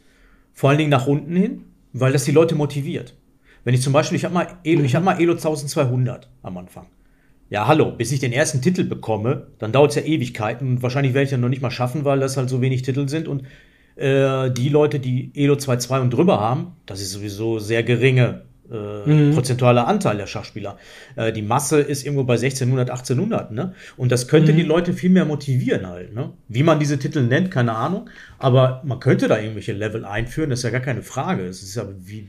Vor 0.55 0.71
allen 0.71 0.79
Dingen 0.79 0.91
nach 0.91 1.07
unten 1.07 1.37
hin, 1.37 1.65
weil 1.93 2.13
das 2.13 2.25
die 2.25 2.33
Leute 2.33 2.55
motiviert. 2.55 3.15
Wenn 3.65 3.75
ich 3.75 3.83
zum 3.83 3.93
Beispiel, 3.93 4.17
ich 4.17 4.25
habe 4.25 4.33
mal, 4.33 4.47
Elo, 4.65 4.83
ich 4.83 4.95
hab 4.95 5.05
mal 5.05 5.21
Elo 5.21 5.33
1200 5.33 6.31
am 6.43 6.57
Anfang. 6.57 6.87
Ja, 7.51 7.67
hallo, 7.67 7.91
bis 7.91 8.13
ich 8.13 8.21
den 8.21 8.33
ersten 8.33 8.63
Titel 8.63 8.85
bekomme, 8.85 9.49
dann 9.59 9.73
dauert 9.73 9.91
es 9.91 9.97
ja 9.97 10.03
Ewigkeiten 10.03 10.69
und 10.69 10.83
wahrscheinlich 10.83 11.15
werde 11.15 11.25
ich 11.25 11.31
dann 11.31 11.41
noch 11.41 11.49
nicht 11.49 11.63
mal 11.63 11.73
schaffen, 11.73 12.05
weil 12.05 12.21
das 12.21 12.37
halt 12.37 12.49
so 12.49 12.63
wenig 12.63 12.83
Titel 12.83 13.09
sind 13.09 13.27
und 13.27 13.43
äh, 13.97 14.53
die 14.53 14.69
Leute, 14.69 15.01
die 15.01 15.33
Elo 15.35 15.55
2.2 15.55 16.01
und 16.01 16.11
drüber 16.11 16.39
haben, 16.39 16.77
das 16.87 17.01
ist 17.01 17.11
sowieso 17.11 17.59
sehr 17.59 17.83
geringe 17.83 18.43
äh, 18.71 19.11
mhm. 19.11 19.35
prozentualer 19.35 19.89
Anteil 19.89 20.17
der 20.17 20.29
Schachspieler. 20.29 20.79
Äh, 21.17 21.33
die 21.33 21.43
Masse 21.43 21.81
ist 21.81 22.05
irgendwo 22.07 22.23
bei 22.23 22.35
1600, 22.35 22.89
1800, 22.89 23.51
ne? 23.51 23.75
Und 23.97 24.13
das 24.13 24.29
könnte 24.29 24.53
mhm. 24.53 24.57
die 24.59 24.63
Leute 24.63 24.93
viel 24.93 25.11
mehr 25.11 25.25
motivieren 25.25 25.89
halt, 25.89 26.15
ne? 26.15 26.31
Wie 26.47 26.63
man 26.63 26.79
diese 26.79 27.01
Titel 27.01 27.23
nennt, 27.23 27.51
keine 27.51 27.75
Ahnung. 27.75 28.09
Aber 28.39 28.81
man 28.85 29.01
könnte 29.01 29.27
da 29.27 29.41
irgendwelche 29.41 29.73
Level 29.73 30.05
einführen, 30.05 30.51
das 30.51 30.61
ist 30.61 30.65
ja 30.65 30.71
gar 30.71 30.81
keine 30.81 31.03
Frage. 31.03 31.47
Es 31.47 31.65
ist 31.65 31.75
ja 31.75 31.85
wie 31.99 32.29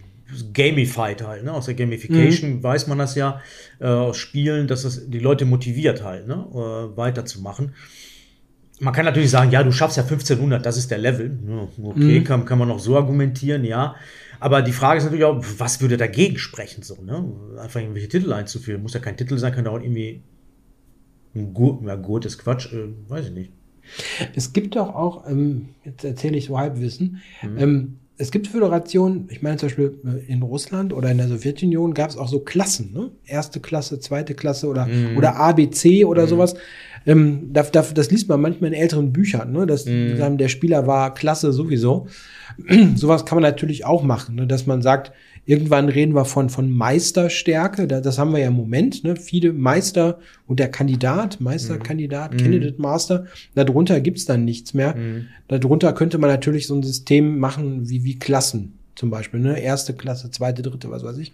gamified 0.54 1.22
halt, 1.22 1.44
ne? 1.44 1.54
Aus 1.54 1.66
der 1.66 1.76
Gamification 1.76 2.56
mhm. 2.56 2.64
weiß 2.64 2.88
man 2.88 2.98
das 2.98 3.16
ja 3.16 3.42
äh, 3.80 3.86
aus 3.86 4.18
Spielen, 4.18 4.68
dass 4.68 4.84
das 4.84 5.10
die 5.10 5.20
Leute 5.20 5.46
motiviert 5.46 6.04
halt, 6.04 6.28
ne? 6.28 6.46
Äh, 6.52 6.98
weiterzumachen. 6.98 7.74
Man 8.80 8.94
kann 8.94 9.06
natürlich 9.06 9.30
sagen, 9.30 9.52
ja, 9.52 9.62
du 9.64 9.72
schaffst 9.72 9.98
ja 9.98 10.04
1500, 10.04 10.66
das 10.66 10.76
ist 10.76 10.90
der 10.90 10.98
Level. 10.98 11.38
Okay, 11.82 12.20
mhm. 12.20 12.24
kann, 12.24 12.46
kann 12.46 12.58
man 12.58 12.68
noch 12.68 12.80
so 12.80 12.96
argumentieren, 12.96 13.64
ja. 13.64 13.96
Aber 14.40 14.64
die 14.64 14.72
Frage 14.72 14.98
ist 14.98 15.04
natürlich 15.04 15.26
auch, 15.26 15.44
was 15.60 15.82
würde 15.82 15.98
dagegen 15.98 16.40
sprechen, 16.40 16.82
so, 16.82 16.98
ne? 17.02 17.24
Einfach 17.60 17.80
irgendwelche 17.80 18.10
Titel 18.10 18.34
einzuführen. 18.34 18.82
Muss 18.82 18.96
ja 18.96 19.00
kein 19.00 19.18
Titel 19.18 19.38
sein, 19.38 19.54
kann 19.54 19.68
auch 19.68 19.80
irgendwie 19.80 20.24
ein 21.36 21.54
Gurt, 21.54 21.84
ja, 21.86 21.96
Gurt 21.96 22.26
ist 22.26 22.40
Quatsch, 22.40 22.74
äh, 22.74 22.90
weiß 23.08 23.28
ich 23.28 23.34
nicht. 23.34 23.52
Es 24.36 24.54
gibt 24.54 24.76
doch 24.76 24.94
auch, 24.94 25.30
ähm, 25.30 25.70
jetzt 25.84 26.04
erzähle 26.04 26.38
ich 26.38 26.46
so 26.46 26.58
Halbwissen, 26.58 27.22
mhm. 27.42 27.58
ähm, 27.58 27.98
es 28.22 28.32
gibt 28.32 28.48
Föderationen, 28.48 29.28
ich 29.32 29.42
meine 29.42 29.58
zum 29.58 29.68
Beispiel 29.68 30.00
äh, 30.06 30.32
in 30.32 30.44
Russland 30.44 30.94
oder 30.94 31.10
in 31.10 31.18
der 31.18 31.28
Sowjetunion 31.28 31.94
gab 31.94 32.12
es 32.12 32.18
auch 32.18 32.28
so 32.28 32.40
Klassen, 32.40 32.94
ne? 32.94 33.10
Erste 33.26 33.60
Klasse, 33.60 34.00
zweite 34.00 34.36
Klasse 34.36 34.68
oder, 34.68 34.86
mhm. 34.86 35.18
oder 35.18 35.38
ABC 35.38 36.06
oder 36.06 36.24
mhm. 36.24 36.28
sowas. 36.28 36.56
Ähm, 37.08 37.50
das, 37.52 37.72
das, 37.72 38.12
liest 38.12 38.30
man 38.30 38.40
manchmal 38.40 38.72
in 38.72 38.80
älteren 38.80 39.12
Büchern, 39.12 39.52
ne? 39.52 39.66
dass 39.66 39.88
mhm. 39.88 40.38
der 40.38 40.50
Spieler 40.50 40.86
war 40.86 41.16
klasse 41.16 41.52
sowieso. 41.52 42.08
Sowas 42.96 43.26
kann 43.26 43.38
man 43.38 43.44
natürlich 43.44 43.86
auch 43.86 44.04
machen, 44.04 44.36
ne? 44.36 44.46
dass 44.46 44.68
man 44.68 44.84
sagt, 44.84 45.14
irgendwann 45.46 45.90
reden 45.90 46.14
wir 46.14 46.26
von, 46.26 46.50
von 46.50 46.72
Meisterstärke, 46.72 47.88
das 47.88 48.18
haben 48.18 48.32
wir 48.32 48.40
ja 48.40 48.48
im 48.48 48.54
Moment, 48.54 49.04
ne? 49.04 49.16
viele 49.16 49.54
Meister 49.54 50.20
und 50.48 50.60
der 50.60 50.70
Kandidat, 50.70 51.42
Meisterkandidat, 51.42 52.34
mhm. 52.34 52.38
Candidate 52.38 52.82
Master, 52.82 53.26
darunter 53.56 54.00
gibt's 54.02 54.26
dann 54.26 54.46
nichts 54.46 54.74
mehr. 54.74 54.96
Mhm. 54.96 55.28
Darunter 55.48 55.94
könnte 55.94 56.18
man 56.18 56.30
natürlich 56.30 56.68
so 56.68 56.76
ein 56.76 56.84
System 56.84 57.40
machen 57.40 57.90
wie, 57.90 58.04
wie 58.04 58.20
Klassen 58.20 58.78
zum 58.96 59.10
Beispiel, 59.10 59.40
ne? 59.40 59.60
erste 59.60 59.94
Klasse, 59.94 60.30
zweite, 60.32 60.62
dritte, 60.62 60.92
was 60.92 61.04
weiß 61.04 61.18
ich, 61.18 61.34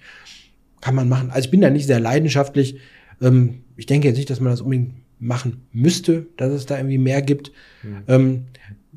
kann 0.81 0.95
man 0.95 1.09
machen. 1.09 1.29
Also 1.29 1.45
ich 1.45 1.51
bin 1.51 1.61
da 1.61 1.69
nicht 1.69 1.87
sehr 1.87 1.99
leidenschaftlich. 1.99 2.77
Ähm, 3.21 3.63
ich 3.75 3.87
denke 3.87 4.07
jetzt 4.07 4.17
nicht, 4.17 4.29
dass 4.29 4.39
man 4.39 4.51
das 4.51 4.61
unbedingt 4.61 4.93
machen 5.19 5.63
müsste, 5.73 6.27
dass 6.37 6.51
es 6.51 6.65
da 6.65 6.77
irgendwie 6.77 6.99
mehr 6.99 7.21
gibt. 7.21 7.51
Mhm. 7.83 8.03
Ähm, 8.07 8.45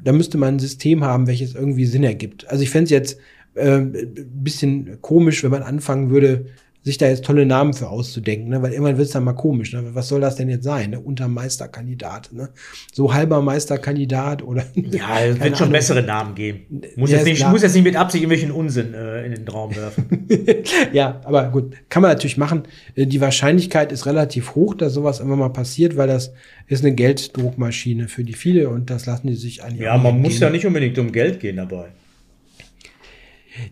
da 0.02 0.12
müsste 0.12 0.38
man 0.38 0.54
ein 0.54 0.58
System 0.58 1.04
haben, 1.04 1.26
welches 1.26 1.54
irgendwie 1.54 1.84
Sinn 1.84 2.04
ergibt. 2.04 2.48
Also 2.48 2.62
ich 2.62 2.70
fände 2.70 2.84
es 2.84 2.90
jetzt 2.90 3.18
äh, 3.54 3.80
bisschen 3.80 4.98
komisch, 5.00 5.42
wenn 5.42 5.50
man 5.50 5.62
anfangen 5.62 6.10
würde, 6.10 6.46
sich 6.82 6.96
da 6.96 7.08
jetzt 7.08 7.26
tolle 7.26 7.44
Namen 7.44 7.74
für 7.74 7.88
auszudenken, 7.88 8.48
ne? 8.48 8.62
weil 8.62 8.72
irgendwann 8.72 8.96
wird 8.96 9.06
es 9.06 9.12
dann 9.12 9.24
mal 9.24 9.34
komisch. 9.34 9.74
Ne? 9.74 9.84
Was 9.92 10.08
soll 10.08 10.22
das 10.22 10.36
denn 10.36 10.48
jetzt 10.48 10.64
sein? 10.64 10.90
Ne? 10.90 11.00
Untermeisterkandidat. 11.00 12.32
Ne? 12.32 12.48
So 12.92 13.12
halber 13.12 13.42
Meisterkandidat 13.42 14.42
oder. 14.42 14.64
Ja, 14.74 15.20
es 15.24 15.38
wird 15.40 15.58
schon 15.58 15.66
Ahnung. 15.66 15.72
bessere 15.72 16.02
Namen 16.02 16.34
geben. 16.34 16.80
Muss, 16.96 17.10
ja, 17.10 17.18
jetzt 17.18 17.26
nicht, 17.26 17.46
muss 17.48 17.62
jetzt 17.62 17.74
nicht 17.74 17.84
mit 17.84 17.96
Absicht 17.96 18.22
irgendwelchen 18.22 18.50
Unsinn 18.50 18.94
äh, 18.94 19.26
in 19.26 19.34
den 19.34 19.46
Raum 19.46 19.76
werfen. 19.76 20.26
ja, 20.92 21.20
aber 21.24 21.50
gut, 21.50 21.74
kann 21.90 22.00
man 22.00 22.12
natürlich 22.12 22.38
machen. 22.38 22.62
Äh, 22.94 23.06
die 23.06 23.20
Wahrscheinlichkeit 23.20 23.92
ist 23.92 24.06
relativ 24.06 24.54
hoch, 24.54 24.72
dass 24.72 24.94
sowas 24.94 25.20
immer 25.20 25.36
mal 25.36 25.50
passiert, 25.50 25.98
weil 25.98 26.08
das 26.08 26.32
ist 26.66 26.82
eine 26.82 26.94
Gelddruckmaschine 26.94 28.08
für 28.08 28.24
die 28.24 28.32
viele 28.32 28.70
und 28.70 28.88
das 28.88 29.04
lassen 29.04 29.26
die 29.26 29.34
sich 29.34 29.62
eigentlich. 29.62 29.82
Ja, 29.82 29.98
man 29.98 30.18
muss 30.22 30.38
ja 30.38 30.48
nicht 30.48 30.64
unbedingt 30.64 30.98
um 30.98 31.12
Geld 31.12 31.40
gehen 31.40 31.56
dabei. 31.56 31.88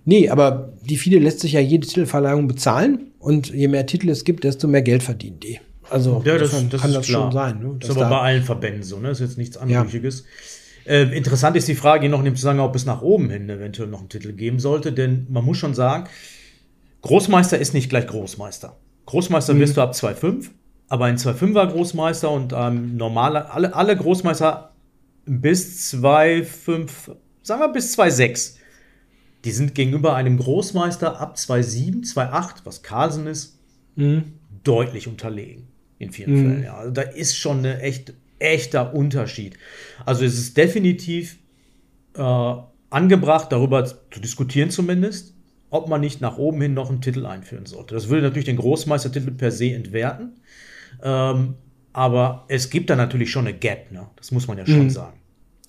Nee, 0.04 0.28
aber 0.28 0.72
die 0.82 0.96
FIDE 0.96 1.18
lässt 1.18 1.40
sich 1.40 1.52
ja 1.52 1.60
jede 1.60 1.86
Titelverleihung 1.86 2.48
bezahlen 2.48 3.12
und 3.18 3.50
je 3.50 3.68
mehr 3.68 3.86
Titel 3.86 4.08
es 4.08 4.24
gibt, 4.24 4.44
desto 4.44 4.68
mehr 4.68 4.82
Geld 4.82 5.02
verdienen 5.02 5.40
die. 5.40 5.60
Also 5.90 6.22
ja, 6.24 6.36
das, 6.36 6.50
das 6.50 6.80
kann 6.82 6.92
das 6.92 7.06
klar. 7.06 7.22
schon 7.22 7.32
sein. 7.32 7.60
Ne? 7.60 7.76
Das 7.78 7.90
ist 7.90 7.96
aber 7.96 8.04
da 8.04 8.10
bei 8.10 8.20
allen 8.20 8.42
Verbänden 8.42 8.82
so, 8.82 8.98
ne? 8.98 9.08
Das 9.08 9.20
ist 9.20 9.30
jetzt 9.30 9.38
nichts 9.38 9.56
Anrüchiges. 9.56 10.24
Ja. 10.84 10.92
Äh, 10.92 11.16
interessant 11.16 11.56
ist 11.56 11.68
die 11.68 11.74
Frage 11.74 12.08
noch 12.08 12.18
in 12.18 12.26
dem 12.26 12.36
Zusammenhang, 12.36 12.68
ob 12.68 12.76
es 12.76 12.86
nach 12.86 13.02
oben 13.02 13.30
hin 13.30 13.48
eventuell 13.48 13.88
noch 13.88 14.00
einen 14.00 14.08
Titel 14.08 14.32
geben 14.32 14.58
sollte, 14.58 14.92
denn 14.92 15.26
man 15.30 15.44
muss 15.44 15.58
schon 15.58 15.74
sagen, 15.74 16.08
Großmeister 17.02 17.58
ist 17.58 17.74
nicht 17.74 17.88
gleich 17.88 18.06
Großmeister. 18.06 18.76
Großmeister 19.06 19.54
mhm. 19.54 19.60
wirst 19.60 19.76
du 19.76 19.82
ab 19.82 19.92
2,5, 19.92 20.48
aber 20.88 21.06
ein 21.06 21.16
2,5er 21.16 21.66
Großmeister 21.66 22.30
und 22.30 22.52
ähm, 22.56 22.96
normale, 22.96 23.50
alle, 23.50 23.74
alle 23.74 23.96
Großmeister 23.96 24.72
bis 25.26 25.92
2,5, 25.94 26.88
sagen 27.42 27.60
wir 27.60 27.68
bis 27.68 27.98
2,6 27.98 28.57
die 29.44 29.52
sind 29.52 29.74
gegenüber 29.74 30.14
einem 30.14 30.38
Großmeister 30.38 31.20
ab 31.20 31.36
2,7, 31.36 32.12
2,8, 32.12 32.56
was 32.64 32.82
Carlsen 32.82 33.26
ist, 33.26 33.58
mhm. 33.96 34.32
deutlich 34.64 35.08
unterlegen. 35.08 35.68
In 35.98 36.12
vielen 36.12 36.32
mhm. 36.32 36.48
Fällen. 36.48 36.64
Ja. 36.64 36.76
Also 36.76 36.92
da 36.92 37.02
ist 37.02 37.36
schon 37.36 37.64
ein 37.64 37.80
echt, 37.80 38.14
echter 38.38 38.94
Unterschied. 38.94 39.58
Also 40.04 40.24
es 40.24 40.38
ist 40.38 40.56
definitiv 40.56 41.38
äh, 42.14 42.54
angebracht, 42.90 43.50
darüber 43.50 43.84
zu 43.84 44.20
diskutieren 44.20 44.70
zumindest, 44.70 45.34
ob 45.70 45.88
man 45.88 46.00
nicht 46.00 46.20
nach 46.20 46.38
oben 46.38 46.60
hin 46.60 46.74
noch 46.74 46.88
einen 46.88 47.00
Titel 47.00 47.26
einführen 47.26 47.66
sollte. 47.66 47.94
Das 47.94 48.08
würde 48.08 48.22
natürlich 48.22 48.46
den 48.46 48.56
Großmeistertitel 48.56 49.32
per 49.32 49.50
se 49.50 49.72
entwerten. 49.72 50.40
Ähm, 51.02 51.54
aber 51.92 52.44
es 52.48 52.70
gibt 52.70 52.90
da 52.90 52.96
natürlich 52.96 53.30
schon 53.30 53.46
eine 53.46 53.56
Gap, 53.56 53.90
ne? 53.90 54.08
das 54.16 54.30
muss 54.30 54.46
man 54.46 54.58
ja 54.58 54.66
schon 54.66 54.84
mhm. 54.84 54.90
sagen. 54.90 55.18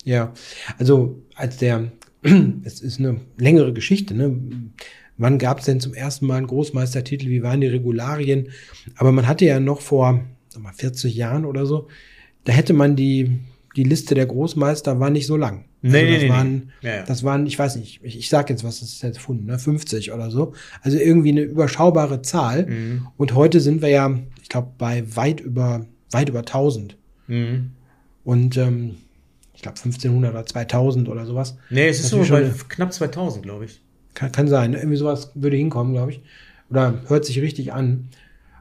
Ja, 0.04 0.32
also 0.78 1.22
als 1.34 1.58
der 1.58 1.92
es 2.64 2.80
ist 2.80 2.98
eine 2.98 3.20
längere 3.36 3.72
Geschichte. 3.72 4.14
Ne? 4.14 4.36
Wann 5.16 5.38
gab 5.38 5.58
es 5.58 5.66
denn 5.66 5.80
zum 5.80 5.94
ersten 5.94 6.26
Mal 6.26 6.36
einen 6.36 6.46
Großmeistertitel? 6.46 7.28
Wie 7.28 7.42
waren 7.42 7.60
die 7.60 7.66
Regularien? 7.66 8.48
Aber 8.96 9.12
man 9.12 9.26
hatte 9.26 9.44
ja 9.44 9.60
noch 9.60 9.80
vor 9.80 10.24
sag 10.50 10.62
mal, 10.62 10.72
40 10.72 11.14
Jahren 11.14 11.44
oder 11.44 11.64
so, 11.66 11.88
da 12.44 12.52
hätte 12.52 12.72
man 12.72 12.96
die, 12.96 13.38
die 13.76 13.84
Liste 13.84 14.14
der 14.14 14.26
Großmeister 14.26 15.00
war 15.00 15.10
nicht 15.10 15.26
so 15.26 15.36
lang. 15.36 15.64
Nee, 15.82 15.98
also 15.98 16.12
das 16.12 16.22
nee, 16.22 16.28
waren, 16.28 16.72
nee. 16.82 16.88
Ja, 16.88 16.96
ja. 16.96 17.02
das 17.04 17.24
waren, 17.24 17.46
ich 17.46 17.58
weiß 17.58 17.76
nicht, 17.76 18.00
ich, 18.02 18.18
ich 18.18 18.28
sag 18.28 18.50
jetzt, 18.50 18.64
was 18.64 18.82
ist 18.82 19.02
jetzt 19.02 19.16
gefunden, 19.16 19.46
ne? 19.46 19.58
50 19.58 20.12
oder 20.12 20.30
so. 20.30 20.52
Also 20.82 20.98
irgendwie 20.98 21.30
eine 21.30 21.42
überschaubare 21.42 22.20
Zahl. 22.20 22.66
Mhm. 22.66 23.06
Und 23.16 23.34
heute 23.34 23.60
sind 23.60 23.80
wir 23.80 23.88
ja, 23.88 24.18
ich 24.42 24.48
glaube, 24.48 24.72
bei 24.76 25.04
weit 25.16 25.40
über, 25.40 25.86
weit 26.10 26.28
über 26.28 26.40
1000. 26.40 26.98
Mhm. 27.28 27.70
Und 28.24 28.56
ähm, 28.58 28.96
ich 29.60 29.62
glaube 29.62 29.76
1500 29.76 30.32
oder 30.32 30.46
2000 30.46 31.08
oder 31.10 31.26
sowas. 31.26 31.58
Nee, 31.68 31.88
es 31.88 32.00
ist 32.00 32.08
so 32.08 32.24
bei 32.30 32.50
knapp 32.70 32.94
2000, 32.94 33.42
glaube 33.42 33.66
ich. 33.66 33.82
Kann, 34.14 34.32
kann 34.32 34.48
sein, 34.48 34.72
irgendwie 34.72 34.96
sowas 34.96 35.32
würde 35.34 35.58
hinkommen, 35.58 35.92
glaube 35.92 36.12
ich. 36.12 36.22
Oder 36.70 36.94
hört 37.08 37.26
sich 37.26 37.38
richtig 37.42 37.74
an. 37.74 38.08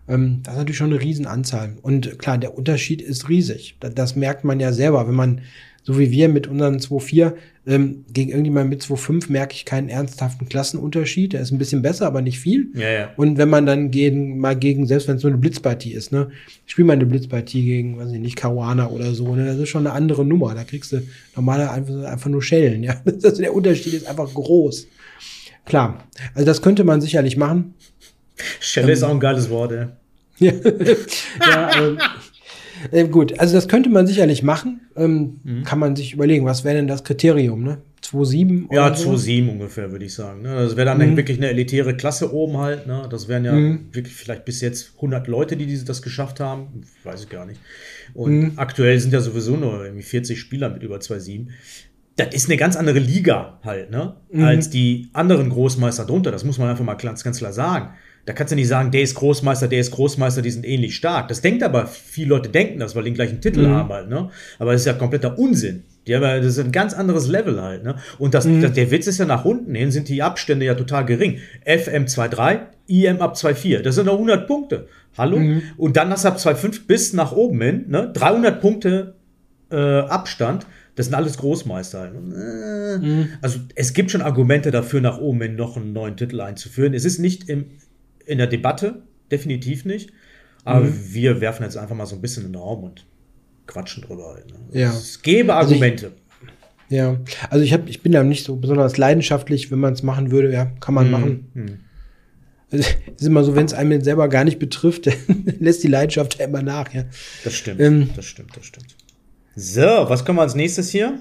Ähm, 0.10 0.42
das 0.44 0.56
ist 0.56 0.58
natürlich 0.58 0.78
schon 0.78 0.92
eine 0.92 1.00
Riesenanzahl. 1.00 1.78
Und 1.84 2.20
klar, 2.20 2.38
der 2.38 2.58
Unterschied 2.58 3.02
ist 3.02 3.30
riesig. 3.30 3.78
Das, 3.80 3.96
das 3.96 4.16
merkt 4.18 4.44
man 4.44 4.60
ja 4.60 4.74
selber, 4.74 5.08
wenn 5.08 5.16
man 5.16 5.40
so 5.84 5.98
wie 5.98 6.12
wir 6.12 6.30
mit 6.30 6.48
unseren 6.48 6.78
2.4 6.78 7.34
ähm, 7.68 8.06
gegen 8.12 8.32
irgendjemand 8.32 8.70
mit 8.70 8.82
2.5 8.82 9.32
merke 9.32 9.54
ich 9.54 9.66
keinen 9.66 9.90
ernsthaften 9.90 10.50
Klassenunterschied. 10.50 11.34
Der 11.34 11.42
ist 11.42 11.52
ein 11.52 11.58
bisschen 11.58 11.82
besser, 11.82 12.08
aber 12.08 12.22
nicht 12.22 12.40
viel. 12.40 12.68
Ja, 12.74 12.90
ja. 12.90 13.10
Und 13.16 13.38
wenn 13.38 13.50
man 13.50 13.66
dann 13.66 13.92
gegen, 13.92 14.40
mal 14.40 14.56
gegen, 14.56 14.88
selbst 14.88 15.08
wenn 15.08 15.18
es 15.18 15.24
nur 15.24 15.32
eine 15.32 15.40
Blitzpartie 15.40 15.94
ist, 15.94 16.12
ne, 16.12 16.30
ich 16.66 16.72
spiele 16.72 16.88
mal 16.88 16.94
eine 16.94 17.06
Blitzpartie 17.06 17.64
gegen, 17.64 17.98
weiß 17.98 18.12
ich 18.12 18.20
nicht, 18.20 18.36
Caruana 18.36 18.90
oder 18.90 19.14
so, 19.14 19.36
ne, 19.36 19.46
das 19.46 19.58
ist 19.58 19.70
schon 19.70 19.86
eine 19.86 19.96
andere 19.96 20.26
Nummer. 20.26 20.56
Da 20.56 20.64
kriegst 20.64 20.92
du 20.92 21.02
normalerweise 21.36 21.74
einfach, 21.74 22.12
einfach 22.12 22.30
nur 22.30 22.42
Schellen, 22.42 22.84
ja. 22.84 23.02
Also 23.06 23.42
der 23.42 23.54
Unterschied 23.54 23.94
ist 23.94 24.08
einfach 24.08 24.34
groß. 24.34 24.88
Klar. 25.66 26.08
Also 26.34 26.46
das 26.46 26.62
könnte 26.62 26.84
man 26.84 27.02
sicherlich 27.02 27.38
machen. 27.38 27.76
Schelle 28.60 28.88
ähm, 28.88 28.94
ist 28.94 29.04
auch 29.04 29.12
ein 29.12 29.20
geiles 29.20 29.50
Wort, 29.50 29.72
ja. 29.72 29.90
ja, 30.40 31.72
ähm, 31.78 31.98
äh, 32.92 33.08
gut, 33.08 33.40
also 33.40 33.56
das 33.56 33.68
könnte 33.68 33.90
man 33.90 34.08
sicherlich 34.08 34.44
machen. 34.44 34.82
Ähm, 34.96 35.40
mhm. 35.44 35.64
Kann 35.64 35.80
man 35.80 35.96
sich 35.96 36.14
überlegen, 36.14 36.46
was 36.46 36.64
wäre 36.64 36.76
denn 36.76 36.88
das 36.88 37.04
Kriterium, 37.04 37.64
ne? 37.64 37.82
2,7 38.04 38.74
Ja, 38.74 38.88
2,7 38.88 39.46
so? 39.46 39.52
ungefähr, 39.52 39.92
würde 39.92 40.06
ich 40.06 40.14
sagen. 40.14 40.42
Ne? 40.42 40.56
Das 40.56 40.76
wäre 40.76 40.86
dann 40.86 40.98
mhm. 40.98 41.18
wirklich 41.18 41.38
eine 41.38 41.50
elitäre 41.50 41.96
Klasse 41.96 42.34
oben 42.34 42.58
halt. 42.58 42.88
Ne? 42.88 43.08
Das 43.10 43.28
wären 43.28 43.46
ja 43.46 43.54
mhm. 43.54 43.90
wirklich 43.92 44.16
vielleicht 44.16 44.46
bis 44.46 44.62
jetzt 44.62 44.94
100 44.96 45.28
Leute, 45.28 45.58
die 45.58 45.84
das 45.84 46.02
geschafft 46.02 46.40
haben. 46.40 46.84
Weiß 47.04 47.24
ich 47.24 47.30
gar 47.30 47.46
nicht. 47.46 47.60
Und 48.14 48.40
mhm. 48.40 48.52
aktuell 48.56 49.00
sind 49.00 49.14
ja 49.14 49.20
sowieso 49.20 49.58
nur 49.58 49.84
irgendwie 49.84 50.04
40 50.04 50.40
Spieler 50.40 50.70
mit 50.70 50.82
über 50.82 50.98
2,7 50.98 51.48
das 52.20 52.36
ist 52.36 52.50
eine 52.50 52.58
ganz 52.58 52.76
andere 52.76 53.00
Liga 53.00 53.60
halt, 53.64 53.92
ne? 53.92 54.18
Mhm. 54.32 54.44
Als 54.44 54.70
die 54.70 55.10
anderen 55.14 55.50
Großmeister 55.50 56.06
drunter. 56.06 56.32
Das 56.32 56.44
muss 56.44 56.58
man 56.58 56.70
einfach 56.70 56.84
mal 56.84 56.96
ganz, 56.96 57.24
ganz 57.24 57.38
klar 57.38 57.54
sagen. 57.54 57.94
Da 58.26 58.34
kannst 58.34 58.52
du 58.52 58.56
nicht 58.56 58.68
sagen, 58.68 58.92
der 58.92 59.02
ist 59.02 59.16
Großmeister, 59.16 59.68
der 59.68 59.80
ist 59.80 59.92
Großmeister, 59.92 60.42
die 60.42 60.52
sind 60.52 60.66
ähnlich 60.66 60.96
stark. 60.96 61.30
Das 61.30 61.42
denkt 61.42 61.64
aber, 61.64 61.88
viele 61.88 62.30
Leute 62.30 62.50
denken 62.50 62.80
das, 62.80 62.96
weil 62.96 63.04
die 63.04 63.10
den 63.10 63.16
gleichen 63.16 63.42
Titel 63.42 63.68
mhm. 63.68 63.72
haben 63.72 63.90
halt, 63.90 64.10
ne? 64.10 64.30
Aber 64.60 64.74
das 64.74 64.82
ist 64.82 64.88
ja 64.88 64.94
kompletter 64.94 65.40
Unsinn. 65.40 65.84
Die 66.06 66.16
haben, 66.16 66.22
das 66.22 66.46
ist 66.46 66.60
ein 66.60 66.72
ganz 66.72 66.94
anderes 66.94 67.28
Level 67.28 67.62
halt, 67.62 67.84
ne? 67.84 67.96
Und 68.18 68.34
das, 68.34 68.46
mhm. 68.46 68.62
das, 68.62 68.74
der 68.74 68.92
Witz 68.92 69.08
ist 69.08 69.18
ja 69.18 69.26
nach 69.26 69.46
unten 69.46 69.74
hin, 69.74 69.92
sind 69.92 70.10
die 70.10 70.22
Abstände 70.22 70.66
ja 70.66 70.76
total 70.76 71.06
gering. 71.06 71.40
FM 71.66 72.06
2,3, 72.06 72.60
IM 72.88 73.22
ab 73.22 73.36
2,4. 73.36 73.82
Das 73.82 73.96
sind 73.96 74.06
noch 74.06 74.14
100 74.14 74.48
Punkte. 74.48 74.88
Hallo? 75.18 75.38
Mhm. 75.38 75.62
Und 75.78 75.98
dann 75.98 76.10
hast 76.10 76.26
du 76.26 76.30
ab 76.30 76.38
2,5 76.38 76.88
bis 76.88 77.14
nach 77.14 77.32
oben 77.32 77.62
hin, 77.62 77.86
ne? 77.88 78.12
300 78.14 78.62
Punkte 78.62 79.16
äh, 79.72 79.76
Abstand. 79.76 80.66
Das 80.96 81.06
sind 81.06 81.16
alles 81.16 81.38
Großmeister. 81.38 82.00
Halt. 82.00 82.14
Äh, 82.14 82.98
mhm. 82.98 83.30
Also 83.42 83.60
es 83.76 83.94
gibt 83.94 84.12
schon 84.12 84.22
Argumente 84.22 84.72
dafür, 84.72 85.02
nach 85.02 85.18
oben 85.18 85.42
hin 85.42 85.56
noch 85.56 85.78
einen 85.78 85.94
neuen 85.94 86.18
Titel 86.18 86.42
einzuführen. 86.42 86.94
Es 86.94 87.06
ist 87.06 87.20
nicht 87.20 87.50
im 87.50 87.66
in 88.30 88.38
der 88.38 88.48
Debatte, 88.48 89.02
definitiv 89.32 89.86
nicht. 89.86 90.12
Aber 90.64 90.86
mhm. 90.86 91.14
wir 91.14 91.42
werfen 91.42 91.64
jetzt 91.64 91.78
einfach 91.78 91.96
mal 91.96 92.06
so 92.06 92.16
ein 92.16 92.22
bisschen 92.22 92.46
in 92.46 92.54
den 92.54 92.62
Raum 92.62 92.84
und 92.84 93.06
quatschen 93.66 94.04
drüber. 94.04 94.38
Ne? 94.48 94.80
ja. 94.80 94.90
Es 94.90 95.22
gäbe 95.22 95.56
Argumente. 95.56 96.08
Also 96.08 96.18
ich, 96.90 96.96
ja, 96.96 97.18
also 97.50 97.64
ich, 97.64 97.74
hab, 97.74 97.88
ich 97.88 98.02
bin 98.02 98.12
da 98.12 98.24
nicht 98.24 98.46
so 98.46 98.56
besonders 98.56 98.98
leidenschaftlich, 98.98 99.72
wenn 99.72 99.80
man 99.80 99.94
es 99.94 100.04
machen 100.04 100.32
würde, 100.32 100.52
ja, 100.52 100.66
kann 100.80 100.94
man 100.94 101.08
mhm. 101.08 101.12
machen. 101.12 101.52
Mhm. 101.54 101.80
Es 102.72 102.88
ist 103.18 103.26
immer 103.26 103.44
so, 103.44 103.56
wenn 103.56 103.66
es 103.66 103.74
einem 103.74 104.02
selber 104.02 104.28
gar 104.28 104.44
nicht 104.44 104.60
betrifft, 104.60 105.08
dann 105.08 105.16
lässt 105.60 105.84
die 105.84 105.88
Leidenschaft 105.88 106.38
ja 106.38 106.46
immer 106.46 106.62
nach, 106.62 106.94
ja. 106.94 107.04
Das 107.44 107.56
stimmt, 107.56 107.80
ähm, 107.80 108.10
das 108.16 108.26
stimmt, 108.26 108.56
das 108.56 108.66
stimmt. 108.66 108.96
So, 109.56 109.82
was 109.82 110.24
kommen 110.24 110.38
wir 110.38 110.44
als 110.44 110.56
nächstes 110.56 110.90
hier? 110.90 111.20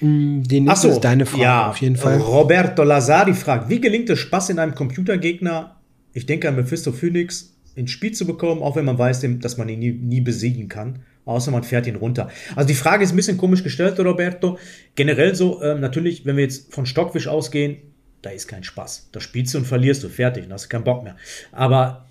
Mm, 0.00 0.42
die 0.42 0.60
nächste 0.60 0.88
so, 0.88 0.94
ist 0.94 1.00
deine 1.00 1.24
Frage 1.24 1.42
ja, 1.42 1.70
auf 1.70 1.76
jeden 1.78 1.96
Fall. 1.96 2.18
Roberto 2.18 2.82
Lazari 2.82 3.34
fragt, 3.34 3.68
wie 3.68 3.80
gelingt 3.80 4.10
es 4.10 4.18
Spaß 4.18 4.50
in 4.50 4.58
einem 4.58 4.74
Computergegner 4.74 5.77
ich 6.18 6.26
denke 6.26 6.48
an 6.48 6.56
Mephisto 6.56 6.90
Phoenix 6.90 7.54
ins 7.76 7.92
Spiel 7.92 8.10
zu 8.12 8.26
bekommen, 8.26 8.60
auch 8.60 8.74
wenn 8.74 8.84
man 8.84 8.98
weiß, 8.98 9.24
dass 9.38 9.56
man 9.56 9.68
ihn 9.68 9.78
nie, 9.78 9.92
nie 9.92 10.20
besiegen 10.20 10.68
kann. 10.68 10.98
Außer 11.24 11.52
man 11.52 11.62
fährt 11.62 11.86
ihn 11.86 11.94
runter. 11.94 12.28
Also 12.56 12.66
die 12.66 12.74
Frage 12.74 13.04
ist 13.04 13.12
ein 13.12 13.16
bisschen 13.16 13.36
komisch 13.36 13.62
gestellt, 13.62 14.00
Roberto. 14.00 14.58
Generell 14.96 15.34
so, 15.34 15.62
ähm, 15.62 15.80
natürlich, 15.80 16.26
wenn 16.26 16.36
wir 16.36 16.42
jetzt 16.42 16.74
von 16.74 16.86
Stockfisch 16.86 17.28
ausgehen, 17.28 17.76
da 18.22 18.30
ist 18.30 18.48
kein 18.48 18.64
Spaß. 18.64 19.10
Da 19.12 19.20
spielst 19.20 19.54
du 19.54 19.58
und 19.58 19.66
verlierst 19.66 20.02
du, 20.02 20.08
fertig, 20.08 20.44
dann 20.44 20.54
hast 20.54 20.64
du 20.64 20.68
keinen 20.70 20.84
Bock 20.84 21.04
mehr. 21.04 21.16
Aber 21.52 22.06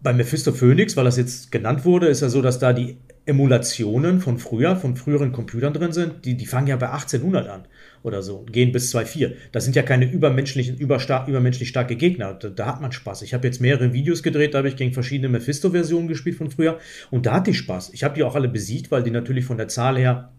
bei 0.00 0.12
Mephisto 0.12 0.52
Phoenix, 0.52 0.96
weil 0.96 1.06
das 1.06 1.16
jetzt 1.16 1.50
genannt 1.50 1.84
wurde, 1.84 2.06
ist 2.06 2.20
ja 2.20 2.28
so, 2.28 2.40
dass 2.40 2.60
da 2.60 2.72
die 2.72 2.98
Emulationen 3.26 4.20
von 4.20 4.38
früher, 4.38 4.76
von 4.76 4.94
früheren 4.94 5.32
Computern 5.32 5.72
drin 5.72 5.92
sind, 5.92 6.24
die, 6.24 6.36
die 6.36 6.46
fangen 6.46 6.68
ja 6.68 6.76
bei 6.76 6.90
1800 6.90 7.48
an 7.48 7.64
oder 8.04 8.22
so, 8.22 8.42
gehen 8.42 8.70
bis 8.70 8.94
2.4. 8.94 9.32
Das 9.50 9.64
sind 9.64 9.74
ja 9.74 9.82
keine 9.82 10.04
übermenschlichen, 10.10 10.76
überstar 10.76 11.26
übermenschlich 11.26 11.70
starke 11.70 11.96
Gegner. 11.96 12.34
Da, 12.34 12.50
da, 12.50 12.66
hat 12.66 12.80
man 12.80 12.92
Spaß. 12.92 13.22
Ich 13.22 13.32
habe 13.32 13.46
jetzt 13.46 13.60
mehrere 13.60 13.94
Videos 13.94 14.22
gedreht, 14.22 14.52
da 14.52 14.58
habe 14.58 14.68
ich 14.68 14.76
gegen 14.76 14.92
verschiedene 14.92 15.30
Mephisto-Versionen 15.30 16.06
gespielt 16.06 16.36
von 16.36 16.50
früher 16.50 16.78
und 17.10 17.24
da 17.26 17.32
hatte 17.32 17.50
ich 17.50 17.58
Spaß. 17.58 17.90
Ich 17.94 18.04
habe 18.04 18.14
die 18.14 18.22
auch 18.22 18.34
alle 18.34 18.48
besiegt, 18.48 18.90
weil 18.90 19.02
die 19.02 19.10
natürlich 19.10 19.46
von 19.46 19.56
der 19.56 19.68
Zahl 19.68 19.96
her 19.96 20.32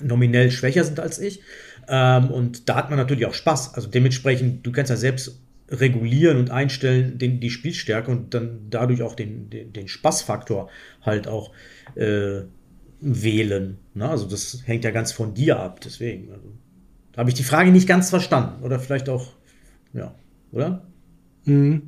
nominell 0.00 0.50
schwächer 0.50 0.82
sind 0.82 1.00
als 1.00 1.18
ich. 1.18 1.40
Ähm, 1.86 2.30
und 2.30 2.68
da 2.70 2.76
hat 2.76 2.88
man 2.88 2.98
natürlich 2.98 3.26
auch 3.26 3.34
Spaß. 3.34 3.74
Also 3.74 3.88
dementsprechend, 3.88 4.66
du 4.66 4.72
kannst 4.72 4.88
ja 4.88 4.96
selbst 4.96 5.38
regulieren 5.68 6.38
und 6.38 6.50
einstellen 6.50 7.18
den, 7.18 7.40
die 7.40 7.50
Spielstärke 7.50 8.10
und 8.10 8.32
dann 8.32 8.68
dadurch 8.70 9.02
auch 9.02 9.14
den, 9.14 9.50
den, 9.50 9.74
den 9.74 9.86
Spaßfaktor 9.86 10.70
halt 11.02 11.28
auch 11.28 11.52
äh, 11.94 12.40
wählen. 13.00 13.78
Ne? 13.94 14.08
Also 14.08 14.26
das 14.26 14.62
hängt 14.64 14.84
ja 14.84 14.90
ganz 14.90 15.12
von 15.12 15.34
dir 15.34 15.58
ab, 15.58 15.80
deswegen. 15.80 16.32
Also, 16.32 16.52
habe 17.16 17.30
ich 17.30 17.34
die 17.34 17.42
Frage 17.42 17.70
nicht 17.70 17.88
ganz 17.88 18.10
verstanden. 18.10 18.62
Oder 18.62 18.78
vielleicht 18.78 19.08
auch, 19.08 19.28
ja, 19.92 20.14
oder? 20.52 20.86
Mhm. 21.44 21.82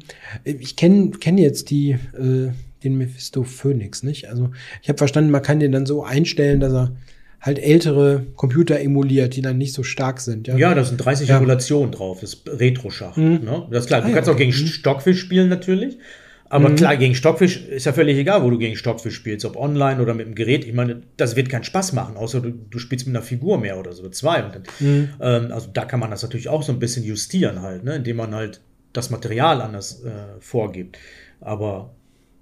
Ich 0.45 0.77
kenne 0.77 1.11
kenn 1.11 1.39
jetzt 1.39 1.70
die, 1.70 1.93
äh, 1.93 2.51
den 2.83 2.97
Mephisto 2.97 3.45
Phoenix, 3.45 4.03
nicht? 4.03 4.29
Also 4.29 4.51
ich 4.83 4.89
habe 4.89 4.99
verstanden, 4.99 5.31
man 5.31 5.43
kann 5.43 5.61
den 5.61 5.73
dann 5.73 5.87
so 5.87 6.05
einstellen, 6.05 6.61
dass 6.61 6.73
er 6.73 6.97
halt 7.41 7.59
ältere 7.59 8.25
Computer 8.37 8.79
emuliert, 8.79 9.35
die 9.35 9.43
dann 9.43 9.59
nicht 9.59 9.73
so 9.73 9.83
stark 9.83 10.20
sind. 10.20 10.47
Ja, 10.47 10.57
ja 10.57 10.75
da 10.75 10.85
sind 10.85 10.99
30 10.99 11.29
ja. 11.29 11.39
Emulationen 11.39 11.91
drauf, 11.91 12.20
das 12.20 12.43
Retro-Schach. 12.47 13.16
Mhm. 13.16 13.41
Ne? 13.45 13.66
Das 13.70 13.85
ist 13.85 13.87
klar, 13.89 14.01
du 14.01 14.09
ah, 14.09 14.12
kannst 14.12 14.29
okay. 14.29 14.35
auch 14.35 14.39
gegen 14.39 14.53
mhm. 14.53 14.66
Stockfisch 14.68 15.20
spielen 15.20 15.49
natürlich. 15.49 15.99
Aber 16.53 16.68
mhm. 16.68 16.76
klar, 16.76 16.98
gegen 16.98 17.14
Stockfisch 17.14 17.64
ist 17.64 17.86
ja 17.86 17.94
völlig 17.94 18.18
egal, 18.18 18.42
wo 18.42 18.50
du 18.50 18.59
gegen 18.59 18.76
Stockfisch 18.76 19.14
spielst, 19.14 19.46
ob 19.46 19.57
online 19.57 20.03
oder 20.03 20.12
mit 20.12 20.26
dem 20.26 20.34
Gerät. 20.34 20.66
Ich 20.66 20.74
meine, 20.74 21.00
das 21.16 21.34
wird 21.34 21.48
keinen 21.48 21.64
Spaß 21.64 21.94
machen, 21.94 22.18
außer 22.18 22.42
du, 22.42 22.50
du 22.50 22.78
spielst 22.78 23.07
mit 23.07 23.16
einer 23.16 23.24
Figur 23.24 23.59
mehr 23.59 23.78
oder 23.78 23.94
so, 23.94 24.07
zwei. 24.11 24.42
Dann, 24.42 24.62
mhm. 24.78 25.09
ähm, 25.18 25.50
also 25.50 25.70
da 25.72 25.86
kann 25.86 25.98
man 25.98 26.11
das 26.11 26.22
natürlich 26.22 26.50
auch 26.50 26.62
so 26.62 26.70
ein 26.70 26.78
bisschen 26.78 27.05
justieren 27.05 27.62
halt, 27.62 27.84
ne? 27.84 27.94
indem 27.96 28.18
man 28.18 28.34
halt 28.34 28.61
das 28.92 29.09
Material 29.09 29.62
anders 29.62 30.05
äh, 30.05 30.11
vorgibt. 30.40 30.98
Aber 31.40 31.94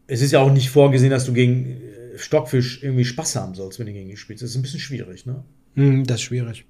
es 0.08 0.22
ist 0.22 0.32
ja 0.32 0.40
auch 0.40 0.52
nicht 0.52 0.70
vorgesehen, 0.70 1.12
dass 1.12 1.24
du 1.24 1.32
gegen 1.32 1.66
äh, 1.66 2.18
Stockfisch 2.18 2.82
irgendwie 2.82 3.04
Spaß 3.04 3.36
haben 3.36 3.54
sollst, 3.54 3.78
wenn 3.78 3.86
du 3.86 3.92
gegen 3.92 4.10
ihn 4.10 4.16
spielst. 4.16 4.42
Das 4.42 4.50
ist 4.50 4.56
ein 4.56 4.62
bisschen 4.62 4.80
schwierig, 4.80 5.24
ne? 5.24 5.44
Mhm, 5.76 6.04
das 6.04 6.16
ist 6.16 6.22
schwierig. 6.22 6.64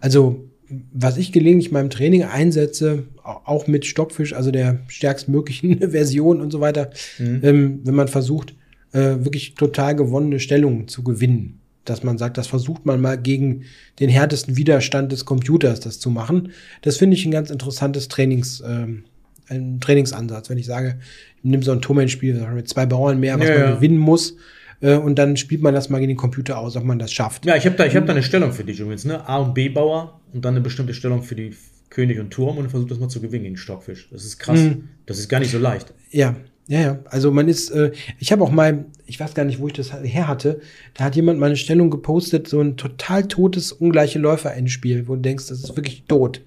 Also 0.00 0.48
was 0.92 1.16
ich 1.16 1.32
gelegentlich 1.32 1.68
in 1.68 1.74
meinem 1.74 1.90
Training 1.90 2.24
einsetze, 2.24 3.04
auch 3.22 3.66
mit 3.66 3.86
Stockfisch, 3.86 4.32
also 4.32 4.50
der 4.50 4.80
stärkstmöglichen 4.88 5.78
Version 5.90 6.40
und 6.40 6.50
so 6.50 6.60
weiter, 6.60 6.90
mhm. 7.18 7.40
ähm, 7.42 7.80
wenn 7.84 7.94
man 7.94 8.08
versucht, 8.08 8.54
äh, 8.92 9.24
wirklich 9.24 9.54
total 9.54 9.96
gewonnene 9.96 10.40
Stellungen 10.40 10.88
zu 10.88 11.02
gewinnen. 11.02 11.60
Dass 11.84 12.02
man 12.02 12.18
sagt, 12.18 12.38
das 12.38 12.46
versucht 12.46 12.86
man 12.86 13.00
mal 13.00 13.16
gegen 13.16 13.62
den 13.98 14.10
härtesten 14.10 14.56
Widerstand 14.56 15.12
des 15.12 15.24
Computers 15.24 15.80
das 15.80 15.98
zu 15.98 16.10
machen. 16.10 16.52
Das 16.82 16.98
finde 16.98 17.16
ich 17.16 17.24
ein 17.24 17.30
ganz 17.30 17.50
interessantes 17.50 18.08
Trainings, 18.08 18.62
ähm, 18.66 19.04
ein 19.48 19.80
Trainingsansatz. 19.80 20.50
Wenn 20.50 20.58
ich 20.58 20.66
sage, 20.66 20.98
ich 21.38 21.44
nehme 21.44 21.62
so 21.62 21.72
ein 21.72 21.80
Turmend-Spiel 21.80 22.34
mit 22.54 22.68
zwei 22.68 22.86
Bauern 22.86 23.18
mehr, 23.18 23.38
was 23.40 23.48
ja, 23.48 23.54
man 23.54 23.64
ja. 23.64 23.74
gewinnen 23.76 23.98
muss, 23.98 24.36
äh, 24.80 24.96
und 24.96 25.18
dann 25.18 25.36
spielt 25.36 25.62
man 25.62 25.74
das 25.74 25.88
mal 25.90 25.98
gegen 25.98 26.10
den 26.10 26.16
Computer 26.16 26.58
aus, 26.58 26.76
ob 26.76 26.84
man 26.84 26.98
das 26.98 27.12
schafft. 27.12 27.46
Ja, 27.46 27.56
ich 27.56 27.66
habe 27.66 27.76
da, 27.76 27.84
hab 27.84 28.06
da 28.06 28.12
eine 28.12 28.22
Stellung 28.22 28.52
für 28.52 28.64
dich 28.64 28.80
übrigens, 28.80 29.04
ne? 29.04 29.26
A- 29.28 29.38
und 29.38 29.54
B-Bauer 29.54 30.20
und 30.32 30.44
dann 30.44 30.54
eine 30.54 30.60
bestimmte 30.60 30.94
Stellung 30.94 31.22
für 31.22 31.34
die 31.34 31.54
König 31.90 32.20
und 32.20 32.30
Turm 32.30 32.58
und 32.58 32.70
versucht 32.70 32.90
das 32.90 32.98
mal 32.98 33.08
zu 33.08 33.20
gewinnen 33.20 33.44
gegen 33.44 33.56
Stockfisch. 33.56 34.08
Das 34.10 34.24
ist 34.24 34.38
krass. 34.38 34.60
Mhm. 34.60 34.88
Das 35.06 35.18
ist 35.18 35.28
gar 35.28 35.40
nicht 35.40 35.50
so 35.50 35.58
leicht. 35.58 35.92
Ja, 36.10 36.36
ja, 36.68 36.80
ja. 36.80 36.98
Also 37.06 37.32
man 37.32 37.48
ist, 37.48 37.70
äh, 37.70 37.90
ich 38.20 38.30
habe 38.30 38.44
auch 38.44 38.52
mal, 38.52 38.84
ich 39.06 39.18
weiß 39.18 39.34
gar 39.34 39.44
nicht, 39.44 39.58
wo 39.58 39.66
ich 39.66 39.72
das 39.72 39.92
her 39.92 40.28
hatte, 40.28 40.60
da 40.94 41.04
hat 41.04 41.16
jemand 41.16 41.40
meine 41.40 41.56
Stellung 41.56 41.90
gepostet, 41.90 42.46
so 42.46 42.60
ein 42.60 42.76
total 42.76 43.26
totes, 43.26 43.72
ungleiche 43.72 44.20
Läufer-Endspiel, 44.20 45.08
wo 45.08 45.16
du 45.16 45.20
denkst, 45.20 45.48
das 45.48 45.64
ist 45.64 45.76
wirklich 45.76 46.04
tot. 46.06 46.42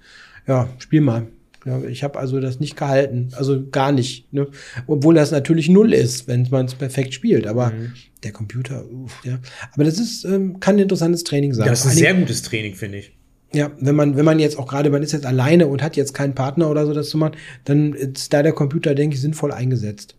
Ja, 0.46 0.68
spiel 0.78 1.02
mal. 1.02 1.26
Ja, 1.64 1.82
ich 1.82 2.04
habe 2.04 2.18
also 2.18 2.40
das 2.40 2.60
nicht 2.60 2.76
gehalten, 2.76 3.30
also 3.36 3.66
gar 3.70 3.92
nicht. 3.92 4.32
Ne? 4.32 4.48
Obwohl 4.86 5.14
das 5.14 5.30
natürlich 5.30 5.68
null 5.68 5.92
ist, 5.92 6.28
wenn 6.28 6.46
man 6.50 6.66
es 6.66 6.74
perfekt 6.74 7.14
spielt. 7.14 7.46
Aber 7.46 7.70
mhm. 7.70 7.92
der 8.22 8.32
Computer, 8.32 8.84
uff, 8.90 9.20
ja. 9.24 9.38
Aber 9.72 9.84
das 9.84 9.98
ist, 9.98 10.24
ähm, 10.24 10.60
kann 10.60 10.76
ein 10.76 10.80
interessantes 10.80 11.24
Training 11.24 11.54
sein. 11.54 11.66
Das 11.66 11.84
ist 11.84 11.92
ein 11.92 11.96
sehr 11.96 12.14
gutes 12.14 12.42
Training, 12.42 12.74
finde 12.74 12.98
ich. 12.98 13.12
Ja, 13.54 13.70
wenn 13.78 13.94
man, 13.94 14.16
wenn 14.16 14.24
man 14.24 14.40
jetzt 14.40 14.58
auch 14.58 14.66
gerade, 14.66 14.90
man 14.90 15.02
ist 15.02 15.12
jetzt 15.12 15.26
alleine 15.26 15.68
und 15.68 15.82
hat 15.82 15.96
jetzt 15.96 16.12
keinen 16.12 16.34
Partner 16.34 16.68
oder 16.68 16.86
so 16.86 16.92
das 16.92 17.08
zu 17.08 17.18
machen, 17.18 17.36
dann 17.64 17.92
ist 17.94 18.32
da 18.32 18.42
der 18.42 18.52
Computer, 18.52 18.94
denke 18.94 19.14
ich, 19.14 19.22
sinnvoll 19.22 19.52
eingesetzt. 19.52 20.16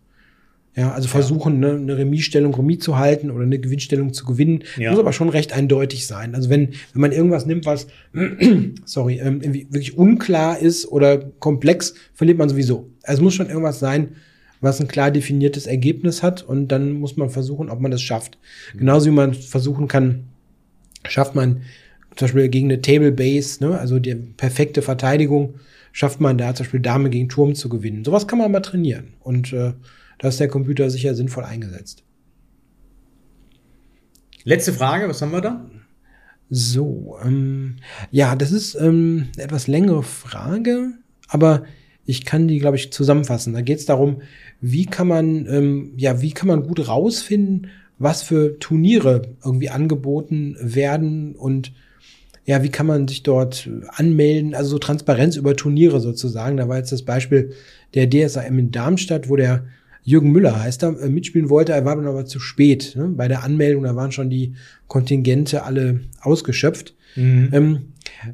Ja, 0.76 0.92
also 0.92 1.08
versuchen, 1.08 1.62
ja. 1.62 1.72
Ne, 1.72 1.78
eine 1.78 1.96
Remisstellung 1.96 2.54
Remis 2.54 2.80
zu 2.80 2.98
halten 2.98 3.30
oder 3.30 3.44
eine 3.44 3.58
Gewinnstellung 3.58 4.12
zu 4.12 4.26
gewinnen. 4.26 4.62
Ja. 4.76 4.90
Muss 4.90 5.00
aber 5.00 5.14
schon 5.14 5.30
recht 5.30 5.54
eindeutig 5.54 6.06
sein. 6.06 6.34
Also 6.34 6.50
wenn, 6.50 6.68
wenn 6.92 7.00
man 7.00 7.12
irgendwas 7.12 7.46
nimmt, 7.46 7.64
was, 7.64 7.86
sorry, 8.84 9.18
ähm, 9.18 9.40
irgendwie 9.40 9.66
wirklich 9.70 9.96
unklar 9.96 10.58
ist 10.58 10.86
oder 10.86 11.18
komplex, 11.18 11.94
verliert 12.12 12.36
man 12.36 12.50
sowieso. 12.50 12.90
Also 13.04 13.20
es 13.20 13.24
muss 13.24 13.34
schon 13.34 13.48
irgendwas 13.48 13.78
sein, 13.78 14.16
was 14.60 14.78
ein 14.80 14.88
klar 14.88 15.10
definiertes 15.10 15.66
Ergebnis 15.66 16.22
hat 16.22 16.42
und 16.42 16.68
dann 16.68 16.92
muss 16.92 17.16
man 17.16 17.30
versuchen, 17.30 17.70
ob 17.70 17.80
man 17.80 17.90
das 17.90 18.02
schafft. 18.02 18.36
Mhm. 18.74 18.78
Genauso 18.80 19.06
wie 19.06 19.14
man 19.14 19.32
versuchen 19.32 19.88
kann, 19.88 20.24
schafft 21.08 21.34
man 21.34 21.62
zum 22.16 22.26
Beispiel 22.26 22.48
gegen 22.48 22.66
eine 22.66 22.82
Table 22.82 23.12
Base, 23.12 23.64
ne, 23.64 23.78
also 23.78 23.98
die 23.98 24.14
perfekte 24.14 24.82
Verteidigung, 24.82 25.54
schafft 25.92 26.20
man 26.20 26.36
da 26.36 26.54
zum 26.54 26.64
Beispiel 26.64 26.80
Dame 26.80 27.08
gegen 27.08 27.30
Turm 27.30 27.54
zu 27.54 27.70
gewinnen. 27.70 28.04
Sowas 28.04 28.26
kann 28.26 28.38
man 28.38 28.52
mal 28.52 28.60
trainieren. 28.60 29.14
Und 29.20 29.52
äh, 29.54 29.72
da 30.18 30.28
ist 30.28 30.40
der 30.40 30.48
Computer 30.48 30.90
sicher 30.90 31.14
sinnvoll 31.14 31.44
eingesetzt. 31.44 32.04
Letzte 34.44 34.72
Frage, 34.72 35.08
was 35.08 35.20
haben 35.22 35.32
wir 35.32 35.40
da? 35.40 35.68
So, 36.48 37.18
ähm, 37.24 37.76
ja, 38.12 38.36
das 38.36 38.52
ist 38.52 38.76
ähm, 38.76 39.28
eine 39.34 39.44
etwas 39.44 39.66
längere 39.66 40.04
Frage, 40.04 40.92
aber 41.28 41.64
ich 42.04 42.24
kann 42.24 42.46
die, 42.46 42.60
glaube 42.60 42.76
ich, 42.76 42.92
zusammenfassen. 42.92 43.52
Da 43.52 43.62
geht 43.62 43.80
es 43.80 43.86
darum, 43.86 44.22
wie 44.60 44.86
kann 44.86 45.08
man, 45.08 45.46
ähm, 45.46 45.92
ja, 45.96 46.22
wie 46.22 46.30
kann 46.30 46.46
man 46.46 46.62
gut 46.62 46.86
rausfinden, 46.86 47.68
was 47.98 48.22
für 48.22 48.58
Turniere 48.60 49.22
irgendwie 49.44 49.70
angeboten 49.70 50.56
werden 50.60 51.34
und 51.34 51.72
ja, 52.44 52.62
wie 52.62 52.68
kann 52.68 52.86
man 52.86 53.08
sich 53.08 53.24
dort 53.24 53.68
anmelden? 53.88 54.54
Also 54.54 54.70
so 54.70 54.78
Transparenz 54.78 55.34
über 55.34 55.56
Turniere 55.56 55.98
sozusagen. 55.98 56.56
Da 56.56 56.68
war 56.68 56.76
jetzt 56.76 56.92
das 56.92 57.02
Beispiel 57.02 57.52
der 57.94 58.08
DSAM 58.08 58.56
in 58.60 58.70
Darmstadt, 58.70 59.28
wo 59.28 59.34
der 59.34 59.64
Jürgen 60.06 60.30
Müller 60.30 60.62
heißt 60.62 60.84
er, 60.84 61.00
äh, 61.00 61.08
mitspielen 61.08 61.50
wollte, 61.50 61.72
er 61.72 61.84
war 61.84 61.96
dann 61.96 62.06
aber 62.06 62.24
zu 62.26 62.38
spät. 62.38 62.94
Ne? 62.96 63.08
Bei 63.08 63.26
der 63.26 63.42
Anmeldung, 63.42 63.82
da 63.82 63.96
waren 63.96 64.12
schon 64.12 64.30
die 64.30 64.54
Kontingente 64.86 65.64
alle 65.64 66.00
ausgeschöpft. 66.20 66.94
Mhm. 67.16 67.48
Ähm, 67.52 67.78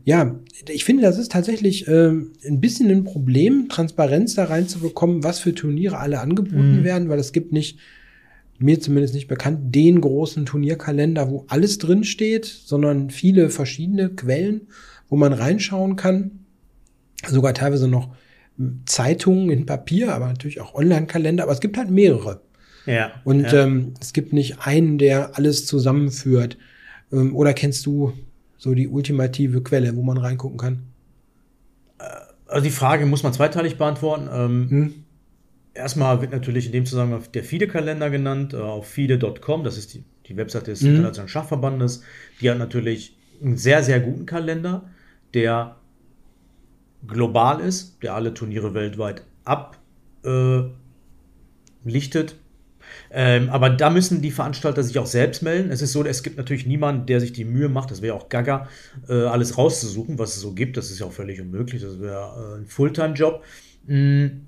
ja, 0.04 0.38
ich 0.68 0.84
finde, 0.84 1.02
das 1.02 1.18
ist 1.18 1.32
tatsächlich 1.32 1.88
äh, 1.88 2.10
ein 2.10 2.60
bisschen 2.60 2.90
ein 2.90 3.04
Problem, 3.04 3.70
Transparenz 3.70 4.34
da 4.34 4.44
reinzubekommen, 4.44 5.24
was 5.24 5.38
für 5.38 5.54
Turniere 5.54 5.96
alle 5.96 6.20
angeboten 6.20 6.80
mhm. 6.80 6.84
werden, 6.84 7.08
weil 7.08 7.18
es 7.18 7.32
gibt 7.32 7.52
nicht 7.54 7.78
mir 8.58 8.78
zumindest 8.78 9.14
nicht 9.14 9.26
bekannt, 9.26 9.74
den 9.74 10.02
großen 10.02 10.44
Turnierkalender, 10.44 11.30
wo 11.30 11.46
alles 11.48 11.78
drin 11.78 12.04
steht, 12.04 12.44
sondern 12.44 13.08
viele 13.08 13.48
verschiedene 13.48 14.10
Quellen, 14.10 14.68
wo 15.08 15.16
man 15.16 15.32
reinschauen 15.32 15.96
kann. 15.96 16.32
Sogar 17.26 17.54
teilweise 17.54 17.88
noch 17.88 18.14
Zeitungen 18.86 19.50
in 19.50 19.66
Papier, 19.66 20.14
aber 20.14 20.28
natürlich 20.28 20.60
auch 20.60 20.74
Online-Kalender, 20.74 21.42
aber 21.42 21.52
es 21.52 21.60
gibt 21.60 21.76
halt 21.76 21.90
mehrere. 21.90 22.42
Ja. 22.86 23.12
Und 23.24 23.52
ja. 23.52 23.64
Ähm, 23.64 23.94
es 24.00 24.12
gibt 24.12 24.32
nicht 24.32 24.66
einen, 24.66 24.98
der 24.98 25.36
alles 25.36 25.66
zusammenführt. 25.66 26.58
Ähm, 27.12 27.34
oder 27.34 27.54
kennst 27.54 27.86
du 27.86 28.12
so 28.58 28.74
die 28.74 28.88
ultimative 28.88 29.62
Quelle, 29.62 29.96
wo 29.96 30.02
man 30.02 30.18
reingucken 30.18 30.58
kann? 30.58 30.82
Äh, 31.98 32.04
also 32.46 32.64
die 32.64 32.70
Frage 32.70 33.06
muss 33.06 33.22
man 33.22 33.32
zweiteilig 33.32 33.78
beantworten. 33.78 34.28
Ähm, 34.32 34.70
hm? 34.70 34.94
Erstmal 35.74 36.20
wird 36.20 36.32
natürlich 36.32 36.66
in 36.66 36.72
dem 36.72 36.86
Zusammenhang 36.86 37.22
der 37.32 37.44
FIDE-Kalender 37.44 38.10
genannt, 38.10 38.52
äh, 38.52 38.58
auf 38.58 38.88
FIDE.com, 38.88 39.64
das 39.64 39.78
ist 39.78 39.94
die, 39.94 40.04
die 40.26 40.36
Webseite 40.36 40.70
des 40.70 40.82
mhm. 40.82 40.90
Internationalen 40.90 41.28
Schachverbandes. 41.28 42.02
Die 42.40 42.50
hat 42.50 42.58
natürlich 42.58 43.16
einen 43.42 43.56
sehr, 43.56 43.82
sehr 43.82 44.00
guten 44.00 44.26
Kalender, 44.26 44.90
der 45.34 45.76
global 47.06 47.60
ist, 47.60 48.02
der 48.02 48.14
alle 48.14 48.34
Turniere 48.34 48.74
weltweit 48.74 49.24
ablichtet. 49.44 52.32
Äh, 52.32 52.36
ähm, 53.14 53.48
aber 53.48 53.70
da 53.70 53.90
müssen 53.90 54.22
die 54.22 54.30
Veranstalter 54.30 54.82
sich 54.82 54.98
auch 54.98 55.06
selbst 55.06 55.42
melden. 55.42 55.70
Es 55.70 55.82
ist 55.82 55.92
so, 55.92 56.04
es 56.04 56.22
gibt 56.22 56.36
natürlich 56.36 56.66
niemanden, 56.66 57.06
der 57.06 57.20
sich 57.20 57.32
die 57.32 57.44
Mühe 57.44 57.68
macht, 57.68 57.90
das 57.90 58.02
wäre 58.02 58.14
auch 58.14 58.28
gaga, 58.28 58.68
äh, 59.08 59.14
alles 59.14 59.56
rauszusuchen, 59.56 60.18
was 60.18 60.36
es 60.36 60.42
so 60.42 60.52
gibt. 60.52 60.76
Das 60.76 60.90
ist 60.90 60.98
ja 60.98 61.06
auch 61.06 61.12
völlig 61.12 61.40
unmöglich, 61.40 61.82
das 61.82 62.00
wäre 62.00 62.56
äh, 62.56 62.60
ein 62.60 62.66
Fulltime-Job. 62.66 63.44
Mhm 63.86 64.42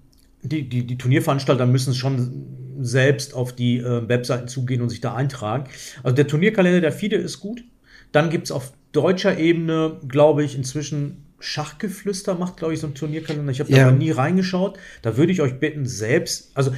die, 0.45 0.69
die, 0.69 0.87
die 0.87 0.99
Turnierveranstalter 0.99 1.67
müssen 1.67 1.95
schon 1.95 2.77
selbst 2.81 3.35
auf 3.35 3.55
die 3.55 3.79
äh, 3.79 4.09
Webseiten 4.09 4.47
zugehen 4.47 4.83
und 4.83 4.91
sich 4.91 5.01
da 5.01 5.15
eintragen. 5.15 5.65
Also 6.03 6.15
der 6.15 6.27
Turnierkalender 6.27 6.81
der 6.81 6.93
FIDE 6.93 7.17
ist 7.17 7.41
gut. 7.41 7.65
Dann 8.13 8.31
gibt 8.31 8.45
es 8.45 8.53
auf 8.53 8.73
deutscher 8.93 9.39
Ebene, 9.39 9.99
glaube 10.07 10.45
ich, 10.45 10.55
inzwischen 10.55 11.24
Schachgeflüster 11.45 12.35
macht, 12.35 12.57
glaube 12.57 12.75
ich, 12.75 12.81
so 12.81 12.87
ein 12.87 12.95
Turnierkalender. 12.95 13.53
Ich 13.53 13.61
habe 13.61 13.71
ja. 13.71 13.85
da 13.85 13.93
nie 13.93 14.11
reingeschaut. 14.11 14.79
Da 15.03 15.17
würde 15.17 15.31
ich 15.31 15.43
euch 15.43 15.61
bitten, 15.61 15.85
selbst, 15.87 16.51
also 16.55 16.73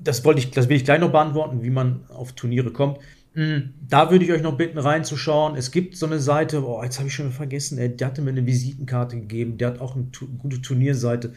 das 0.00 0.24
wollte 0.24 0.40
ich, 0.40 0.50
das 0.50 0.68
will 0.68 0.76
ich 0.76 0.84
gleich 0.84 1.00
noch 1.00 1.12
beantworten, 1.12 1.62
wie 1.62 1.70
man 1.70 2.06
auf 2.08 2.32
Turniere 2.32 2.72
kommt. 2.72 2.98
Hm, 3.34 3.74
da 3.86 4.10
würde 4.10 4.24
ich 4.24 4.32
euch 4.32 4.40
noch 4.40 4.56
bitten, 4.56 4.78
reinzuschauen. 4.78 5.56
Es 5.56 5.70
gibt 5.70 5.96
so 5.96 6.06
eine 6.06 6.18
Seite, 6.18 6.66
oh, 6.66 6.82
jetzt 6.82 6.98
habe 6.98 7.08
ich 7.08 7.14
schon 7.14 7.30
vergessen, 7.30 7.76
ey, 7.76 7.94
der 7.94 8.06
hatte 8.06 8.22
mir 8.22 8.30
eine 8.30 8.46
Visitenkarte 8.46 9.16
gegeben, 9.16 9.58
der 9.58 9.68
hat 9.68 9.80
auch 9.80 9.94
eine 9.94 10.06
gute 10.38 10.62
Turnierseite. 10.62 11.34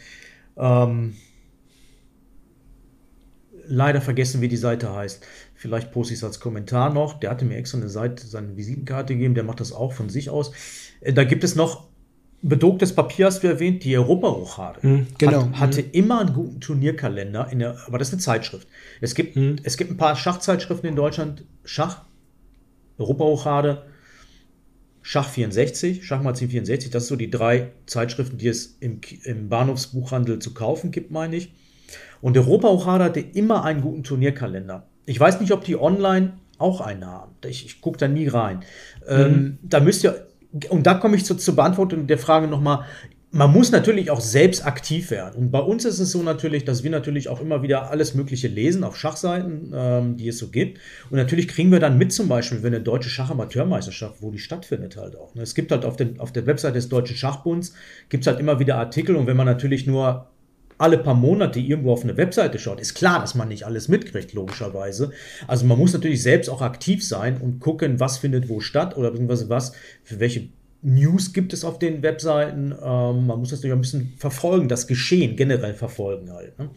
Ähm, 0.55 1.15
leider 3.67 3.99
vergessen, 3.99 4.39
wie 4.39 4.47
die 4.47 4.57
Seite 4.57 4.93
heißt. 4.93 5.25
Vielleicht 5.53 5.91
poste 5.91 6.13
ich 6.13 6.19
es 6.19 6.23
als 6.23 6.39
Kommentar 6.39 6.93
noch. 6.93 7.19
Der 7.19 7.29
hatte 7.29 7.43
mir 7.43 7.57
extra 7.57 7.77
eine 7.77 7.89
Seite, 7.89 8.25
seine 8.25 8.55
Visitenkarte 8.55 9.13
gegeben, 9.13 9.35
der 9.35 9.43
macht 9.43 9.59
das 9.59 9.73
auch 9.73 9.91
von 9.91 10.07
sich 10.07 10.29
aus. 10.29 10.53
Äh, 11.01 11.11
da 11.11 11.25
gibt 11.25 11.43
es 11.43 11.55
noch 11.55 11.88
bedrucktes 12.41 12.93
Papier, 12.93 13.25
hast 13.25 13.43
du 13.43 13.47
erwähnt, 13.47 13.83
die 13.83 13.97
Europarochade. 13.97 14.79
Mhm, 14.81 15.07
genau. 15.17 15.45
Hat, 15.47 15.59
hatte 15.59 15.81
mhm. 15.83 15.89
immer 15.91 16.19
einen 16.21 16.33
guten 16.33 16.61
Turnierkalender, 16.61 17.49
der, 17.53 17.77
aber 17.87 17.97
das 17.97 18.09
ist 18.09 18.13
eine 18.13 18.21
Zeitschrift. 18.21 18.67
Es 19.01 19.15
gibt, 19.15 19.35
mhm. 19.35 19.57
es 19.63 19.77
gibt 19.77 19.91
ein 19.91 19.97
paar 19.97 20.15
Schachzeitschriften 20.15 20.89
in 20.89 20.95
Deutschland, 20.95 21.43
Schach, 21.65 22.03
Europarochade, 22.97 23.83
Schach64, 25.03 26.03
Schachmagazin 26.03 26.49
64. 26.49 26.91
Das 26.91 27.07
sind 27.07 27.09
so 27.09 27.15
die 27.15 27.29
drei 27.29 27.71
Zeitschriften, 27.85 28.37
die 28.37 28.47
es 28.47 28.77
im, 28.79 29.01
im 29.23 29.49
Bahnhofsbuchhandel 29.49 30.39
zu 30.39 30.53
kaufen 30.53 30.91
gibt, 30.91 31.11
meine 31.11 31.35
ich. 31.35 31.53
Und 32.21 32.37
Europa 32.37 32.67
Ochada 32.67 33.05
hatte 33.05 33.21
immer 33.21 33.63
einen 33.63 33.81
guten 33.81 34.03
Turnierkalender. 34.03 34.87
Ich 35.05 35.19
weiß 35.19 35.39
nicht, 35.41 35.51
ob 35.51 35.63
die 35.63 35.79
online 35.79 36.33
auch 36.57 36.81
einen 36.81 37.05
haben. 37.05 37.31
Ich, 37.45 37.65
ich 37.65 37.81
gucke 37.81 37.97
da 37.97 38.07
nie 38.07 38.27
rein. 38.27 38.61
Ähm, 39.07 39.17
mhm. 39.17 39.35
Ähm, 39.35 39.57
da 39.63 39.79
müsst 39.79 40.03
ihr, 40.03 40.27
und 40.69 40.85
da 40.85 40.95
komme 40.95 41.15
ich 41.15 41.25
zu, 41.25 41.35
zur 41.35 41.55
Beantwortung 41.55 42.07
der 42.07 42.17
Frage 42.17 42.47
nochmal, 42.47 42.85
man 43.31 43.51
muss 43.51 43.71
natürlich 43.71 44.09
auch 44.09 44.21
selbst 44.21 44.65
aktiv 44.65 45.11
werden. 45.11 45.35
Und 45.35 45.51
bei 45.51 45.59
uns 45.59 45.85
ist 45.85 45.99
es 45.99 46.11
so 46.11 46.23
natürlich, 46.23 46.65
dass 46.65 46.83
wir 46.83 46.89
natürlich 46.89 47.29
auch 47.29 47.41
immer 47.41 47.61
wieder 47.61 47.91
alles 47.91 48.15
Mögliche 48.15 48.47
lesen 48.47 48.83
auf 48.83 48.97
Schachseiten, 48.97 49.71
ähm, 49.75 50.17
die 50.17 50.27
es 50.29 50.39
so 50.39 50.47
gibt. 50.47 50.79
Und 51.11 51.17
natürlich 51.17 51.47
kriegen 51.47 51.71
wir 51.71 51.79
dann 51.79 51.99
mit 51.99 52.11
zum 52.11 52.27
Beispiel, 52.27 52.63
wenn 52.63 52.73
eine 52.73 52.83
deutsche 52.83 53.09
Schachamateurmeisterschaft, 53.09 54.21
wo 54.21 54.31
die 54.31 54.39
stattfindet 54.39 54.97
halt 54.97 55.15
auch. 55.15 55.35
Ne? 55.35 55.43
Es 55.43 55.53
gibt 55.53 55.71
halt 55.71 55.85
auf, 55.85 55.95
den, 55.95 56.19
auf 56.19 56.31
der 56.31 56.47
Website 56.47 56.75
des 56.75 56.89
Deutschen 56.89 57.15
Schachbunds, 57.15 57.73
gibt 58.09 58.23
es 58.23 58.27
halt 58.27 58.39
immer 58.39 58.59
wieder 58.59 58.77
Artikel. 58.77 59.15
Und 59.15 59.27
wenn 59.27 59.37
man 59.37 59.45
natürlich 59.45 59.85
nur 59.85 60.27
alle 60.79 60.97
paar 60.97 61.13
Monate 61.13 61.59
irgendwo 61.59 61.91
auf 61.91 62.03
eine 62.03 62.17
Webseite 62.17 62.57
schaut, 62.57 62.79
ist 62.79 62.95
klar, 62.95 63.19
dass 63.19 63.35
man 63.35 63.49
nicht 63.49 63.65
alles 63.65 63.89
mitkriegt, 63.89 64.33
logischerweise. 64.33 65.11
Also 65.45 65.65
man 65.65 65.77
muss 65.77 65.93
natürlich 65.93 66.23
selbst 66.23 66.49
auch 66.49 66.61
aktiv 66.61 67.05
sein 67.05 67.39
und 67.39 67.59
gucken, 67.59 67.99
was 67.99 68.17
findet 68.17 68.49
wo 68.49 68.61
statt 68.61 68.97
oder 68.97 69.11
beziehungsweise 69.11 69.49
was, 69.49 69.73
für 70.03 70.19
welche 70.19 70.49
News 70.81 71.33
gibt 71.33 71.51
es 71.51 71.65
auf 71.65 71.79
den 71.79 72.01
Webseiten. 72.01 72.71
Ähm, 72.71 73.27
man 73.27 73.39
muss 73.39 73.49
das 73.49 73.59
natürlich 73.59 73.75
ein 73.75 73.81
bisschen 73.81 74.13
verfolgen, 74.17 74.69
das 74.69 74.87
Geschehen 74.87 75.35
generell 75.35 75.73
verfolgen 75.73 76.31
halt. 76.31 76.57
Ne? 76.57 76.69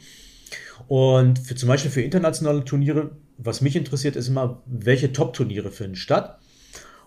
Und 0.88 1.38
für, 1.38 1.54
zum 1.54 1.68
Beispiel 1.68 1.90
für 1.90 2.02
internationale 2.02 2.64
Turniere, 2.64 3.12
was 3.38 3.60
mich 3.60 3.76
interessiert, 3.76 4.16
ist 4.16 4.28
immer, 4.28 4.62
welche 4.66 5.12
Top-Turniere 5.12 5.70
finden 5.70 5.96
statt. 5.96 6.40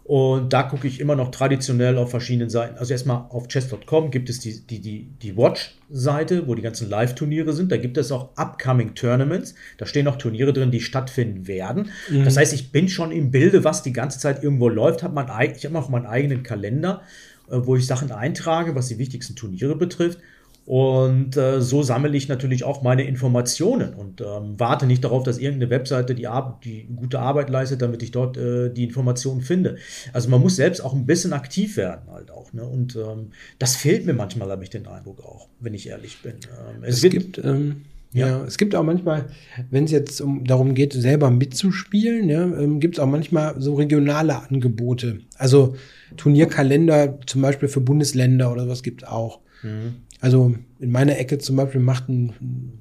Und 0.08 0.54
da 0.54 0.62
gucke 0.62 0.88
ich 0.88 1.00
immer 1.00 1.16
noch 1.16 1.32
traditionell 1.32 1.98
auf 1.98 2.12
verschiedenen 2.12 2.52
Seiten. 2.52 2.78
Also 2.78 2.94
erstmal 2.94 3.26
auf 3.30 3.48
chess.com 3.48 4.12
gibt 4.12 4.30
es 4.30 4.40
die, 4.40 4.62
die, 4.62 4.80
die, 4.80 5.10
die 5.20 5.36
Watch-Seite, 5.36 6.48
wo 6.48 6.54
die 6.54 6.62
ganzen 6.62 6.92
Live-Turniere 6.92 7.54
sind. 7.54 7.72
Da 7.72 7.78
gibt 7.78 7.98
es 7.98 8.12
auch 8.12 8.30
Upcoming 8.38 8.94
Tournaments. 8.94 9.56
Da 9.80 9.88
stehen 9.88 10.08
auch 10.08 10.18
Turniere 10.18 10.54
drin, 10.54 10.70
die 10.70 10.80
stattfinden 10.80 11.48
werden. 11.48 11.90
Mhm. 12.08 12.24
Das 12.24 12.38
heißt, 12.38 12.54
ich 12.54 12.72
bin 12.72 12.88
schon 12.88 13.12
im 13.12 13.32
Bilde, 13.32 13.64
was 13.64 13.82
die 13.82 13.94
ganze 13.94 14.20
Zeit 14.20 14.44
irgendwo 14.44 14.70
läuft. 14.70 15.02
Hab 15.02 15.12
mein, 15.12 15.28
ich 15.56 15.66
habe 15.66 15.76
auch 15.80 15.90
meinen 15.90 16.06
eigenen 16.06 16.44
Kalender, 16.44 17.02
äh, 17.50 17.58
wo 17.64 17.76
ich 17.76 17.88
Sachen 17.88 18.12
eintrage, 18.12 18.76
was 18.76 18.90
die 18.90 19.00
wichtigsten 19.00 19.36
Turniere 19.36 19.76
betrifft. 19.76 20.20
Und 20.66 21.38
äh, 21.38 21.62
so 21.62 21.84
sammle 21.84 22.18
ich 22.18 22.28
natürlich 22.28 22.64
auch 22.64 22.82
meine 22.82 23.04
Informationen 23.04 23.94
und 23.94 24.22
ähm, 24.22 24.56
warte 24.58 24.88
nicht 24.88 25.04
darauf, 25.04 25.22
dass 25.22 25.38
irgendeine 25.38 25.70
Webseite 25.70 26.16
die, 26.16 26.28
Ar 26.28 26.60
die 26.64 26.88
gute 26.96 27.20
Arbeit 27.20 27.52
leistet, 27.52 27.84
damit 27.84 28.02
ich 28.02 28.10
dort 28.10 28.36
äh, 28.36 28.70
die 28.74 28.84
Informationen 28.84 29.42
finde. 29.42 29.78
Also 30.12 30.28
man 30.30 30.42
muss 30.42 30.56
selbst 30.56 30.82
auch 30.82 30.94
ein 30.94 31.06
bisschen 31.06 31.34
aktiv 31.34 31.78
werden 31.78 32.10
halt 32.12 32.32
auch. 32.32 32.52
Ne? 32.52 32.66
Und 32.66 32.96
ähm, 32.96 33.28
das 33.60 33.76
fehlt 33.76 34.08
mir 34.08 34.14
manchmal, 34.14 34.50
habe 34.50 34.64
ich 34.64 34.72
den 34.72 34.88
Eindruck 34.88 35.24
auch, 35.24 35.50
wenn 35.60 35.76
ich 35.76 35.88
ehrlich 35.88 36.18
bin. 36.24 36.34
Ähm, 36.34 36.84
es, 36.84 37.04
es, 37.04 37.12
gibt, 37.12 37.38
ähm, 37.38 37.84
ja. 38.12 38.28
ja. 38.28 38.44
es 38.44 38.58
gibt 38.58 38.74
auch 38.74 38.84
manchmal, 38.84 39.28
wenn 39.70 39.84
es 39.84 39.92
jetzt 39.92 40.20
um, 40.20 40.46
darum 40.46 40.74
geht, 40.74 40.94
selber 40.94 41.30
mitzuspielen, 41.30 42.28
ja, 42.28 42.42
ähm, 42.42 42.80
gibt 42.80 42.96
es 42.96 43.00
auch 43.00 43.08
manchmal 43.08 43.62
so 43.62 43.76
regionale 43.76 44.36
Angebote. 44.50 45.20
Also 45.38 45.76
Turnierkalender 46.18 47.20
zum 47.28 47.44
Beispiel 47.44 47.70
für 47.70 47.82
Bundesländer 47.82 48.52
oder 48.52 48.64
sowas 48.64 48.82
gibt 48.82 49.04
es 49.04 49.08
auch. 49.08 49.42
Mhm. 49.62 49.98
Also 50.26 50.56
in 50.80 50.90
meiner 50.90 51.20
Ecke 51.20 51.38
zum 51.38 51.56
Beispiel 51.56 51.80
macht 51.80 52.10
ein 52.10 52.34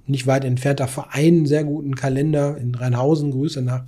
nicht 0.07 0.27
weit 0.27 0.47
entfernter 0.47 0.89
Verein 0.89 1.35
einen 1.35 1.47
sehr 1.47 1.63
guten 1.63 1.95
Kalender 1.95 2.57
in 2.57 2.75
Rheinhausen. 2.75 3.33
Grüße 3.33 3.61
nach 3.61 3.85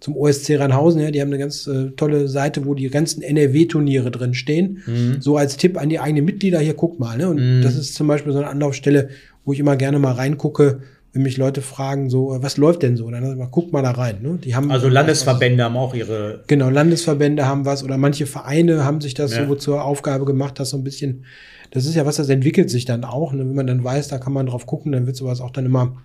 zum 0.00 0.16
OSC 0.16 0.58
Rheinhausen. 0.58 1.02
Ja, 1.02 1.10
die 1.10 1.20
haben 1.20 1.28
eine 1.28 1.36
ganz 1.36 1.66
äh, 1.66 1.90
tolle 1.98 2.28
Seite, 2.28 2.64
wo 2.64 2.72
die 2.72 2.88
ganzen 2.88 3.20
NRW-Turniere 3.22 4.10
drin 4.10 4.32
stehen. 4.32 4.82
Mhm. 4.86 5.20
So 5.20 5.36
als 5.36 5.58
Tipp 5.58 5.78
an 5.78 5.90
die 5.90 6.00
eigenen 6.00 6.24
Mitglieder 6.24 6.60
hier 6.60 6.72
guckt 6.72 6.98
mal. 6.98 7.18
Ne? 7.18 7.28
Und 7.28 7.58
mhm. 7.58 7.60
das 7.60 7.76
ist 7.76 7.94
zum 7.94 8.06
Beispiel 8.06 8.32
so 8.32 8.38
eine 8.38 8.48
Anlaufstelle, 8.48 9.10
wo 9.44 9.52
ich 9.52 9.60
immer 9.60 9.76
gerne 9.76 9.98
mal 9.98 10.12
reingucke, 10.12 10.80
wenn 11.12 11.22
mich 11.22 11.36
Leute 11.36 11.60
fragen, 11.60 12.08
so, 12.08 12.34
was 12.40 12.56
läuft 12.56 12.82
denn 12.82 12.96
so? 12.96 13.10
Dann 13.10 13.36
mal, 13.36 13.48
guck 13.50 13.70
mal 13.70 13.82
da 13.82 13.90
rein. 13.90 14.22
Ne? 14.22 14.38
Die 14.42 14.54
haben 14.54 14.70
also 14.70 14.88
Landesverbände 14.88 15.58
was, 15.58 15.64
haben 15.66 15.76
auch 15.76 15.94
ihre. 15.94 16.42
Genau, 16.46 16.70
Landesverbände 16.70 17.46
haben 17.46 17.66
was 17.66 17.84
oder 17.84 17.98
manche 17.98 18.24
Vereine 18.24 18.82
haben 18.82 19.02
sich 19.02 19.12
das 19.12 19.36
ja. 19.36 19.46
so 19.46 19.54
zur 19.56 19.84
Aufgabe 19.84 20.24
gemacht, 20.24 20.58
das 20.58 20.70
so 20.70 20.78
ein 20.78 20.84
bisschen 20.84 21.26
das 21.74 21.86
ist 21.86 21.96
ja 21.96 22.06
was, 22.06 22.16
das 22.16 22.28
entwickelt 22.28 22.70
sich 22.70 22.84
dann 22.84 23.02
auch. 23.02 23.32
Ne? 23.32 23.40
Wenn 23.40 23.54
man 23.54 23.66
dann 23.66 23.82
weiß, 23.82 24.06
da 24.06 24.18
kann 24.18 24.32
man 24.32 24.46
drauf 24.46 24.64
gucken, 24.64 24.92
dann 24.92 25.06
wird 25.06 25.16
sowas 25.16 25.40
auch 25.40 25.50
dann 25.50 25.66
immer, 25.66 25.96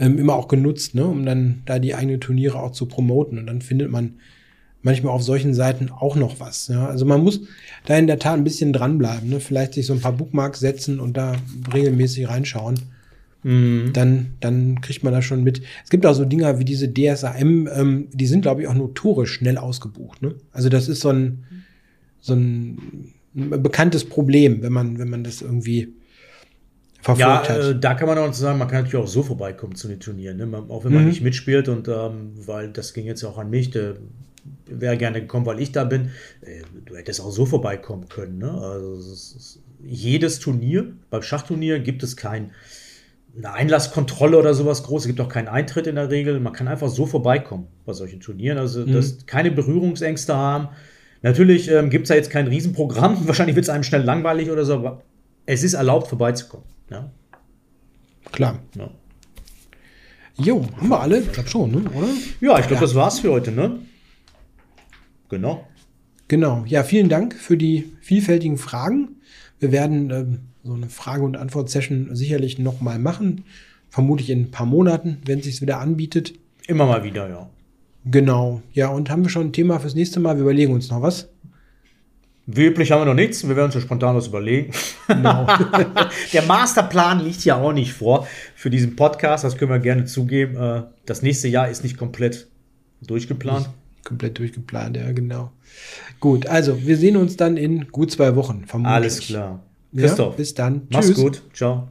ähm, 0.00 0.18
immer 0.18 0.34
auch 0.34 0.48
genutzt, 0.48 0.96
ne? 0.96 1.06
um 1.06 1.24
dann 1.24 1.62
da 1.64 1.78
die 1.78 1.94
eigenen 1.94 2.20
Turniere 2.20 2.60
auch 2.60 2.72
zu 2.72 2.86
promoten. 2.86 3.38
Und 3.38 3.46
dann 3.46 3.62
findet 3.62 3.92
man 3.92 4.14
manchmal 4.82 5.14
auf 5.14 5.22
solchen 5.22 5.54
Seiten 5.54 5.90
auch 5.90 6.16
noch 6.16 6.40
was. 6.40 6.66
Ja? 6.66 6.88
Also 6.88 7.06
man 7.06 7.22
muss 7.22 7.42
da 7.86 7.96
in 7.96 8.08
der 8.08 8.18
Tat 8.18 8.34
ein 8.34 8.42
bisschen 8.42 8.72
dranbleiben. 8.72 9.30
Ne? 9.30 9.38
Vielleicht 9.38 9.74
sich 9.74 9.86
so 9.86 9.92
ein 9.92 10.00
paar 10.00 10.12
Bookmarks 10.12 10.58
setzen 10.58 10.98
und 10.98 11.16
da 11.16 11.36
regelmäßig 11.72 12.28
reinschauen. 12.28 12.80
Mhm. 13.44 13.90
Dann, 13.92 14.34
dann 14.40 14.80
kriegt 14.80 15.04
man 15.04 15.12
das 15.12 15.24
schon 15.24 15.44
mit. 15.44 15.62
Es 15.84 15.90
gibt 15.90 16.04
auch 16.04 16.14
so 16.14 16.24
Dinger 16.24 16.58
wie 16.58 16.64
diese 16.64 16.92
DSAM, 16.92 17.68
ähm, 17.72 18.08
die 18.12 18.26
sind, 18.26 18.42
glaube 18.42 18.62
ich, 18.62 18.68
auch 18.68 18.74
notorisch 18.74 19.34
schnell 19.34 19.56
ausgebucht. 19.56 20.20
Ne? 20.20 20.34
Also 20.50 20.68
das 20.68 20.88
ist 20.88 21.00
so 21.00 21.10
ein, 21.10 21.44
so 22.20 22.34
ein 22.34 23.12
ein 23.34 23.62
bekanntes 23.62 24.04
Problem, 24.04 24.62
wenn 24.62 24.72
man, 24.72 24.98
wenn 24.98 25.08
man 25.08 25.24
das 25.24 25.42
irgendwie 25.42 25.94
verfolgt 27.00 27.48
ja, 27.48 27.48
hat. 27.48 27.64
Äh, 27.64 27.78
da 27.78 27.94
kann 27.94 28.08
man 28.08 28.18
auch 28.18 28.32
sagen, 28.32 28.58
man 28.58 28.68
kann 28.68 28.84
natürlich 28.84 29.04
auch 29.04 29.08
so 29.08 29.22
vorbeikommen 29.22 29.74
zu 29.74 29.88
den 29.88 30.00
Turnieren, 30.00 30.36
ne? 30.36 30.46
man, 30.46 30.70
auch 30.70 30.84
wenn 30.84 30.92
man 30.92 31.02
mhm. 31.02 31.08
nicht 31.08 31.22
mitspielt 31.22 31.68
und 31.68 31.88
ähm, 31.88 32.32
weil 32.46 32.68
das 32.68 32.94
ging 32.94 33.06
jetzt 33.06 33.24
auch 33.24 33.38
an 33.38 33.50
mich, 33.50 33.70
der 33.70 33.96
wäre 34.66 34.96
gerne 34.96 35.20
gekommen, 35.20 35.46
weil 35.46 35.60
ich 35.60 35.72
da 35.72 35.84
bin. 35.84 36.10
Äh, 36.40 36.62
du 36.84 36.96
hättest 36.96 37.20
auch 37.20 37.30
so 37.30 37.46
vorbeikommen 37.46 38.08
können. 38.08 38.38
Ne? 38.38 38.50
Also 38.50 39.12
ist, 39.12 39.60
jedes 39.84 40.38
Turnier, 40.38 40.92
beim 41.10 41.22
Schachturnier 41.22 41.80
gibt 41.80 42.02
es 42.02 42.16
kein 42.16 42.52
eine 43.36 43.52
Einlasskontrolle 43.52 44.38
oder 44.38 44.52
sowas 44.52 44.82
groß. 44.82 45.02
Es 45.02 45.06
gibt 45.06 45.20
auch 45.20 45.28
keinen 45.28 45.48
Eintritt 45.48 45.86
in 45.86 45.94
der 45.94 46.10
Regel. 46.10 46.38
Man 46.38 46.52
kann 46.52 46.68
einfach 46.68 46.88
so 46.88 47.06
vorbeikommen 47.06 47.66
bei 47.86 47.94
solchen 47.94 48.20
Turnieren. 48.20 48.58
Also 48.58 48.80
mhm. 48.80 48.92
das 48.92 49.24
keine 49.26 49.50
Berührungsängste 49.50 50.36
haben. 50.36 50.68
Natürlich 51.22 51.70
ähm, 51.70 51.88
gibt 51.88 52.04
es 52.04 52.08
da 52.08 52.14
jetzt 52.14 52.30
kein 52.30 52.48
Riesenprogramm, 52.48 53.18
wahrscheinlich 53.26 53.56
wird 53.56 53.64
es 53.64 53.70
einem 53.70 53.84
schnell 53.84 54.02
langweilig 54.02 54.50
oder 54.50 54.64
so, 54.64 54.74
aber 54.74 55.02
es 55.46 55.62
ist 55.62 55.74
erlaubt, 55.74 56.08
vorbeizukommen. 56.08 56.66
Ja? 56.90 57.10
Klar. 58.32 58.58
Ja. 58.76 58.90
Jo, 60.36 60.64
haben 60.76 60.88
wir 60.88 61.00
alle? 61.00 61.20
Ich 61.20 61.32
glaube 61.32 61.48
schon, 61.48 61.70
ne? 61.70 61.78
oder? 61.90 62.08
Ja, 62.40 62.58
ich 62.58 62.66
glaube, 62.66 62.74
ja. 62.74 62.80
das 62.80 62.94
war's 62.94 63.20
für 63.20 63.30
heute, 63.30 63.52
ne? 63.52 63.78
Genau. 65.28 65.66
Genau. 66.28 66.64
Ja, 66.66 66.82
vielen 66.82 67.08
Dank 67.08 67.34
für 67.34 67.56
die 67.56 67.92
vielfältigen 68.00 68.56
Fragen. 68.56 69.16
Wir 69.60 69.72
werden 69.72 70.10
ähm, 70.10 70.38
so 70.64 70.72
eine 70.72 70.88
Frage- 70.88 71.24
und 71.24 71.36
Antwort-Session 71.36 72.14
sicherlich 72.16 72.58
nochmal 72.58 72.98
machen. 72.98 73.44
Vermutlich 73.90 74.30
in 74.30 74.42
ein 74.42 74.50
paar 74.50 74.66
Monaten, 74.66 75.18
wenn 75.26 75.40
es 75.40 75.44
sich 75.44 75.60
wieder 75.60 75.78
anbietet. 75.78 76.32
Immer 76.66 76.86
mal 76.86 77.04
wieder, 77.04 77.28
ja. 77.28 77.50
Genau. 78.04 78.62
Ja, 78.72 78.88
und 78.88 79.10
haben 79.10 79.22
wir 79.22 79.30
schon 79.30 79.48
ein 79.48 79.52
Thema 79.52 79.78
fürs 79.78 79.94
nächste 79.94 80.20
Mal? 80.20 80.36
Wir 80.36 80.42
überlegen 80.42 80.72
uns 80.72 80.90
noch 80.90 81.02
was. 81.02 81.28
Wie 82.46 82.66
üblich 82.66 82.90
haben 82.90 83.02
wir 83.02 83.06
noch 83.06 83.14
nichts. 83.14 83.46
Wir 83.46 83.54
werden 83.54 83.66
uns 83.66 83.74
so 83.74 83.80
spontan 83.80 84.16
was 84.16 84.26
überlegen. 84.26 84.72
Genau. 85.06 85.46
Der 86.32 86.42
Masterplan 86.42 87.20
liegt 87.20 87.44
ja 87.44 87.56
auch 87.56 87.72
nicht 87.72 87.92
vor 87.92 88.26
für 88.56 88.68
diesen 88.68 88.96
Podcast. 88.96 89.44
Das 89.44 89.56
können 89.56 89.70
wir 89.70 89.78
gerne 89.78 90.06
zugeben. 90.06 90.56
Äh, 90.56 90.82
das 91.06 91.22
nächste 91.22 91.46
Jahr 91.46 91.68
ist 91.68 91.84
nicht 91.84 91.96
komplett 91.96 92.48
durchgeplant. 93.00 93.68
Nicht 93.68 94.04
komplett 94.04 94.38
durchgeplant, 94.38 94.96
ja, 94.96 95.12
genau. 95.12 95.52
Gut, 96.18 96.46
also 96.46 96.84
wir 96.84 96.96
sehen 96.96 97.16
uns 97.16 97.36
dann 97.36 97.56
in 97.56 97.88
gut 97.88 98.10
zwei 98.10 98.34
Wochen. 98.34 98.64
Vermutlich. 98.66 98.94
Alles 98.94 99.20
klar. 99.20 99.60
Christoph. 99.94 100.32
Ja, 100.32 100.36
bis 100.36 100.54
dann. 100.54 100.82
Mach's 100.90 101.06
Tschüss. 101.06 101.16
gut. 101.16 101.42
Ciao. 101.54 101.88